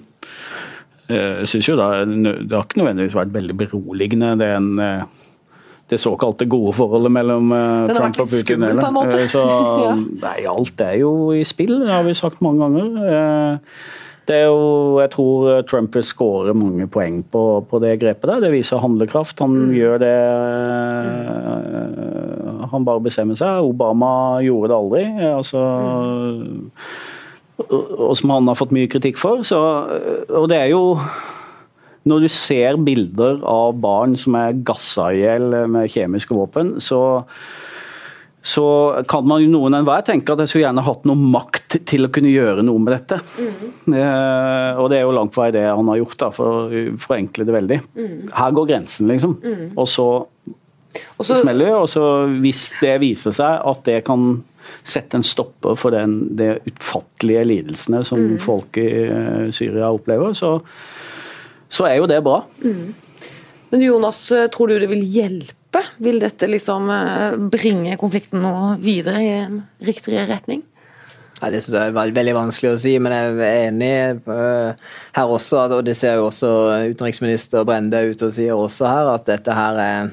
jeg 1.11 1.49
syns 1.51 1.68
jo 1.68 1.77
da 1.79 2.05
det 2.05 2.51
har 2.51 2.66
ikke 2.66 2.81
nødvendigvis 2.81 3.16
vært 3.18 3.35
veldig 3.35 3.57
beroligende, 3.61 4.33
det, 4.40 4.49
en, 4.57 4.73
uh, 4.81 5.05
det 5.90 6.01
såkalte 6.03 6.49
gode 6.51 6.75
forholdet 6.77 7.11
mellom 7.14 7.51
eh, 7.51 7.87
Den 7.90 7.96
har 7.96 8.05
vært 8.05 8.18
Trump 8.18 8.20
og 8.20 8.27
litt 8.27 8.35
Putin. 8.35 8.44
skummel 8.46 8.79
på 8.79 8.90
en 8.90 8.94
måte. 8.94 9.23
Så 9.31 9.40
Ja. 9.85 9.94
nei, 9.96 10.37
alt 10.51 10.85
er 10.87 10.99
jo 11.01 11.14
i 11.35 11.42
spill, 11.49 11.81
det 11.83 11.90
har 11.90 12.05
vi 12.07 12.14
sagt 12.18 12.42
mange 12.44 12.62
ganger. 12.62 13.64
Eh, 14.31 14.33
Det 14.33 14.38
er 14.38 14.47
jo, 14.47 15.01
jeg 15.01 15.11
tror 15.11 15.62
Trump 15.66 15.95
vil 15.95 16.05
skåre 16.07 16.55
mange 16.55 16.87
poeng 16.87 17.23
på, 17.23 17.66
på, 17.69 17.79
det 17.83 18.01
grepet 18.01 18.29
der. 18.31 18.40
Det 18.40 18.53
viser 18.53 18.79
handlekraft. 18.79 19.38
Han 19.40 19.51
mm. 19.51 19.75
gjør 19.75 19.99
det 19.99 20.19
mm. 21.75 22.69
Han 22.71 22.85
bare 22.87 23.03
bestemmer 23.03 23.35
seg. 23.35 23.64
Obama 23.66 24.40
gjorde 24.45 24.71
det 24.71 24.77
aldri. 24.77 25.05
Altså, 25.33 25.59
mm. 26.47 26.71
og 27.99 28.16
som 28.16 28.31
han 28.31 28.49
har 28.49 28.59
fått 28.59 28.75
mye 28.77 28.88
kritikk 28.90 29.19
for. 29.19 29.43
Så, 29.43 29.59
og 30.29 30.49
det 30.53 30.59
er 30.61 30.71
jo 30.75 30.97
når 32.09 32.23
du 32.25 32.29
ser 32.33 32.79
bilder 32.81 33.43
av 33.45 33.75
barn 33.77 34.14
som 34.16 34.35
er 34.38 34.57
gassa 34.64 35.11
i 35.12 35.21
hjel 35.21 35.53
med 35.69 35.90
kjemiske 35.93 36.33
våpen, 36.33 36.79
så 36.81 37.21
så 38.42 39.05
kan 39.09 39.26
man 39.29 39.42
jo 39.42 39.50
noen 39.53 39.76
enhver 39.76 40.05
tenke 40.07 40.33
at 40.33 40.40
jeg 40.40 40.50
skulle 40.50 40.64
gjerne 40.64 40.85
hatt 40.85 41.03
noe 41.09 41.29
makt 41.37 41.76
til 41.88 42.07
å 42.07 42.12
kunne 42.12 42.33
gjøre 42.33 42.64
noe 42.64 42.81
med 42.81 42.94
dette. 42.96 43.18
Mm. 43.37 43.98
Eh, 44.00 44.81
og 44.81 44.88
det 44.88 44.96
er 44.96 45.05
jo 45.05 45.12
langt 45.16 45.35
på 45.35 45.42
vei 45.42 45.50
det 45.59 45.66
han 45.68 45.90
har 45.92 46.00
gjort, 46.00 46.16
da, 46.22 46.31
for 46.33 46.48
å 46.48 46.87
forenkle 47.03 47.44
det 47.44 47.57
veldig. 47.57 47.79
Mm. 47.98 48.14
Her 48.38 48.57
går 48.57 48.70
grensen, 48.72 49.12
liksom. 49.12 49.37
Mm. 49.44 49.66
Og 49.76 49.90
så 49.90 50.09
Også, 51.20 51.37
smeller 51.42 51.68
det. 51.68 51.76
Og 51.76 51.90
så 51.92 52.07
hvis 52.40 52.64
det 52.81 52.96
viser 53.05 53.37
seg 53.37 53.61
at 53.61 53.85
det 53.87 54.00
kan 54.09 54.40
sette 54.88 55.20
en 55.20 55.26
stopper 55.26 55.76
for 55.79 55.92
den, 55.92 56.16
de 56.38 56.55
utfattelige 56.70 57.44
lidelsene 57.44 58.00
som 58.07 58.24
mm. 58.24 58.40
folk 58.40 58.81
i 58.81 58.88
uh, 59.11 59.46
Syria 59.53 59.92
opplever, 59.92 60.33
så, 60.38 60.57
så, 61.68 61.90
er 61.90 62.00
jo 62.00 62.09
det 62.09 62.22
bra. 62.24 62.40
Mm. 62.64 62.94
Men 63.70 63.85
Jonas, 63.85 64.24
tror 64.55 64.72
du 64.72 64.79
det 64.81 64.88
vil 64.90 65.05
hjelpe? 65.05 65.60
Vil 66.03 66.21
dette 66.23 66.49
liksom 66.51 66.90
eh, 66.95 67.38
bringe 67.53 67.97
konflikten 68.01 68.43
noe 68.45 68.75
videre 68.83 69.23
i 69.25 69.33
en 69.43 69.62
riktigere 69.85 70.29
retning? 70.31 70.64
Ja, 71.40 71.49
det 71.49 71.62
synes 71.64 71.79
jeg 71.79 71.90
er 71.95 72.12
veldig 72.12 72.35
vanskelig 72.37 72.75
å 72.75 72.81
si, 72.81 72.95
men 73.01 73.14
jeg 73.16 73.37
er 73.40 73.61
enig 73.71 73.93
uh, 74.29 74.90
her 75.16 75.31
også, 75.33 75.62
og 75.73 75.87
det 75.87 75.95
ser 75.97 76.19
jo 76.19 76.27
også 76.29 76.51
utenriksminister 76.93 77.64
Brende 77.64 78.03
ut 78.11 78.25
og 78.27 78.35
sier 78.37 78.59
også 78.61 78.90
her, 78.90 79.14
at 79.14 79.25
dette 79.31 79.55
her 79.57 79.81
er 79.81 80.11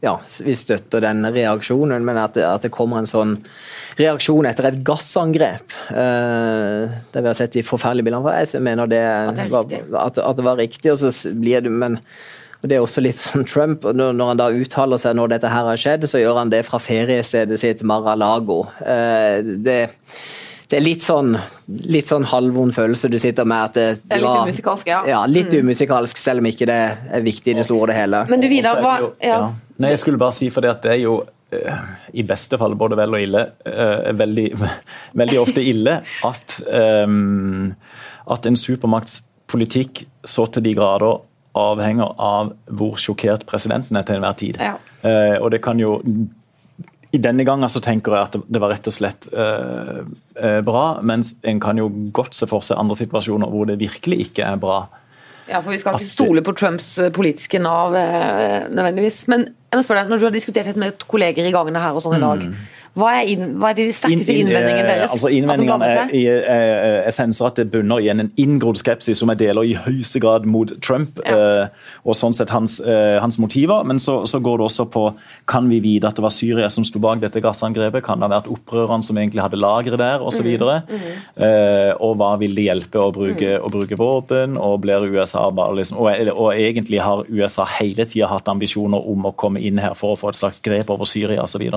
ja, 0.00 0.14
vi 0.46 0.54
støtter 0.56 1.02
den 1.04 1.26
reaksjonen, 1.28 2.04
men 2.06 2.16
at 2.16 2.38
det, 2.38 2.46
at 2.46 2.62
det, 2.64 2.70
kommer 2.72 3.02
en 3.02 3.10
sånn 3.10 3.34
reaksjon 3.98 4.46
etter 4.48 4.70
et 4.70 4.78
gassangrep 4.86 5.74
uh, 5.92 6.86
Det 7.12 7.20
vi 7.20 7.28
har 7.28 7.36
sett 7.36 7.58
de 7.58 7.66
forferdelige 7.66 8.06
bildene 8.06 8.24
fra, 8.24 8.38
jeg 8.40 8.64
mener 8.64 8.88
det, 8.88 9.02
at 9.02 9.42
det, 9.42 9.50
var, 9.52 9.74
at, 10.06 10.22
at 10.22 10.38
det 10.38 10.46
var 10.46 10.60
riktig. 10.62 10.94
og 10.94 11.02
så 11.02 11.34
blir 11.34 11.66
det, 11.66 11.74
men 11.82 11.98
Det 12.60 12.76
er 12.76 12.82
også 12.84 13.00
litt 13.04 13.16
sånn 13.16 13.46
Trump. 13.48 13.86
Når 13.96 14.20
han 14.20 14.40
da 14.40 14.50
uttaler 14.52 15.00
seg 15.00 15.16
når 15.16 15.34
dette 15.36 15.52
her 15.52 15.68
har 15.70 15.80
skjedd, 15.80 16.04
så 16.10 16.20
gjør 16.20 16.42
han 16.42 16.52
det 16.52 16.64
fra 16.68 16.80
feriestedet 16.82 17.56
sitt 17.60 17.84
Mar-a-Lago. 17.88 18.60
Eh, 18.84 19.40
det, 19.64 19.78
det, 20.68 20.76
er 20.76 20.84
litt 20.84 21.04
sånn, 21.06 21.32
litt 21.88 22.10
sånn 22.10 22.28
halvvond 22.28 22.76
følelse 22.76 23.08
du 23.12 23.16
sitter 23.22 23.48
med. 23.48 23.70
at 23.70 23.78
Det, 23.78 23.86
det 24.04 24.18
er 24.18 24.24
litt 24.26 24.50
umusikalsk, 24.50 24.92
ja. 24.92 25.00
ja 25.08 25.22
litt 25.30 25.48
mm. 25.54 25.64
umusikalsk, 25.64 26.20
selv 26.20 26.44
om 26.44 26.50
ikke 26.52 26.68
det 26.68 26.80
er 27.08 27.24
viktig 27.24 27.54
i 27.54 27.58
det 27.62 27.66
store 27.68 27.86
og 27.86 27.92
det 27.94 27.98
hele. 28.02 28.24
Men 28.28 28.44
du 28.44 28.48
Vidar, 28.52 28.84
hva 28.84 28.96
ja. 29.00 29.12
ja. 29.24 29.42
Nei, 29.80 29.94
Jeg 29.94 30.04
skulle 30.04 30.20
bare 30.20 30.36
si 30.36 30.50
for 30.52 30.66
det 30.66 30.74
at 30.74 30.84
det 30.84 30.92
er 30.98 31.00
jo 31.06 31.16
eh, 31.56 31.80
i 32.20 32.26
beste 32.28 32.60
fall 32.60 32.76
både 32.76 33.00
vel 33.00 33.16
og 33.16 33.24
ille, 33.24 33.46
uh, 33.64 34.12
veldig, 34.20 34.46
veldig, 35.22 35.40
ofte 35.40 35.64
ille 35.64 35.96
at, 36.28 36.60
at 38.36 38.52
en 38.52 38.60
supermakts 38.60 39.22
politikk 39.50 40.04
så 40.28 40.44
til 40.52 40.68
de 40.68 40.76
grader 40.76 41.24
avhenger 41.58 42.14
av 42.22 42.52
hvor 42.66 42.98
sjokkert 43.00 43.46
presidenten 43.48 43.98
er 43.98 44.06
til 44.06 44.18
enhver 44.18 44.36
tid. 44.38 44.60
Ja. 44.62 44.76
Uh, 45.02 45.36
og 45.40 45.50
det 45.54 45.62
kan 45.64 45.80
jo 45.82 45.98
i 47.10 47.18
denne 47.18 47.42
gangen 47.42 47.70
så 47.72 47.82
tenker 47.82 48.14
jeg 48.14 48.28
at 48.28 48.36
det 48.46 48.60
var 48.62 48.70
rett 48.70 48.86
og 48.86 48.94
slett 48.94 49.26
uh, 49.34 50.06
uh, 50.38 50.60
bra, 50.66 50.84
mens 51.02 51.34
en 51.42 51.58
kan 51.62 51.80
jo 51.80 51.88
godt 52.14 52.38
se 52.38 52.46
for 52.50 52.62
seg 52.62 52.78
andre 52.78 52.98
situasjoner 53.00 53.50
hvor 53.50 53.66
det 53.66 53.80
virkelig 53.80 54.28
ikke 54.28 54.46
er 54.46 54.60
bra. 54.62 54.84
Ja, 55.50 55.58
for 55.58 55.74
Vi 55.74 55.80
skal 55.82 55.98
ikke 55.98 56.06
stole 56.06 56.42
på 56.46 56.54
Trumps 56.54 56.92
politiske 57.10 57.58
Nav 57.58 57.96
nødvendigvis. 58.70 59.24
Men 59.26 59.48
jeg 59.48 59.80
må 59.80 59.82
spørre 59.82 60.04
deg, 60.04 60.12
når 60.12 60.20
du 60.20 60.26
har 60.28 60.36
diskutert 60.36 60.68
dette 60.70 60.78
med 60.78 61.02
kolleger 61.10 61.48
i 61.48 61.50
gangene 61.50 61.82
her 61.82 61.96
og 61.98 62.04
sånn 62.04 62.14
i 62.20 62.22
dag, 62.22 62.44
mm. 62.46 62.68
Hva 62.98 63.10
er, 63.20 63.28
inn, 63.30 63.52
hva 63.60 63.70
er 63.70 63.76
de 63.78 63.84
sterkeste 63.94 64.34
inn, 64.34 64.40
inn, 64.40 64.48
innvendingene 64.48 64.88
deres? 64.88 65.04
Eh, 65.04 65.14
altså 65.14 65.30
Innvendingene 65.30 65.86
er 65.86 66.10
er, 66.10 66.40
eh, 66.42 66.96
essenser 67.06 67.46
at 67.46 67.60
det 67.60 67.68
bunner 67.70 68.02
i 68.02 68.08
en 68.10 68.32
inngrodd 68.34 68.80
skepsis 68.80 69.20
som 69.20 69.30
jeg 69.30 69.38
deler 69.44 69.68
i 69.68 69.76
høyeste 69.78 70.18
grad 70.22 70.46
mot 70.50 70.72
Trump 70.82 71.20
ja. 71.22 71.36
eh, 71.36 71.92
og 72.02 72.18
sånn 72.18 72.34
sett 72.34 72.50
hans, 72.50 72.80
eh, 72.82 73.20
hans 73.22 73.38
motiver. 73.38 73.84
Men 73.86 74.02
så, 74.02 74.20
så, 74.26 74.40
går 74.42 74.58
det 74.58 74.66
også 74.66 74.88
på 74.90 75.04
kan 75.50 75.68
vi 75.70 75.78
vite 75.84 76.10
at 76.10 76.18
det 76.18 76.24
var 76.24 76.34
Syria 76.34 76.70
som 76.72 76.86
sto 76.86 76.98
bak 77.02 77.22
dette 77.22 77.42
gassangrepet? 77.44 78.02
Kan 78.06 78.18
det 78.18 78.26
ha 78.26 78.32
vært 78.34 78.50
opprørerne 78.50 79.06
som 79.06 79.18
egentlig 79.20 79.44
hadde 79.44 79.60
lagre 79.60 80.00
der, 80.00 80.24
osv.? 80.26 80.50
Mm. 80.50 80.90
Mm. 80.90 81.06
Eh, 81.46 81.92
og 82.02 82.16
hva 82.18 82.32
vil 82.42 82.58
det 82.58 82.66
hjelpe 82.66 82.98
å 82.98 83.12
bruke, 83.14 83.54
mm. 83.54 83.66
å 83.66 83.72
bruke 83.72 84.00
våpen? 84.00 84.58
Og 84.58 84.80
blir 84.82 85.06
USA 85.14 85.46
bare 85.54 85.78
liksom, 85.78 86.00
og, 86.02 86.32
og, 86.34 86.50
egentlig 86.56 87.02
har 87.04 87.22
USA 87.30 87.68
hele 87.78 88.08
tida 88.08 88.32
hatt 88.32 88.50
ambisjoner 88.50 89.06
om 89.12 89.30
å 89.30 89.34
komme 89.38 89.62
inn 89.62 89.78
her 89.78 89.94
for 89.98 90.16
å 90.16 90.18
få 90.18 90.32
et 90.32 90.40
slags 90.40 90.58
grep 90.64 90.90
over 90.90 91.06
Syria 91.06 91.44
osv. 91.46 91.68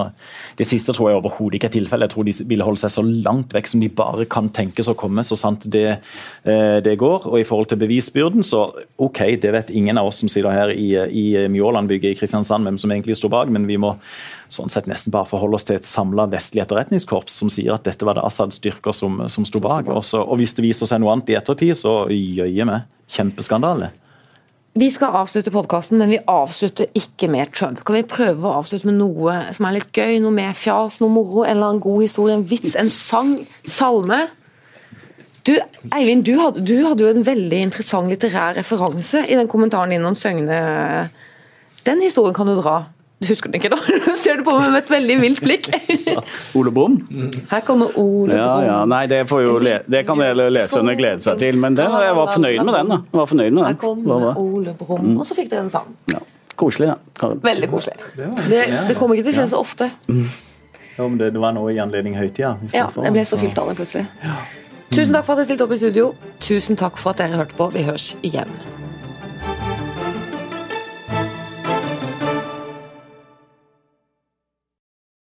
Det 0.57 0.67
siste 0.67 0.95
tror 0.95 1.02
tror 1.03 1.11
jeg 1.11 1.19
overhodet 1.19 1.59
ikke 1.59 1.69
er 1.69 1.75
tilfellet. 1.75 2.07
Jeg 2.07 2.13
tror 2.13 2.27
de 2.27 2.33
vil 2.49 2.63
holde 2.63 2.81
seg 2.81 2.93
så 2.93 3.03
langt 3.03 3.53
vekk 3.55 3.69
som 3.69 3.83
de 3.83 3.89
bare 3.91 4.25
kan 4.31 4.49
tenkes 4.53 4.89
å 4.91 4.95
komme, 4.97 5.23
så 5.27 5.35
sant 5.39 5.65
det, 5.71 5.99
eh, 6.47 6.79
det 6.83 6.95
går. 6.99 7.27
Og 7.27 7.39
i 7.39 7.47
forhold 7.47 7.69
til 7.69 7.81
bevisbyrden, 7.81 8.43
så 8.43 8.65
OK, 8.97 9.19
det 9.41 9.51
vet 9.51 9.71
ingen 9.71 9.97
av 9.97 10.07
oss 10.07 10.21
som 10.23 10.31
sitter 10.31 10.51
her 10.51 10.71
i, 10.71 10.93
i 10.95 11.47
Mjålandbygget 11.51 12.13
i 12.13 12.19
Kristiansand 12.19 12.63
hvem 12.63 12.77
som 12.79 12.91
egentlig 12.91 13.17
står 13.19 13.33
bak, 13.33 13.51
men 13.51 13.67
vi 13.67 13.77
må 13.77 13.95
sånn 14.53 14.69
sett 14.69 14.87
nesten 14.87 15.11
bare 15.11 15.27
forholde 15.27 15.57
oss 15.57 15.65
til 15.65 15.79
et 15.79 15.87
samla 15.87 16.27
vestlig 16.29 16.61
etterretningskorps 16.63 17.33
som 17.41 17.49
sier 17.49 17.73
at 17.73 17.87
dette 17.87 18.05
var 18.05 18.19
det 18.19 18.25
Assads 18.27 18.59
styrker 18.61 18.93
som, 18.93 19.23
som 19.27 19.47
sto 19.49 19.61
bak. 19.63 19.89
Også, 19.89 20.21
og 20.21 20.39
hvis 20.39 20.55
det 20.55 20.67
viser 20.67 20.89
seg 20.89 21.01
noe 21.01 21.15
annet 21.15 21.33
i 21.33 21.39
ettertid, 21.39 21.75
så 21.79 22.03
jøye 22.11 22.69
meg. 22.69 22.87
Kjempeskandale. 23.13 23.91
Vi 24.73 24.87
skal 24.89 25.13
avslutte 25.13 25.51
podkasten, 25.53 25.99
men 26.01 26.09
vi 26.09 26.17
avslutter 26.25 26.87
ikke 26.97 27.27
med 27.29 27.51
Trump. 27.53 27.83
Kan 27.85 27.99
vi 27.99 28.07
prøve 28.09 28.47
å 28.49 28.55
avslutte 28.57 28.87
med 28.89 28.97
noe 28.97 29.35
som 29.53 29.67
er 29.69 29.75
litt 29.75 29.91
gøy? 29.93 30.15
Noe 30.23 30.33
mer 30.33 30.55
fjas, 30.57 30.97
noe 31.03 31.13
moro? 31.13 31.43
En 31.43 31.51
eller 31.53 31.75
annen 31.75 31.83
god 31.83 32.01
historie, 32.01 32.37
en 32.39 32.47
vits, 32.49 32.73
en 32.79 32.89
sang? 32.89 33.35
Salme? 33.69 34.23
Du, 35.45 35.53
Eivind, 35.93 36.23
du 36.25 36.39
hadde, 36.39 36.63
du 36.65 36.87
hadde 36.87 37.05
jo 37.05 37.11
en 37.11 37.25
veldig 37.27 37.59
interessant 37.67 38.09
litterær 38.09 38.57
referanse 38.57 39.21
i 39.27 39.37
den 39.37 39.51
kommentaren 39.51 39.93
din 39.93 40.09
om 40.09 40.17
Søgne. 40.17 40.57
Den 41.85 42.01
historien 42.01 42.33
kan 42.33 42.49
du 42.49 42.55
dra. 42.57 42.79
Du 43.23 43.29
husker 43.29 43.51
den 43.51 43.59
ikke, 43.61 43.71
da? 43.71 43.79
Nå 44.07 44.15
ser 44.19 44.39
du 44.41 44.43
på 44.43 44.53
meg 44.59 44.73
med 44.73 44.81
et 44.83 44.91
veldig 44.91 45.17
vilt 45.21 45.41
blikk. 45.43 45.69
Ole 46.59 46.73
Brumm? 46.75 46.97
Her 47.49 47.63
kommer 47.63 47.93
Ole 47.95 48.33
Brumm. 48.33 48.37
Ja, 48.37 48.53
ja, 48.67 48.77
nei, 48.89 49.03
det, 49.07 49.23
le, 49.63 49.77
det 49.87 50.03
kan 50.09 50.19
leserne 50.19 50.95
glede 50.99 51.23
seg 51.23 51.39
til. 51.41 51.59
Men 51.63 51.77
den, 51.79 51.95
jeg 52.03 52.17
var 52.19 52.33
fornøyd 52.35 52.59
med 52.67 52.75
den. 52.79 52.93
da. 52.93 53.01
Jeg 53.07 53.21
var 53.21 53.29
fornøyd 53.31 53.51
med 53.51 53.61
den. 53.61 53.69
Her 53.71 53.81
kommer 53.81 54.39
Ole 54.43 54.75
Brumm. 54.79 55.13
Og 55.17 55.27
så 55.29 55.37
fikk 55.39 55.51
dere 55.53 55.65
en 55.67 55.71
sang. 55.73 55.93
Ja. 56.11 56.19
Koselig, 56.59 56.91
da. 56.91 57.29
Veldig 57.47 57.69
koselig. 57.71 57.95
Det, 58.49 58.65
det 58.89 58.97
kommer 58.99 59.17
ikke 59.17 59.31
til 59.31 59.37
å 59.37 59.39
skje 59.41 59.47
så 59.55 59.61
ofte. 59.63 59.89
Ja, 60.93 61.07
men 61.07 61.17
det, 61.17 61.31
det 61.33 61.41
var 61.41 61.55
noe 61.55 61.71
i 61.73 61.79
anledning 61.81 62.19
høytida? 62.19 62.57
Ja, 62.75 62.89
jeg 62.93 63.15
ble 63.15 63.23
så 63.25 63.39
fylt 63.41 63.57
av 63.57 63.71
det 63.71 63.79
plutselig. 63.79 64.05
Tusen 64.93 65.15
takk 65.15 65.25
for 65.25 65.33
at 65.33 65.41
dere 65.41 65.49
stilte 65.49 65.65
opp 65.65 65.73
i 65.73 65.79
studio. 65.81 66.11
Tusen 66.43 66.77
takk 66.77 66.99
for 67.01 67.15
at 67.15 67.23
dere 67.23 67.39
hørte 67.41 67.57
på. 67.57 67.71
Vi 67.73 67.85
høres 67.87 68.11
igjen. 68.21 68.51